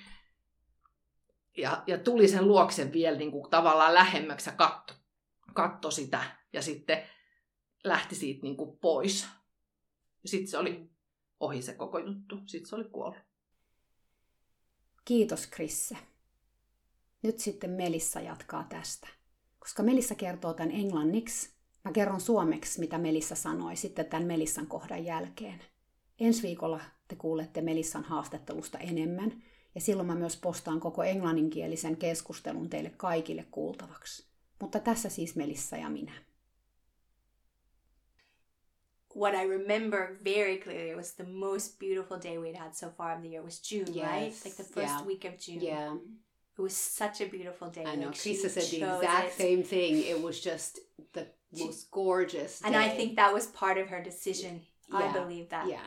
Ja, 1.58 1.84
ja 1.88 1.98
tuli 1.98 2.28
sen 2.28 2.48
luoksen 2.48 2.94
vielä 2.94 3.18
niin 3.18 3.32
kuin 3.32 3.50
tavallaan 3.50 3.94
lähemmäksi 3.94 4.50
ja 4.50 4.56
katto, 4.56 4.94
katto 5.54 5.92
sitä 5.92 6.24
ja 6.54 6.62
sitten 6.62 7.04
lähti 7.84 8.16
siitä 8.16 8.42
niin 8.44 8.58
kuin 8.58 8.78
pois. 8.80 9.28
Ja 10.24 10.30
sitten 10.30 10.48
se 10.48 10.58
oli 10.58 10.90
ohi 11.40 11.62
se 11.62 11.74
koko 11.74 12.00
juttu. 12.00 12.40
Sitten 12.46 12.70
se 12.70 12.76
oli 12.76 12.84
kuollut. 12.84 13.20
Kiitos 15.06 15.48
Krisse. 15.48 15.98
Nyt 17.24 17.40
sitten 17.40 17.70
Melissa 17.70 18.20
jatkaa 18.20 18.64
tästä. 18.70 19.08
Koska 19.60 19.84
Melissa 19.84 20.16
kertoo 20.16 20.54
tämän 20.54 20.72
englanniksi, 20.72 21.56
mä 21.84 21.92
kerron 21.92 22.22
suomeksi, 22.22 22.80
mitä 22.80 22.98
Melissa 22.98 23.36
sanoi 23.36 23.76
sitten 23.76 24.06
tämän 24.06 24.28
Melissan 24.28 24.68
kohdan 24.68 25.06
jälkeen. 25.06 25.62
Ensi 26.20 26.42
viikolla 26.42 26.82
te 27.08 27.16
kuulette 27.16 27.62
Melissan 27.62 28.04
haastattelusta 28.04 28.78
enemmän, 28.78 29.44
ja 29.76 29.82
silloin 29.82 30.08
mä 30.08 30.16
myös 30.16 30.38
postaan 30.38 30.80
koko 30.80 31.04
englanninkielisen 31.04 31.98
keskustelun 31.98 32.70
teille 32.70 32.92
kaikille 32.98 33.46
kuultavaksi. 33.52 34.26
Mutta 34.62 34.80
tässä 34.80 35.10
siis 35.10 35.36
Melissa 35.36 35.78
ja 35.78 35.90
minä. 35.90 36.12
what 39.16 39.34
I 39.34 39.44
remember 39.44 40.18
very 40.22 40.58
clearly 40.58 40.94
was 40.96 41.14
the 41.14 41.24
most 41.24 41.80
beautiful 41.80 42.18
day 42.18 42.38
we'd 42.38 42.58
had 42.58 42.76
so 42.76 42.90
far 42.90 43.14
of 43.16 43.22
the 43.22 43.30
year 43.30 43.42
was 43.42 43.60
June, 43.60 43.88
yes. 43.88 44.06
right? 44.06 44.34
Like 44.46 44.58
the 44.58 44.64
first 44.64 44.94
yeah. 44.94 45.06
week 45.06 45.26
of 45.26 45.40
June. 45.40 45.62
Yeah. 45.62 45.94
It 46.58 46.62
was 46.62 46.76
such 46.76 47.22
a 47.22 47.26
beautiful 47.26 47.70
day. 47.70 47.84
I 47.86 47.96
know. 47.96 48.08
Like 48.08 48.16
Krista 48.16 48.50
said 48.50 48.64
the 48.64 48.78
exact 48.78 49.28
it. 49.28 49.34
same 49.34 49.64
thing. 49.64 49.98
It 49.98 50.22
was 50.22 50.40
just 50.40 50.80
the 51.14 51.28
most 51.58 51.92
gorgeous. 51.92 52.62
And 52.64 52.76
I 52.76 52.90
think 52.90 53.16
that 53.16 53.34
was 53.34 53.48
part 53.48 53.78
of 53.78 53.90
her 53.90 54.02
decision. 54.04 54.62
I 54.92 55.06
Yeah. 55.06 55.14
believe 55.14 55.50
that. 55.50 55.68
yeah, 55.68 55.80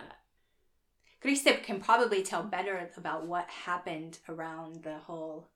Krista 1.22 1.62
can 1.62 1.80
probably 1.80 2.22
tell 2.22 2.42
better 2.42 2.90
about 2.96 3.26
what 3.26 3.48
happened 3.48 4.18
around 4.28 4.82
the 4.84 4.98
whole 4.98 5.48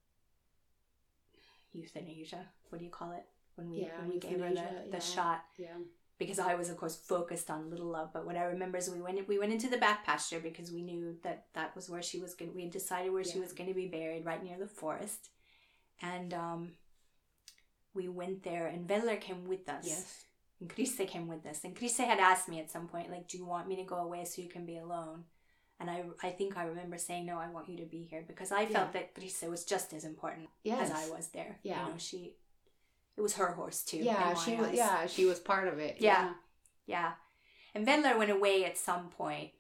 euthanasia. 1.73 2.47
What 2.69 2.79
do 2.79 2.85
you 2.85 2.91
call 2.91 3.13
it? 3.13 3.25
When 3.55 3.71
we 3.71 3.83
Yeah, 3.83 3.99
when 4.01 4.09
we 4.09 4.19
gave 4.19 4.41
her 4.41 4.49
the, 4.49 4.91
the 4.91 4.97
yeah. 4.97 4.99
shot. 4.99 5.45
yeah, 5.59 5.77
Because 6.19 6.39
I 6.39 6.55
was 6.55 6.69
of 6.69 6.77
course 6.77 6.97
focused 6.97 7.51
on 7.51 7.71
Little 7.71 7.87
Love, 7.87 8.11
but 8.13 8.27
what 8.27 8.37
I 8.37 8.45
remember 8.45 8.79
is 8.79 8.91
we 8.91 9.01
went 9.01 9.27
we 9.29 9.39
went 9.39 9.53
into 9.53 9.69
the 9.69 9.77
back 9.79 10.05
pasture 10.05 10.41
because 10.41 10.73
we 10.73 10.83
knew 10.83 11.17
that 11.23 11.47
that 11.55 11.75
was 11.77 11.89
where 11.89 12.03
she 12.03 12.19
was 12.19 12.35
going. 12.35 12.55
We 12.55 12.63
had 12.63 12.73
decided 12.73 13.13
where 13.13 13.25
she 13.25 13.39
was 13.39 13.53
going 13.53 13.69
to 13.69 13.75
be 13.75 13.87
buried, 13.87 14.25
right 14.25 14.43
near 14.43 14.59
the 14.59 14.67
forest, 14.67 15.31
and 16.01 16.35
um, 16.35 16.73
we 17.95 18.09
went 18.09 18.43
there. 18.43 18.67
And 18.67 18.89
Veller 18.89 19.17
came 19.17 19.47
with 19.47 19.69
us. 19.69 19.85
yes, 19.87 20.25
And 20.61 20.69
Krista 20.75 21.07
came 21.07 21.29
with 21.29 21.45
us. 21.47 21.63
And 21.65 21.77
Krista 21.77 22.05
had 22.07 22.19
asked 22.19 22.49
me 22.49 22.59
at 22.59 22.71
some 22.71 22.89
point, 22.89 23.11
like, 23.11 23.29
do 23.29 23.37
you 23.39 23.45
want 23.45 23.69
me 23.69 23.77
to 23.77 23.85
go 23.85 23.97
away 23.97 24.25
so 24.25 24.43
you 24.43 24.49
can 24.49 24.65
be 24.67 24.79
alone? 24.79 25.25
And 25.81 25.91
I, 25.91 26.05
I 26.23 26.31
think 26.31 26.57
I 26.57 26.65
remember 26.65 26.97
saying, 26.97 27.27
no, 27.27 27.39
I 27.39 27.49
want 27.49 27.69
you 27.69 27.77
to 27.79 27.85
be 27.85 28.05
here 28.05 28.23
because 28.27 28.53
I 28.53 28.67
felt 28.67 28.93
that 28.93 29.15
Krista 29.15 29.51
was 29.51 29.65
just 29.65 29.93
as 29.93 30.05
important 30.05 30.49
yes. 30.63 30.91
as 30.91 30.97
I 30.97 31.11
was 31.11 31.29
there. 31.29 31.59
Yeah. 31.65 31.87
You 31.87 31.93
know, 31.93 31.99
she, 31.99 32.37
it 33.17 33.21
was 33.21 33.35
her 33.35 33.53
horse 33.53 33.83
too. 33.83 33.97
Yeah, 33.99 34.35
she 34.35 34.55
was. 34.55 34.69
eyes. 34.69 34.77
Yeah, 34.77 35.07
she 35.07 35.25
was 35.25 35.41
part 35.41 35.67
of 35.67 35.81
it. 35.81 35.97
Yeah. 35.99 36.35
Yeah. 36.87 37.13
And 37.75 37.87
Wendler 37.87 38.17
went 38.17 38.31
away 38.31 38.65
at 38.65 38.79
some 38.79 39.09
point. 39.09 39.51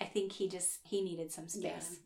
I 0.00 0.04
think 0.04 0.32
he 0.32 0.48
just, 0.48 0.78
he 0.84 1.02
needed 1.02 1.30
some 1.30 1.48
space. 1.48 1.90
Yeah. 1.90 1.98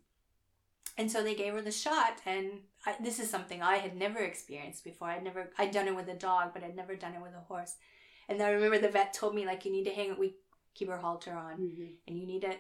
And 0.99 1.11
so 1.11 1.23
they 1.23 1.35
gave 1.35 1.55
her 1.55 1.63
the 1.63 1.71
shot, 1.71 2.19
and 2.27 2.51
I, 2.85 2.95
this 3.01 3.19
is 3.19 3.31
something 3.31 3.63
I 3.63 3.77
had 3.77 3.97
never 3.97 4.19
experienced 4.19 4.85
before. 4.85 5.09
I'd 5.09 5.25
never, 5.25 5.51
I'd 5.59 5.71
done 5.71 5.89
it 5.89 5.97
with 5.97 6.09
a 6.09 6.15
dog, 6.15 6.51
but 6.53 6.63
I'd 6.63 6.77
never 6.77 6.97
done 6.97 7.15
it 7.15 7.23
with 7.23 7.33
a 7.35 7.41
horse. 7.41 7.77
And 8.29 8.43
I 8.43 8.51
remember 8.51 8.79
the 8.79 8.91
vet 8.91 9.15
told 9.15 9.35
me, 9.35 9.47
like, 9.47 9.65
you 9.65 9.73
need 9.73 9.85
to 9.85 9.91
hang, 9.91 10.19
we 10.19 10.35
keep 10.75 10.89
her 10.89 10.99
halter 10.99 11.33
on, 11.33 11.59
Mhm. 11.59 11.95
and 12.07 12.19
you 12.19 12.27
need 12.27 12.43
to 12.43 12.57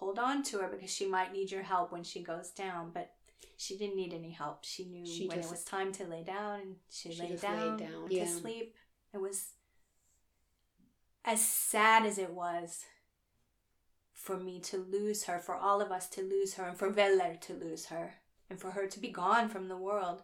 hold 0.00 0.18
on 0.18 0.42
to 0.44 0.58
her 0.58 0.68
because 0.68 0.92
she 0.92 1.06
might 1.06 1.32
need 1.32 1.50
your 1.52 1.62
help 1.62 1.92
when 1.92 2.02
she 2.02 2.22
goes 2.22 2.50
down. 2.50 2.90
But 2.92 3.12
she 3.56 3.76
didn't 3.78 3.96
need 3.96 4.14
any 4.14 4.30
help. 4.32 4.64
She 4.64 4.84
knew 4.86 5.06
She 5.06 5.28
when 5.28 5.36
just- 5.38 5.48
it 5.48 5.52
was 5.52 5.64
time 5.64 5.92
to 5.92 6.04
lay 6.04 6.24
down, 6.24 6.60
and 6.60 6.76
she, 6.90 7.12
She 7.12 7.20
laid, 7.20 7.30
just 7.32 7.44
laid 7.44 7.58
down 7.58 7.76
down, 7.76 8.08
to 8.08 8.14
yeah. 8.14 8.26
sleep. 8.26 8.74
It 9.12 9.18
was 9.20 9.50
as 11.24 11.44
sad 11.44 12.06
as 12.06 12.16
it 12.18 12.30
was 12.30 12.84
for 14.14 14.36
me 14.38 14.60
to 14.60 14.78
lose 14.78 15.24
her, 15.24 15.38
for 15.38 15.54
all 15.54 15.80
of 15.80 15.90
us 15.92 16.08
to 16.10 16.22
lose 16.22 16.54
her, 16.54 16.64
and 16.64 16.78
for 16.78 16.90
Veller 16.90 17.36
to 17.42 17.52
lose 17.54 17.86
her, 17.86 18.14
and 18.48 18.58
for 18.60 18.70
her 18.72 18.86
to 18.86 18.98
be 18.98 19.08
gone 19.08 19.48
from 19.48 19.68
the 19.68 19.76
world. 19.76 20.22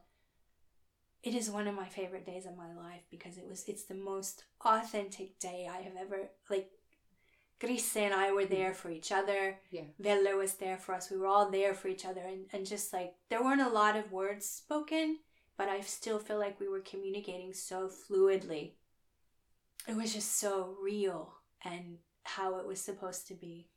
It 1.23 1.35
is 1.35 1.51
one 1.51 1.67
of 1.67 1.75
my 1.75 1.89
favorite 1.89 2.25
days 2.25 2.47
of 2.47 2.57
my 2.57 2.73
life 2.75 3.03
because 3.11 3.37
it 3.37 3.47
was 3.49 3.65
it's 3.67 3.85
the 3.85 3.95
most 3.95 4.45
authentic 4.65 5.39
day 5.41 5.69
I 5.71 5.79
have 5.83 5.97
ever 5.97 6.31
like 6.49 6.71
Grise 7.59 7.97
and 7.97 8.13
I 8.13 8.33
were 8.33 8.43
mm. 8.43 8.51
there 8.51 8.75
for 8.75 8.91
each 8.91 9.11
other. 9.13 9.59
Yeah. 9.71 9.83
Veller 9.99 10.37
was 10.37 10.55
there 10.55 10.77
for 10.77 10.95
us. 10.95 11.11
We 11.11 11.17
were 11.17 11.27
all 11.27 11.51
there 11.51 11.75
for 11.75 11.89
each 11.89 12.05
other 12.05 12.21
and, 12.21 12.47
and 12.53 12.67
just 12.67 12.93
like 12.93 13.15
there 13.31 13.43
weren't 13.43 13.63
a 13.63 13.69
lot 13.69 13.97
of 13.97 14.13
words 14.13 14.47
spoken, 14.47 15.19
but 15.57 15.69
I 15.69 15.81
still 15.81 16.19
feel 16.19 16.39
like 16.39 16.61
we 16.61 16.69
were 16.69 16.81
communicating 16.81 17.53
so 17.55 17.89
fluidly. 17.89 18.73
It 19.89 19.97
was 19.97 20.13
just 20.13 20.39
so 20.39 20.77
real 20.83 21.33
and 21.65 21.99
how 22.25 22.59
it 22.59 22.67
was 22.67 22.81
supposed 22.81 23.27
to 23.29 23.35
be. 23.35 23.69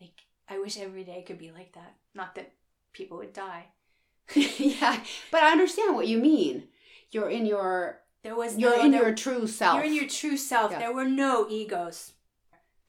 Like 0.00 0.22
I 0.48 0.58
wish 0.58 0.78
every 0.78 1.04
day 1.04 1.22
could 1.22 1.38
be 1.38 1.50
like 1.50 1.72
that. 1.74 1.94
Not 2.14 2.34
that 2.36 2.52
people 2.92 3.18
would 3.18 3.32
die. 3.32 3.66
yeah, 4.34 5.00
but 5.30 5.42
I 5.42 5.52
understand 5.52 5.96
what 5.96 6.08
you 6.08 6.18
mean. 6.18 6.64
You're 7.10 7.28
in 7.28 7.44
your. 7.44 8.00
There 8.22 8.36
was 8.36 8.56
You're 8.56 8.76
no, 8.76 8.84
in 8.84 8.92
there- 8.92 9.02
your 9.02 9.14
true 9.14 9.46
self. 9.46 9.76
You're 9.76 9.84
in 9.84 9.94
your 9.94 10.08
true 10.08 10.36
self. 10.36 10.70
Yeah. 10.70 10.78
There 10.78 10.94
were 10.94 11.08
no 11.08 11.46
egos. 11.50 12.12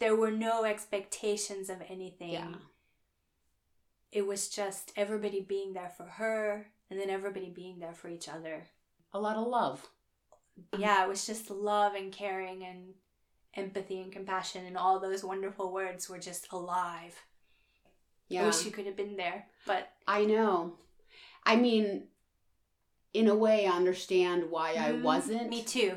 There 0.04 0.18
were 0.18 0.32
no 0.32 0.66
expectations 0.66 1.70
of 1.70 1.78
anything. 1.90 2.32
Yeah. 2.34 2.56
It 4.12 4.28
was 4.28 4.50
just 4.50 4.92
everybody 4.98 5.40
being 5.40 5.72
there 5.72 5.94
for 5.96 6.04
her 6.04 6.68
and 6.90 7.00
then 7.00 7.10
everybody 7.10 7.50
being 7.50 7.80
there 7.80 7.94
for 7.94 8.10
each 8.10 8.28
other. 8.28 8.64
a 9.14 9.20
lot 9.20 9.38
of 9.38 9.48
love. 9.48 9.88
Yeah, 10.78 11.04
it 11.06 11.08
was 11.08 11.26
just 11.26 11.50
love 11.50 11.96
and 11.96 12.12
caring 12.12 12.66
and 12.66 12.96
empathy 13.56 14.02
and 14.02 14.12
compassion 14.12 14.66
and 14.66 14.76
all 14.76 15.00
those 15.00 15.24
wonderful 15.24 15.72
words 15.72 16.10
were 16.10 16.20
just 16.20 16.52
alive. 16.52 17.16
Yeah. 18.28 18.42
I 18.44 18.46
wish 18.48 18.66
you 18.66 18.72
could 18.72 18.86
have 18.88 18.98
been 18.98 19.16
there, 19.16 19.46
but 19.66 19.90
I 20.06 20.26
know. 20.26 20.74
I 21.46 21.56
mean, 21.56 22.08
in 23.14 23.30
a 23.30 23.36
way, 23.36 23.68
I 23.68 23.72
understand 23.76 24.50
why 24.52 24.72
I 24.74 24.92
Mm, 24.92 25.02
wasn't. 25.04 25.50
Me 25.50 25.64
too. 25.64 25.94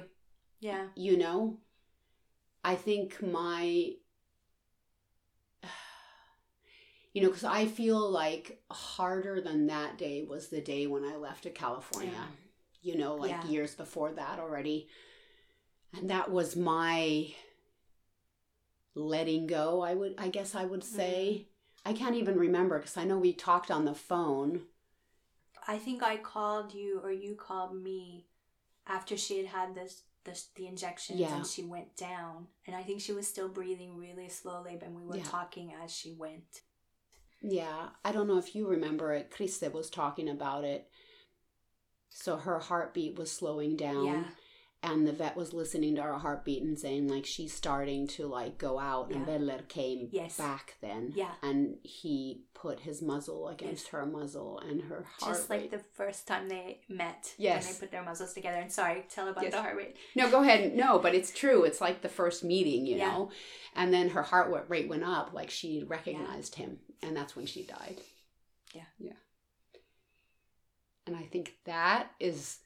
Yeah. 0.61 0.87
you 0.95 1.17
know 1.19 1.59
i 2.67 2.75
think 2.75 3.23
my 3.23 3.93
you 7.13 7.23
know 7.23 7.29
because 7.29 7.45
i 7.45 7.65
feel 7.67 8.11
like 8.11 8.61
harder 8.71 9.41
than 9.41 9.69
that 9.69 9.97
day 9.97 10.23
was 10.29 10.49
the 10.49 10.61
day 10.61 10.87
when 10.87 11.05
i 11.05 11.17
left 11.17 11.45
to 11.45 11.51
california 11.51 12.13
Yeah. 12.13 12.27
you 12.83 12.99
know 12.99 13.15
like 13.15 13.31
Yeah. 13.31 13.47
years 13.47 13.75
before 13.75 14.13
that 14.13 14.39
already 14.39 14.89
and 15.97 16.11
that 16.11 16.31
was 16.31 16.57
my 16.57 17.33
letting 18.95 19.47
go 19.47 19.81
i 19.83 19.95
would 19.95 20.15
i 20.19 20.29
guess 20.29 20.55
i 20.55 20.65
would 20.65 20.83
say 20.83 21.47
mm. 21.47 21.91
i 21.91 21.93
can't 21.93 22.17
even 22.17 22.37
remember 22.39 22.79
because 22.79 22.97
i 22.97 23.05
know 23.05 23.19
we 23.19 23.33
talked 23.33 23.71
on 23.71 23.85
the 23.85 23.95
phone 23.95 24.63
I 25.69 25.79
think 25.79 26.03
I 26.03 26.17
called 26.17 26.73
you 26.75 27.01
or 27.03 27.11
you 27.11 27.35
called 27.35 27.75
me 27.75 28.27
after 28.87 29.17
she 29.17 29.39
had 29.39 29.47
had 29.47 29.75
this, 29.75 30.03
this 30.27 30.49
the 30.57 30.67
injections 30.67 31.19
Yeah. 31.19 31.35
and 31.37 31.47
she 31.47 31.65
went 31.65 31.97
down 31.97 32.49
and 32.67 32.77
I 32.77 32.83
think 32.83 33.01
she 33.01 33.13
was 33.13 33.27
still 33.27 33.49
breathing 33.49 33.97
really 33.97 34.29
slowly 34.29 34.77
but 34.79 34.91
we 34.93 35.03
were 35.03 35.17
Yeah. 35.17 35.25
talking 35.25 35.73
as 35.83 35.91
she 35.91 36.13
went. 36.13 36.61
Yeah, 37.41 37.91
I 38.05 38.13
don't 38.13 38.27
know 38.27 38.39
if 38.39 38.55
you 38.55 38.67
remember 38.67 39.13
it. 39.15 39.31
Krista 39.31 39.73
was 39.73 39.89
talking 39.89 40.29
about 40.29 40.65
it. 40.65 40.91
So 42.09 42.37
her 42.37 42.59
heartbeat 42.59 43.17
was 43.19 43.31
slowing 43.31 43.77
down. 43.77 44.05
Yeah. 44.07 44.25
And 44.83 45.05
the 45.09 45.13
vet 45.13 45.37
was 45.37 45.53
listening 45.53 45.97
to 45.97 46.03
her 46.03 46.19
heartbeat 46.19 46.63
and 46.63 46.79
saying 46.79 47.09
like 47.09 47.27
she's 47.27 47.53
starting 47.53 48.07
to 48.09 48.27
like 48.27 48.57
go 48.59 48.79
out. 48.79 49.11
And 49.11 49.21
Yeah. 49.27 49.39
Veller 49.39 49.63
came 49.69 50.09
Yes. 50.13 50.37
back 50.37 50.77
then. 50.81 51.13
Yeah. 51.17 51.33
And 51.43 51.79
he 51.83 52.45
put 52.55 52.81
his 52.81 53.03
muzzle 53.03 53.49
against 53.49 53.89
her 53.89 54.07
muzzle 54.07 54.61
and 54.61 54.83
her 54.83 55.03
heart 55.19 55.35
Just 55.35 55.51
like 55.51 55.63
rate. 55.63 55.71
the 55.73 55.79
first 55.79 56.29
time 56.29 56.49
they 56.49 56.83
met 56.89 57.35
Yes. 57.37 57.65
when 57.65 57.75
they 57.75 57.81
put 57.81 57.91
their 57.91 58.05
muzzles 58.05 58.33
together. 58.35 58.59
And 58.59 58.71
sorry, 58.71 59.05
tell 59.09 59.27
about 59.29 59.43
Yes. 59.45 59.53
the 59.55 59.63
heart 59.63 59.77
rate. 59.77 59.97
No, 60.15 60.31
go 60.31 60.43
ahead. 60.43 60.75
No, 60.77 60.99
but 61.01 61.15
it's 61.15 61.33
true. 61.33 61.65
It's 61.65 61.81
like 61.81 62.03
the 62.03 62.09
first 62.09 62.45
meeting, 62.45 62.87
you 62.87 62.97
Yeah. 62.99 63.09
know. 63.11 63.31
And 63.75 63.93
then 63.93 64.11
her 64.11 64.23
heart 64.23 64.69
rate 64.69 64.89
went 64.89 65.05
up, 65.05 65.33
like 65.33 65.51
she 65.51 65.83
recognized 65.83 66.55
him, 66.57 66.81
and 67.03 67.17
that's 67.17 67.35
when 67.35 67.47
she 67.47 67.65
died. 67.65 68.01
Yeah. 68.73 68.85
Yeah. 68.99 69.13
And 71.07 71.17
I 71.17 71.23
think 71.25 71.57
that 71.65 72.13
is 72.21 72.59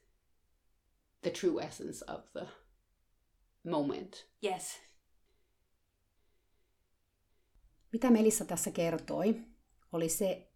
the 1.23 1.31
true 1.31 1.65
essence 1.65 2.05
of 2.13 2.21
the 2.33 2.49
moment. 3.65 4.27
Yes. 4.45 4.79
Mitä 7.93 8.11
Melissa 8.11 8.45
tässä 8.45 8.71
kertoi, 8.71 9.41
oli 9.93 10.09
se, 10.09 10.51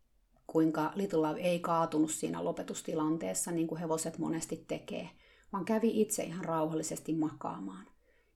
kuinka 0.47 0.93
Little 0.95 1.19
Love 1.19 1.41
ei 1.41 1.61
kaatunut 1.61 2.11
siinä 2.11 2.45
lopetustilanteessa, 2.45 3.51
niin 3.51 3.67
kuin 3.67 3.81
hevoset 3.81 4.19
monesti 4.19 4.65
tekee, 4.69 5.11
vaan 5.53 5.65
kävi 5.65 6.01
itse 6.01 6.23
ihan 6.23 6.45
rauhallisesti 6.45 7.13
makaamaan. 7.15 7.87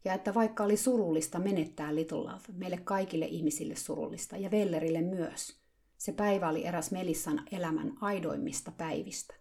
Ja 0.04 0.14
että 0.14 0.34
vaikka 0.34 0.64
oli 0.64 0.76
surullista 0.76 1.38
menettää 1.38 1.94
Little 1.94 2.18
Love, 2.18 2.42
meille 2.52 2.76
kaikille 2.76 3.26
ihmisille 3.26 3.76
surullista 3.76 4.36
ja 4.36 4.50
Vellerille 4.50 5.02
myös, 5.02 5.56
se 5.98 6.12
päivä 6.12 6.48
oli 6.48 6.66
eräs 6.66 6.90
Melissan 6.90 7.42
elämän 7.52 7.92
aidoimmista 8.00 8.70
päivistä, 8.70 9.34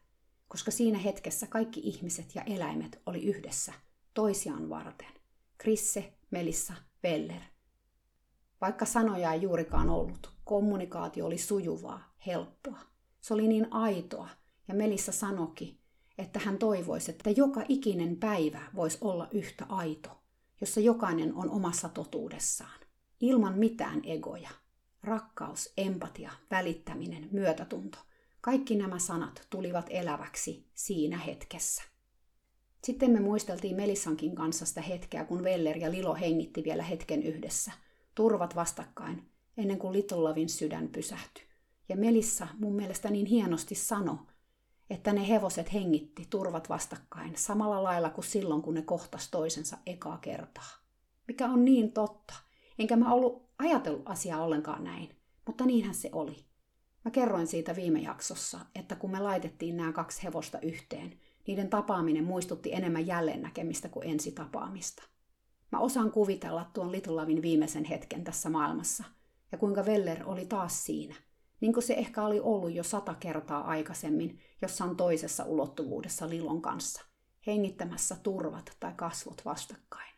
koska 0.47 0.71
siinä 0.71 0.97
hetkessä 0.97 1.47
kaikki 1.47 1.79
ihmiset 1.83 2.35
ja 2.35 2.41
eläimet 2.41 3.01
oli 3.05 3.23
yhdessä, 3.23 3.73
toisiaan 4.13 4.69
varten. 4.69 5.11
Krisse, 5.57 6.13
Melissa, 6.31 6.73
Veller– 7.03 7.41
vaikka 8.61 8.85
sanoja 8.85 9.33
ei 9.33 9.41
juurikaan 9.41 9.89
ollut, 9.89 10.31
kommunikaatio 10.43 11.25
oli 11.25 11.37
sujuvaa, 11.37 12.13
helppoa. 12.25 12.79
Se 13.21 13.33
oli 13.33 13.47
niin 13.47 13.67
aitoa, 13.73 14.27
ja 14.67 14.73
Melissa 14.73 15.11
sanoki, 15.11 15.79
että 16.17 16.39
hän 16.39 16.57
toivoisi, 16.57 17.11
että 17.11 17.29
joka 17.29 17.61
ikinen 17.69 18.17
päivä 18.17 18.61
voisi 18.75 18.97
olla 19.01 19.27
yhtä 19.31 19.65
aito, 19.69 20.09
jossa 20.61 20.79
jokainen 20.79 21.33
on 21.33 21.49
omassa 21.49 21.89
totuudessaan, 21.89 22.79
ilman 23.19 23.59
mitään 23.59 24.01
egoja. 24.03 24.49
Rakkaus, 25.03 25.73
empatia, 25.77 26.31
välittäminen, 26.51 27.29
myötätunto, 27.31 27.97
kaikki 28.41 28.75
nämä 28.75 28.99
sanat 28.99 29.47
tulivat 29.49 29.85
eläväksi 29.89 30.67
siinä 30.73 31.17
hetkessä. 31.17 31.83
Sitten 32.83 33.11
me 33.11 33.19
muisteltiin 33.19 33.75
Melissankin 33.75 34.35
kanssa 34.35 34.65
sitä 34.65 34.81
hetkeä, 34.81 35.25
kun 35.25 35.43
Veller 35.43 35.77
ja 35.77 35.91
Lilo 35.91 36.15
hengitti 36.15 36.63
vielä 36.63 36.83
hetken 36.83 37.23
yhdessä– 37.23 37.71
turvat 38.17 38.55
vastakkain, 38.55 39.29
ennen 39.57 39.79
kuin 39.79 39.93
Little 39.93 40.17
Lovin 40.17 40.49
sydän 40.49 40.87
pysähtyi. 40.87 41.43
Ja 41.89 41.95
Melissa 41.95 42.47
mun 42.59 42.75
mielestä 42.75 43.09
niin 43.09 43.25
hienosti 43.25 43.75
sano, 43.75 44.27
että 44.89 45.13
ne 45.13 45.27
hevoset 45.27 45.73
hengitti 45.73 46.27
turvat 46.29 46.69
vastakkain 46.69 47.33
samalla 47.35 47.83
lailla 47.83 48.09
kuin 48.09 48.25
silloin, 48.25 48.61
kun 48.61 48.73
ne 48.73 48.81
kohtas 48.81 49.31
toisensa 49.31 49.77
ekaa 49.85 50.17
kertaa. 50.17 50.69
Mikä 51.27 51.45
on 51.45 51.65
niin 51.65 51.91
totta. 51.91 52.33
Enkä 52.79 52.95
mä 52.95 53.13
ollut 53.13 53.49
ajatellut 53.59 54.09
asiaa 54.09 54.43
ollenkaan 54.43 54.83
näin, 54.83 55.15
mutta 55.47 55.65
niinhän 55.65 55.95
se 55.95 56.09
oli. 56.13 56.45
Mä 57.07 57.11
kerroin 57.11 57.47
siitä 57.47 57.75
viime 57.75 57.99
jaksossa, 57.99 58.59
että 58.75 58.95
kun 58.95 59.11
me 59.11 59.19
laitettiin 59.19 59.77
nämä 59.77 59.93
kaksi 59.93 60.23
hevosta 60.23 60.59
yhteen, 60.59 61.19
niiden 61.47 61.69
tapaaminen 61.69 62.23
muistutti 62.23 62.73
enemmän 62.73 63.07
jälleen 63.07 63.41
näkemistä 63.41 63.89
kuin 63.89 64.07
ensitapaamista. 64.07 65.03
Mä 65.71 65.79
osaan 65.79 66.11
kuvitella 66.11 66.69
tuon 66.73 66.91
Little 66.91 67.13
Lavin 67.13 67.41
viimeisen 67.41 67.83
hetken 67.83 68.23
tässä 68.23 68.49
maailmassa, 68.49 69.03
ja 69.51 69.57
kuinka 69.57 69.85
Veller 69.85 70.23
oli 70.25 70.45
taas 70.45 70.85
siinä, 70.85 71.15
niin 71.61 71.73
kuin 71.73 71.83
se 71.83 71.93
ehkä 71.93 72.23
oli 72.23 72.39
ollut 72.39 72.73
jo 72.73 72.83
sata 72.83 73.13
kertaa 73.13 73.61
aikaisemmin 73.61 74.39
jossain 74.61 74.95
toisessa 74.95 75.45
ulottuvuudessa 75.45 76.29
Lilon 76.29 76.61
kanssa, 76.61 77.01
hengittämässä 77.47 78.17
turvat 78.23 78.77
tai 78.79 78.93
kasvot 78.95 79.45
vastakkain. 79.45 80.13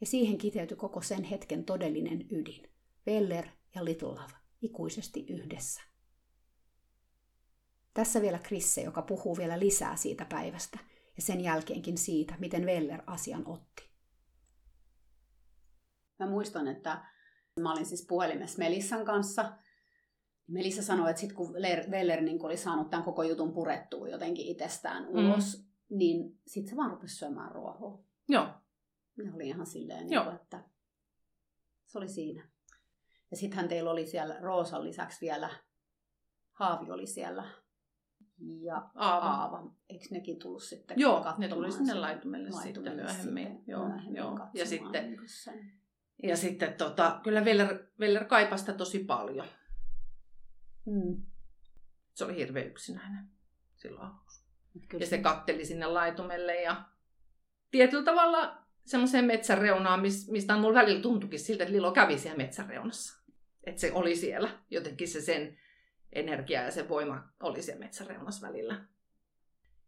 Ja 0.00 0.06
siihen 0.06 0.38
kiteytyi 0.38 0.76
koko 0.76 1.02
sen 1.02 1.24
hetken 1.24 1.64
todellinen 1.64 2.26
ydin. 2.30 2.70
Veller 3.06 3.46
ja 3.74 3.84
Little 3.84 4.08
Love 4.08 4.32
ikuisesti 4.62 5.26
yhdessä. 5.28 5.91
Tässä 7.94 8.22
vielä 8.22 8.38
Krisse, 8.38 8.80
joka 8.80 9.02
puhuu 9.02 9.36
vielä 9.36 9.58
lisää 9.58 9.96
siitä 9.96 10.24
päivästä 10.24 10.78
ja 11.16 11.22
sen 11.22 11.40
jälkeenkin 11.40 11.98
siitä, 11.98 12.34
miten 12.38 12.66
Veller 12.66 13.02
asian 13.06 13.46
otti. 13.46 13.90
Mä 16.18 16.26
muistan, 16.26 16.68
että 16.68 17.04
mä 17.60 17.72
olin 17.72 17.86
siis 17.86 18.06
puhelimessa 18.08 18.58
Melissan 18.58 19.04
kanssa. 19.04 19.52
Melissa 20.46 20.82
sanoi, 20.82 21.10
että 21.10 21.20
sitten 21.20 21.36
kun 21.36 21.52
Veller 21.90 22.20
niin 22.20 22.44
oli 22.44 22.56
saanut 22.56 22.90
tämän 22.90 23.04
koko 23.04 23.22
jutun 23.22 23.52
purettua 23.52 24.08
jotenkin 24.08 24.46
itsestään 24.46 25.02
mm. 25.02 25.10
ulos, 25.10 25.58
mm. 25.58 25.98
niin 25.98 26.40
sitten 26.46 26.70
se 26.70 26.76
vaan 26.76 26.90
rupesi 26.90 27.16
syömään 27.16 27.52
ruohoa. 27.52 28.04
Joo. 28.28 28.48
Ne 29.16 29.34
oli 29.34 29.48
ihan 29.48 29.66
silleen, 29.66 30.06
niin 30.06 30.22
kuin, 30.22 30.34
että 30.34 30.64
se 31.86 31.98
oli 31.98 32.08
siinä. 32.08 32.48
Ja 33.30 33.36
sittenhän 33.36 33.68
teillä 33.68 33.90
oli 33.90 34.06
siellä 34.06 34.40
Roosan 34.40 34.84
lisäksi 34.84 35.20
vielä, 35.20 35.50
Haavi 36.52 36.90
oli 36.90 37.06
siellä 37.06 37.61
ja 38.42 38.90
Aava. 38.94 39.26
Aava. 39.26 39.70
Eikö 39.88 40.04
nekin 40.10 40.38
tullut 40.38 40.62
sitten 40.62 41.00
Joo, 41.00 41.24
ne 41.38 41.48
tuli 41.48 41.72
sinne 41.72 41.94
laitumelle, 41.94 42.50
laitumelle 42.50 42.62
sitten 42.62 42.94
myöhemmin. 42.94 43.46
Sitten, 43.46 43.72
joo, 43.72 43.88
myöhemmin 43.88 44.16
joo. 44.16 44.38
Ja 44.54 44.66
sitten, 44.66 45.10
niin 45.10 45.20
sen. 45.24 45.72
ja 46.22 46.36
sitten 46.36 46.74
tota, 46.74 47.20
kyllä 47.22 47.44
Veller, 47.44 47.78
Veller 48.00 48.24
kaipasta 48.24 48.72
tosi 48.72 48.98
paljon. 48.98 49.46
Mm. 50.86 51.22
Se 52.14 52.24
oli 52.24 52.36
hirveän 52.36 52.66
yksinäinen 52.66 53.28
silloin 53.76 54.06
aluksi. 54.06 54.42
Ja 55.00 55.06
se 55.06 55.18
katteli 55.18 55.64
sinne 55.64 55.86
laitumelle 55.86 56.62
ja 56.62 56.82
tietyllä 57.70 58.04
tavalla 58.04 58.62
semmoiseen 58.84 59.24
metsänreunaan, 59.24 60.00
mistä 60.30 60.56
mulla 60.56 60.74
välillä 60.74 61.02
tuntukin 61.02 61.40
siltä, 61.40 61.64
että 61.64 61.74
Lilo 61.74 61.92
kävi 61.92 62.18
siellä 62.18 62.36
metsänreunassa. 62.36 63.22
Että 63.64 63.80
se 63.80 63.92
oli 63.92 64.16
siellä 64.16 64.50
jotenkin 64.70 65.08
se 65.08 65.20
sen 65.20 65.58
energia 66.12 66.62
ja 66.62 66.70
se 66.70 66.88
voima 66.88 67.22
oli 67.42 67.62
siellä 67.62 67.84
metsäreunassa 67.84 68.46
välillä. 68.46 68.84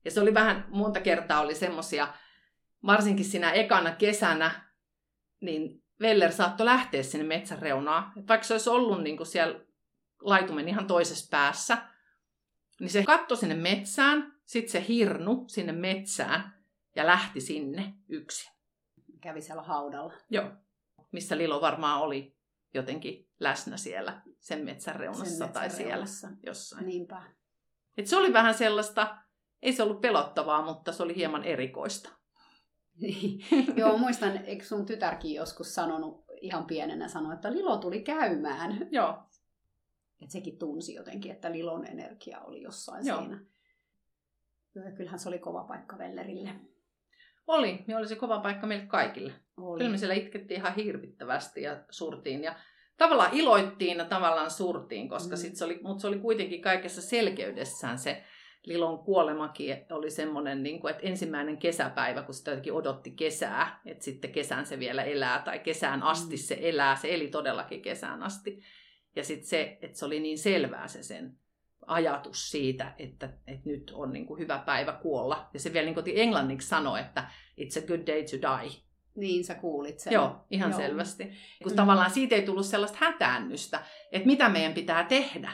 Ja 0.04 0.10
se 0.10 0.20
oli 0.20 0.34
vähän, 0.34 0.66
monta 0.68 1.00
kertaa 1.00 1.40
oli 1.40 1.54
semmosia, 1.54 2.08
varsinkin 2.86 3.24
siinä 3.24 3.52
ekana 3.52 3.90
kesänä, 3.90 4.72
niin 5.40 5.82
Veller 6.00 6.32
saattoi 6.32 6.66
lähteä 6.66 7.02
sinne 7.02 7.26
metsän 7.26 7.58
reunaan. 7.58 8.12
Et 8.18 8.28
vaikka 8.28 8.46
se 8.46 8.54
olisi 8.54 8.70
ollut 8.70 9.02
niin 9.02 9.16
kuin 9.16 9.26
siellä 9.26 9.60
laitumen 10.20 10.68
ihan 10.68 10.86
toisessa 10.86 11.28
päässä, 11.30 11.78
niin 12.80 12.90
se 12.90 13.04
katsoi 13.04 13.36
sinne 13.36 13.54
metsään, 13.54 14.34
sitten 14.44 14.72
se 14.72 14.88
hirnu 14.88 15.44
sinne 15.48 15.72
metsään 15.72 16.54
ja 16.96 17.06
lähti 17.06 17.40
sinne 17.40 17.94
yksin. 18.08 18.52
Kävi 19.20 19.42
siellä 19.42 19.62
haudalla. 19.62 20.14
Joo, 20.30 20.50
missä 21.12 21.38
Lilo 21.38 21.60
varmaan 21.60 22.00
oli 22.00 22.36
jotenkin 22.74 23.28
läsnä 23.40 23.76
siellä 23.76 24.22
sen 24.45 24.64
metsän 24.64 24.97
reunassa 24.97 25.24
sen 25.24 25.32
metsän 25.32 25.53
tai 25.53 25.68
reunassa. 25.68 26.26
siellä 26.26 26.36
jossain. 26.47 26.86
Niinpä. 26.86 27.22
Et 27.97 28.07
se 28.07 28.16
oli 28.16 28.32
vähän 28.32 28.55
sellaista, 28.55 29.16
ei 29.62 29.72
se 29.72 29.82
ollut 29.82 30.01
pelottavaa, 30.01 30.64
mutta 30.64 30.92
se 30.92 31.03
oli 31.03 31.16
hieman 31.16 31.45
erikoista. 31.45 32.11
Niin. 33.01 33.45
Joo, 33.80 33.99
muistan, 33.99 34.36
eikö 34.36 34.64
sun 34.64 34.86
tytärkin 34.86 35.34
joskus 35.34 35.74
sanonut 35.74 36.24
ihan 36.40 36.64
pienenä, 36.64 37.09
sanoi, 37.09 37.34
että 37.34 37.53
Lilo 37.53 37.76
tuli 37.76 38.03
käymään. 38.03 38.88
Joo. 38.90 39.22
Et 40.22 40.30
sekin 40.30 40.59
tunsi 40.59 40.95
jotenkin, 40.95 41.32
että 41.32 41.53
Lilon 41.53 41.86
energia 41.86 42.40
oli 42.40 42.62
jossain 42.62 43.07
Joo. 43.07 43.18
siinä. 43.18 43.45
Ja 44.74 44.92
kyllähän 44.97 45.18
se 45.18 45.28
oli 45.28 45.38
kova 45.38 45.64
paikka 45.64 45.99
Vellerille. 45.99 46.51
Oli, 47.47 47.84
ja 47.88 47.99
oli 47.99 48.09
se 48.09 48.16
kova 48.16 48.40
paikka 48.40 48.66
meille 48.66 48.86
kaikille. 48.86 49.32
Oli. 49.57 49.78
Kyllä 49.78 49.90
me 49.90 49.99
siellä 49.99 50.14
itkettiin 50.14 50.61
ihan 50.61 50.74
hirvittävästi 50.74 51.62
ja 51.62 51.84
surtiin. 51.90 52.45
Ja 52.45 52.57
tavallaan 52.97 53.34
iloittiin 53.34 53.99
ja 53.99 54.05
tavallaan 54.05 54.51
surtiin, 54.51 55.09
koska 55.09 55.36
mm. 55.36 55.40
sit 55.40 55.57
se 55.57 55.64
oli, 55.64 55.80
mutta 55.82 56.01
se 56.01 56.07
oli 56.07 56.18
kuitenkin 56.18 56.62
kaikessa 56.62 57.03
selkeydessään 57.03 57.99
se 57.99 58.24
Lilon 58.66 58.99
kuolemakin 58.99 59.76
oli 59.90 60.11
semmoinen, 60.11 60.62
niin 60.62 60.80
kuin, 60.80 60.90
että 60.90 61.07
ensimmäinen 61.07 61.59
kesäpäivä, 61.59 62.22
kun 62.22 62.34
sitä 62.34 62.51
jotenkin 62.51 62.72
odotti 62.72 63.11
kesää, 63.11 63.80
että 63.86 64.05
sitten 64.05 64.32
kesän 64.32 64.66
se 64.66 64.78
vielä 64.78 65.03
elää, 65.03 65.42
tai 65.42 65.59
kesään 65.59 66.03
asti 66.03 66.36
mm. 66.36 66.40
se 66.40 66.59
elää, 66.61 66.97
se 66.97 67.14
eli 67.14 67.28
todellakin 67.28 67.82
kesään 67.82 68.22
asti. 68.22 68.62
Ja 69.16 69.24
sitten 69.24 69.47
se, 69.47 69.78
että 69.82 69.99
se 69.99 70.05
oli 70.05 70.20
niin 70.20 70.38
selvää 70.38 70.88
se 70.88 71.03
sen 71.03 71.38
ajatus 71.86 72.51
siitä, 72.51 72.95
että, 72.99 73.26
että 73.47 73.68
nyt 73.68 73.90
on 73.95 74.12
niin 74.12 74.26
kuin 74.26 74.40
hyvä 74.40 74.59
päivä 74.59 74.92
kuolla. 74.92 75.51
Ja 75.55 75.61
se 75.61 75.72
vielä 75.72 75.84
niin 75.84 75.95
kuin 75.95 76.07
englanniksi 76.14 76.68
sanoi, 76.68 77.01
että 77.01 77.30
it's 77.61 77.84
a 77.84 77.86
good 77.86 78.07
day 78.07 78.22
to 78.22 78.36
die. 78.36 78.82
Niin, 79.16 79.44
sä 79.44 79.54
kuulit 79.54 79.98
sen. 79.98 80.12
Joo, 80.12 80.46
ihan 80.50 80.70
Joo. 80.70 80.80
selvästi. 80.80 81.24
Kun 81.62 81.72
mm. 81.72 81.76
tavallaan 81.76 82.10
siitä 82.10 82.34
ei 82.34 82.42
tullut 82.42 82.66
sellaista 82.66 82.98
hätäännystä, 83.00 83.80
että 84.12 84.26
mitä 84.26 84.48
meidän 84.48 84.74
pitää 84.74 85.04
tehdä. 85.04 85.52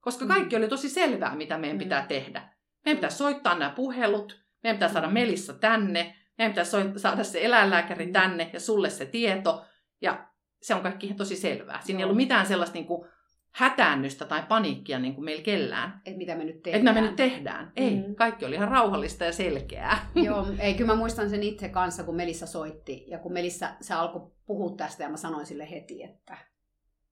Koska 0.00 0.24
mm. 0.24 0.28
kaikki 0.28 0.56
mm. 0.56 0.62
oli 0.62 0.68
tosi 0.68 0.88
selvää, 0.88 1.36
mitä 1.36 1.58
meidän 1.58 1.76
mm. 1.76 1.82
pitää 1.82 2.06
tehdä. 2.06 2.48
Meidän 2.84 2.98
pitää 2.98 3.10
soittaa 3.10 3.58
nämä 3.58 3.70
puhelut, 3.70 4.40
meidän 4.62 4.76
pitää 4.76 4.92
saada 4.92 5.06
mm. 5.06 5.12
Melissa 5.12 5.52
tänne, 5.52 6.16
meidän 6.38 6.52
pitää 6.52 6.64
saada 6.96 7.24
se 7.24 7.44
eläinlääkäri 7.44 8.06
mm. 8.06 8.12
tänne 8.12 8.50
ja 8.52 8.60
sulle 8.60 8.90
se 8.90 9.06
tieto. 9.06 9.64
Ja 10.00 10.28
se 10.62 10.74
on 10.74 10.82
kaikki 10.82 11.14
tosi 11.14 11.36
selvää. 11.36 11.80
Siinä 11.82 12.00
Joo. 12.00 12.00
ei 12.00 12.04
ollut 12.04 12.16
mitään 12.16 12.46
sellaista 12.46 12.74
niin 12.74 12.86
kuin, 12.86 13.08
hätäännystä 13.50 14.24
tai 14.24 14.42
paniikkia 14.48 14.98
niin 14.98 15.14
kuin 15.14 15.24
meillä 15.24 15.42
kellään. 15.42 16.02
Että 16.04 16.18
mitä 16.18 16.34
me 16.34 16.44
nyt 16.44 16.62
tehdään. 16.62 16.88
Että 16.88 17.00
me 17.00 17.06
nyt 17.06 17.16
tehdään. 17.16 17.72
Ei, 17.76 17.96
mm. 17.96 18.14
kaikki 18.14 18.44
oli 18.44 18.54
ihan 18.54 18.68
rauhallista 18.68 19.24
ja 19.24 19.32
selkeää. 19.32 20.10
Joo, 20.24 20.46
ei, 20.58 20.74
kyllä 20.74 20.92
mä 20.92 20.98
muistan 20.98 21.30
sen 21.30 21.42
itse 21.42 21.68
kanssa, 21.68 22.04
kun 22.04 22.16
Melissa 22.16 22.46
soitti. 22.46 23.04
Ja 23.08 23.18
kun 23.18 23.32
Melissa, 23.32 23.70
se 23.80 23.94
alkoi 23.94 24.30
puhua 24.46 24.76
tästä 24.76 25.02
ja 25.02 25.08
mä 25.08 25.16
sanoin 25.16 25.46
sille 25.46 25.70
heti, 25.70 26.02
että 26.02 26.38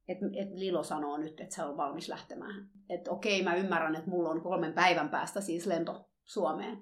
et, 0.09 0.19
et 0.37 0.49
Lilo 0.55 0.83
sanoo 0.83 1.17
nyt, 1.17 1.41
että 1.41 1.55
se 1.55 1.63
on 1.63 1.77
valmis 1.77 2.09
lähtemään. 2.09 2.69
Että 2.89 3.11
okei, 3.11 3.43
mä 3.43 3.55
ymmärrän, 3.55 3.95
että 3.95 4.11
mulla 4.11 4.31
on 4.31 4.43
kolmen 4.43 4.73
päivän 4.73 5.09
päästä 5.09 5.41
siis 5.41 5.67
lento 5.67 6.11
Suomeen. 6.25 6.79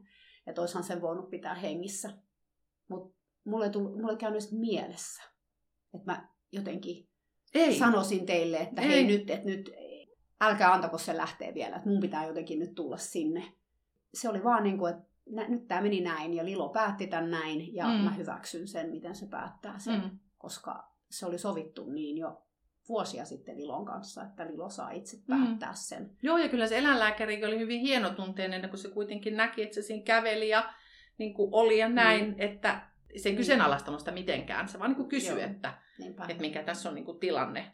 Että 0.46 0.60
oishan 0.60 0.84
sen 0.84 1.00
voinut 1.00 1.30
pitää 1.30 1.54
hengissä. 1.54 2.10
Mutta 2.88 3.18
mulle, 3.44 3.70
mulle 3.74 4.12
ei 4.12 4.16
käynyt 4.16 4.42
mielessä. 4.52 5.22
Että 5.94 6.12
mä 6.12 6.28
jotenkin 6.52 7.08
ei. 7.54 7.78
sanoisin 7.78 8.26
teille, 8.26 8.56
että 8.56 8.82
ei. 8.82 8.88
hei 8.88 9.06
nyt, 9.06 9.30
että 9.30 9.46
nyt 9.46 9.70
älkää 10.40 10.72
antako 10.72 10.98
se 10.98 11.16
lähteä 11.16 11.54
vielä, 11.54 11.76
että 11.76 11.88
mun 11.88 12.00
pitää 12.00 12.26
jotenkin 12.26 12.58
nyt 12.58 12.74
tulla 12.74 12.96
sinne. 12.96 13.52
Se 14.14 14.28
oli 14.28 14.44
vaan 14.44 14.62
niin 14.62 14.78
kuin, 14.78 14.94
että 14.94 15.04
nyt 15.48 15.68
tämä 15.68 15.80
meni 15.80 16.00
näin 16.00 16.34
ja 16.34 16.44
Lilo 16.44 16.68
päätti 16.68 17.06
tämän 17.06 17.30
näin 17.30 17.74
ja 17.74 17.86
mm. 17.86 17.92
mä 17.92 18.10
hyväksyn 18.10 18.68
sen, 18.68 18.90
miten 18.90 19.14
se 19.14 19.26
päättää 19.26 19.78
sen, 19.78 20.00
mm. 20.00 20.18
koska 20.38 20.92
se 21.10 21.26
oli 21.26 21.38
sovittu 21.38 21.90
niin 21.90 22.18
jo 22.18 22.42
vuosia 22.88 23.24
sitten 23.24 23.56
Lilon 23.56 23.84
kanssa, 23.84 24.22
että 24.22 24.46
Lilo 24.46 24.70
saa 24.70 24.90
itse 24.90 25.16
mm. 25.16 25.22
päättää 25.26 25.70
mm. 25.70 25.76
sen. 25.76 26.10
Joo, 26.22 26.38
ja 26.38 26.48
kyllä 26.48 26.66
se 26.66 26.78
eläinlääkäri 26.78 27.44
oli 27.44 27.58
hyvin 27.58 27.80
hienotunteinen, 27.80 28.68
kun 28.68 28.78
se 28.78 28.88
kuitenkin 28.88 29.36
näki, 29.36 29.62
että 29.62 29.74
se 29.74 29.82
siinä 29.82 30.04
käveli 30.04 30.48
ja 30.48 30.74
niin 31.18 31.34
kuin 31.34 31.48
oli 31.52 31.78
ja 31.78 31.88
näin, 31.88 32.28
mm. 32.28 32.34
että 32.38 32.86
se 33.16 33.28
ei 33.28 33.32
niin. 33.32 33.36
kyseenalaistanut 33.36 34.00
sitä 34.00 34.12
mitenkään. 34.12 34.68
Se 34.68 34.78
vaan 34.78 34.90
niin 34.90 34.96
kuin 34.96 35.08
kysyi, 35.08 35.42
että, 35.42 35.74
että 36.00 36.40
mikä 36.40 36.62
tässä 36.62 36.88
on 36.88 36.94
niin 36.94 37.04
kuin 37.04 37.18
tilanne. 37.18 37.72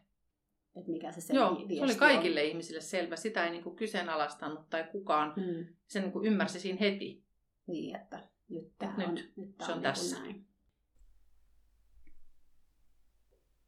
Että 0.75 0.91
mikä 0.91 1.11
se 1.11 1.21
sen 1.21 1.35
Joo, 1.35 1.55
se 1.55 1.83
oli 1.83 1.95
kaikille 1.95 2.41
on. 2.41 2.47
ihmisille 2.47 2.81
selvä. 2.81 3.15
Sitä 3.15 3.45
ei 3.45 3.51
niin 3.51 3.63
kuin 3.63 3.75
kyseenalaistanut 3.75 4.69
tai 4.69 4.83
kukaan. 4.91 5.33
Mm. 5.35 5.65
Se 5.87 5.99
niin 5.99 6.11
kuin 6.11 6.25
ymmärsi 6.25 6.59
siinä 6.59 6.77
heti. 6.79 7.23
Niin, 7.67 7.95
että 7.95 8.29
nyt, 8.49 8.71
tämä 8.77 8.97
nyt, 8.97 9.07
on, 9.07 9.15
nyt 9.15 9.55
se 9.65 9.71
on, 9.71 9.77
on 9.77 9.81
tässä. 9.81 10.19
Näin. 10.19 10.45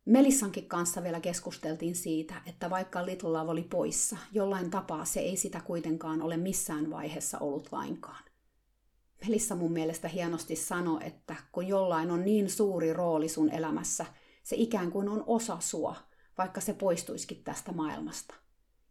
Melissankin 0.05 0.67
kanssa 0.67 1.03
vielä 1.03 1.19
keskusteltiin 1.19 1.95
siitä, 1.95 2.41
että 2.45 2.69
vaikka 2.69 3.05
Little 3.05 3.29
Love 3.29 3.51
oli 3.51 3.63
poissa, 3.63 4.17
jollain 4.31 4.71
tapaa 4.71 5.05
se 5.05 5.19
ei 5.19 5.35
sitä 5.35 5.61
kuitenkaan 5.61 6.21
ole 6.21 6.37
missään 6.37 6.89
vaiheessa 6.89 7.39
ollut 7.39 7.71
lainkaan. 7.71 8.23
Melissa 9.27 9.55
mun 9.55 9.71
mielestä 9.71 10.07
hienosti 10.07 10.55
sanoi, 10.55 10.99
että 11.03 11.35
kun 11.51 11.67
jollain 11.67 12.11
on 12.11 12.25
niin 12.25 12.49
suuri 12.49 12.93
rooli 12.93 13.29
sun 13.29 13.49
elämässä, 13.51 14.05
se 14.43 14.55
ikään 14.55 14.91
kuin 14.91 15.09
on 15.09 15.23
osa 15.27 15.57
sua, 15.59 15.95
vaikka 16.37 16.61
se 16.61 16.73
poistuisikin 16.73 17.43
tästä 17.43 17.71
maailmasta. 17.71 18.35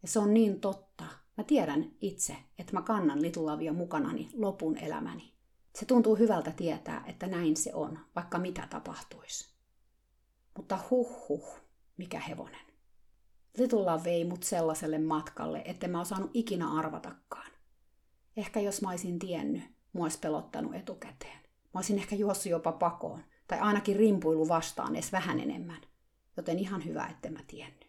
Ja 0.01 0.07
se 0.07 0.19
on 0.19 0.33
niin 0.33 0.59
totta, 0.59 1.05
Mä 1.37 1.43
tiedän 1.43 1.91
itse, 2.01 2.37
että 2.59 2.73
mä 2.73 2.81
kannan 2.81 3.21
Little 3.21 3.43
Lovea 3.43 3.73
mukanani 3.73 4.29
lopun 4.33 4.77
elämäni. 4.77 5.33
Se 5.75 5.85
tuntuu 5.85 6.15
hyvältä 6.15 6.51
tietää, 6.51 7.03
että 7.07 7.27
näin 7.27 7.57
se 7.57 7.73
on, 7.73 7.99
vaikka 8.15 8.39
mitä 8.39 8.67
tapahtuisi. 8.69 9.53
Mutta 10.57 10.79
huh 10.89 11.29
huh, 11.29 11.59
mikä 11.97 12.19
hevonen. 12.19 12.65
Little 13.57 13.79
Love 13.79 14.03
vei 14.03 14.25
mut 14.25 14.43
sellaiselle 14.43 14.97
matkalle, 14.97 15.61
että 15.65 15.87
mä 15.87 16.01
osannut 16.01 16.31
ikinä 16.33 16.71
arvatakaan. 16.71 17.51
Ehkä 18.37 18.59
jos 18.59 18.81
mä 18.81 18.89
olisin 18.89 19.19
tiennyt, 19.19 19.63
mua 19.93 20.05
olisi 20.05 20.19
pelottanut 20.19 20.75
etukäteen. 20.75 21.39
Mä 21.43 21.77
olisin 21.77 21.99
ehkä 21.99 22.15
juossut 22.15 22.51
jopa 22.51 22.71
pakoon, 22.71 23.23
tai 23.47 23.59
ainakin 23.59 23.95
rimpuilu 23.95 24.47
vastaan 24.47 24.95
edes 24.95 25.11
vähän 25.11 25.39
enemmän. 25.39 25.81
Joten 26.37 26.59
ihan 26.59 26.85
hyvä, 26.85 27.07
että 27.07 27.29
mä 27.29 27.39
tiennyt. 27.47 27.87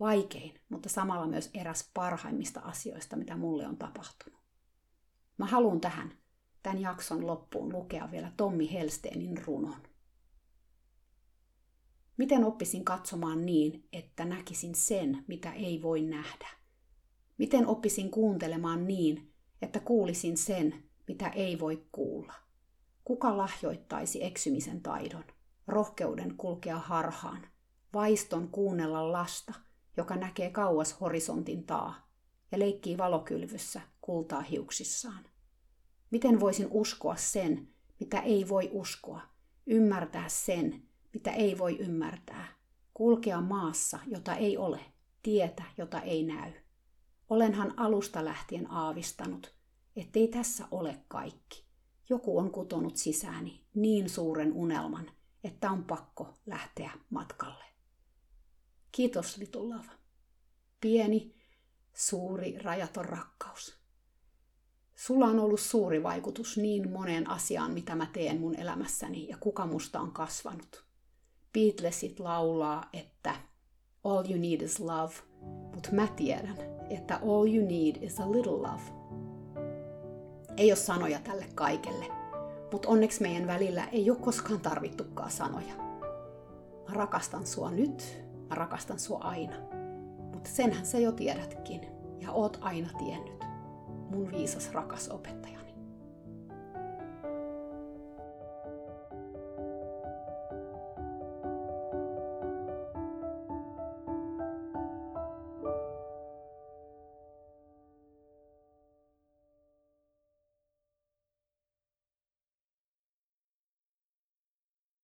Vaikein, 0.00 0.60
mutta 0.68 0.88
samalla 0.88 1.26
myös 1.26 1.50
eräs 1.54 1.90
parhaimmista 1.94 2.60
asioista, 2.60 3.16
mitä 3.16 3.36
mulle 3.36 3.66
on 3.66 3.76
tapahtunut. 3.76 4.40
Mä 5.38 5.46
haluan 5.46 5.80
tähän, 5.80 6.12
tämän 6.62 6.80
jakson 6.80 7.26
loppuun 7.26 7.72
lukea 7.72 8.10
vielä 8.10 8.32
Tommi 8.36 8.72
Helsteenin 8.72 9.44
runon. 9.46 9.82
Miten 12.16 12.44
oppisin 12.44 12.84
katsomaan 12.84 13.46
niin, 13.46 13.88
että 13.92 14.24
näkisin 14.24 14.74
sen, 14.74 15.24
mitä 15.26 15.52
ei 15.52 15.82
voi 15.82 16.02
nähdä? 16.02 16.48
Miten 17.38 17.66
oppisin 17.66 18.10
kuuntelemaan 18.10 18.86
niin, 18.86 19.32
että 19.62 19.80
kuulisin 19.80 20.36
sen, 20.36 20.82
mitä 21.08 21.28
ei 21.28 21.60
voi 21.60 21.86
kuulla? 21.92 22.47
Kuka 23.08 23.36
lahjoittaisi 23.36 24.24
eksymisen 24.24 24.80
taidon, 24.82 25.24
rohkeuden 25.66 26.36
kulkea 26.36 26.78
harhaan, 26.78 27.46
vaiston 27.94 28.48
kuunnella 28.48 29.12
lasta, 29.12 29.54
joka 29.96 30.16
näkee 30.16 30.50
kauas 30.50 31.00
horisontin 31.00 31.66
taa 31.66 32.08
ja 32.52 32.58
leikkii 32.58 32.98
valokylvyssä 32.98 33.80
kultaa 34.00 34.40
hiuksissaan? 34.40 35.26
Miten 36.10 36.40
voisin 36.40 36.68
uskoa 36.70 37.16
sen, 37.16 37.68
mitä 38.00 38.20
ei 38.20 38.48
voi 38.48 38.70
uskoa, 38.72 39.20
ymmärtää 39.66 40.28
sen, 40.28 40.82
mitä 41.14 41.30
ei 41.30 41.58
voi 41.58 41.78
ymmärtää, 41.78 42.48
kulkea 42.94 43.40
maassa, 43.40 43.98
jota 44.06 44.34
ei 44.34 44.56
ole, 44.56 44.80
tietä, 45.22 45.62
jota 45.78 46.00
ei 46.00 46.22
näy. 46.22 46.52
Olenhan 47.28 47.74
alusta 47.76 48.24
lähtien 48.24 48.70
aavistanut, 48.70 49.54
ettei 49.96 50.28
tässä 50.28 50.68
ole 50.70 50.98
kaikki. 51.08 51.67
Joku 52.08 52.38
on 52.38 52.50
kutonut 52.50 52.96
sisääni 52.96 53.64
niin 53.74 54.08
suuren 54.08 54.52
unelman, 54.52 55.10
että 55.44 55.70
on 55.70 55.84
pakko 55.84 56.34
lähteä 56.46 56.90
matkalle. 57.10 57.64
Kiitos 58.92 59.36
Litulava. 59.36 59.92
Pieni, 60.80 61.34
suuri, 61.94 62.58
rajaton 62.58 63.04
rakkaus. 63.04 63.78
Sulla 64.94 65.26
on 65.26 65.40
ollut 65.40 65.60
suuri 65.60 66.02
vaikutus 66.02 66.56
niin 66.56 66.90
moneen 66.90 67.30
asiaan, 67.30 67.72
mitä 67.72 67.94
mä 67.94 68.06
teen 68.06 68.40
mun 68.40 68.54
elämässäni 68.54 69.28
ja 69.28 69.36
kuka 69.40 69.66
musta 69.66 70.00
on 70.00 70.12
kasvanut. 70.12 70.84
Beatlesit 71.52 72.20
laulaa, 72.20 72.88
että 72.92 73.34
all 74.04 74.30
you 74.30 74.40
need 74.40 74.60
is 74.60 74.80
love, 74.80 75.14
mutta 75.74 75.92
mä 75.92 76.06
tiedän, 76.06 76.56
että 76.90 77.16
all 77.16 77.54
you 77.54 77.66
need 77.66 78.02
is 78.02 78.20
a 78.20 78.32
little 78.32 78.52
love. 78.52 78.97
Ei 80.58 80.70
ole 80.70 80.76
sanoja 80.76 81.18
tälle 81.18 81.46
kaikelle, 81.54 82.04
mutta 82.72 82.88
onneksi 82.88 83.22
meidän 83.22 83.46
välillä 83.46 83.84
ei 83.92 84.10
ole 84.10 84.18
koskaan 84.18 84.60
tarvittukaan 84.60 85.30
sanoja. 85.30 85.74
Mä 86.88 86.94
rakastan 86.94 87.46
sua 87.46 87.70
nyt, 87.70 88.24
mä 88.48 88.54
rakastan 88.54 88.98
sua 88.98 89.18
aina. 89.18 89.56
Mutta 90.32 90.50
senhän 90.50 90.86
sä 90.86 90.98
jo 90.98 91.12
tiedätkin, 91.12 91.80
ja 92.20 92.32
oot 92.32 92.58
aina 92.60 92.88
tiennyt, 92.98 93.44
mun 94.10 94.30
viisas 94.32 94.72
rakas 94.72 95.08
opettajani. 95.08 95.57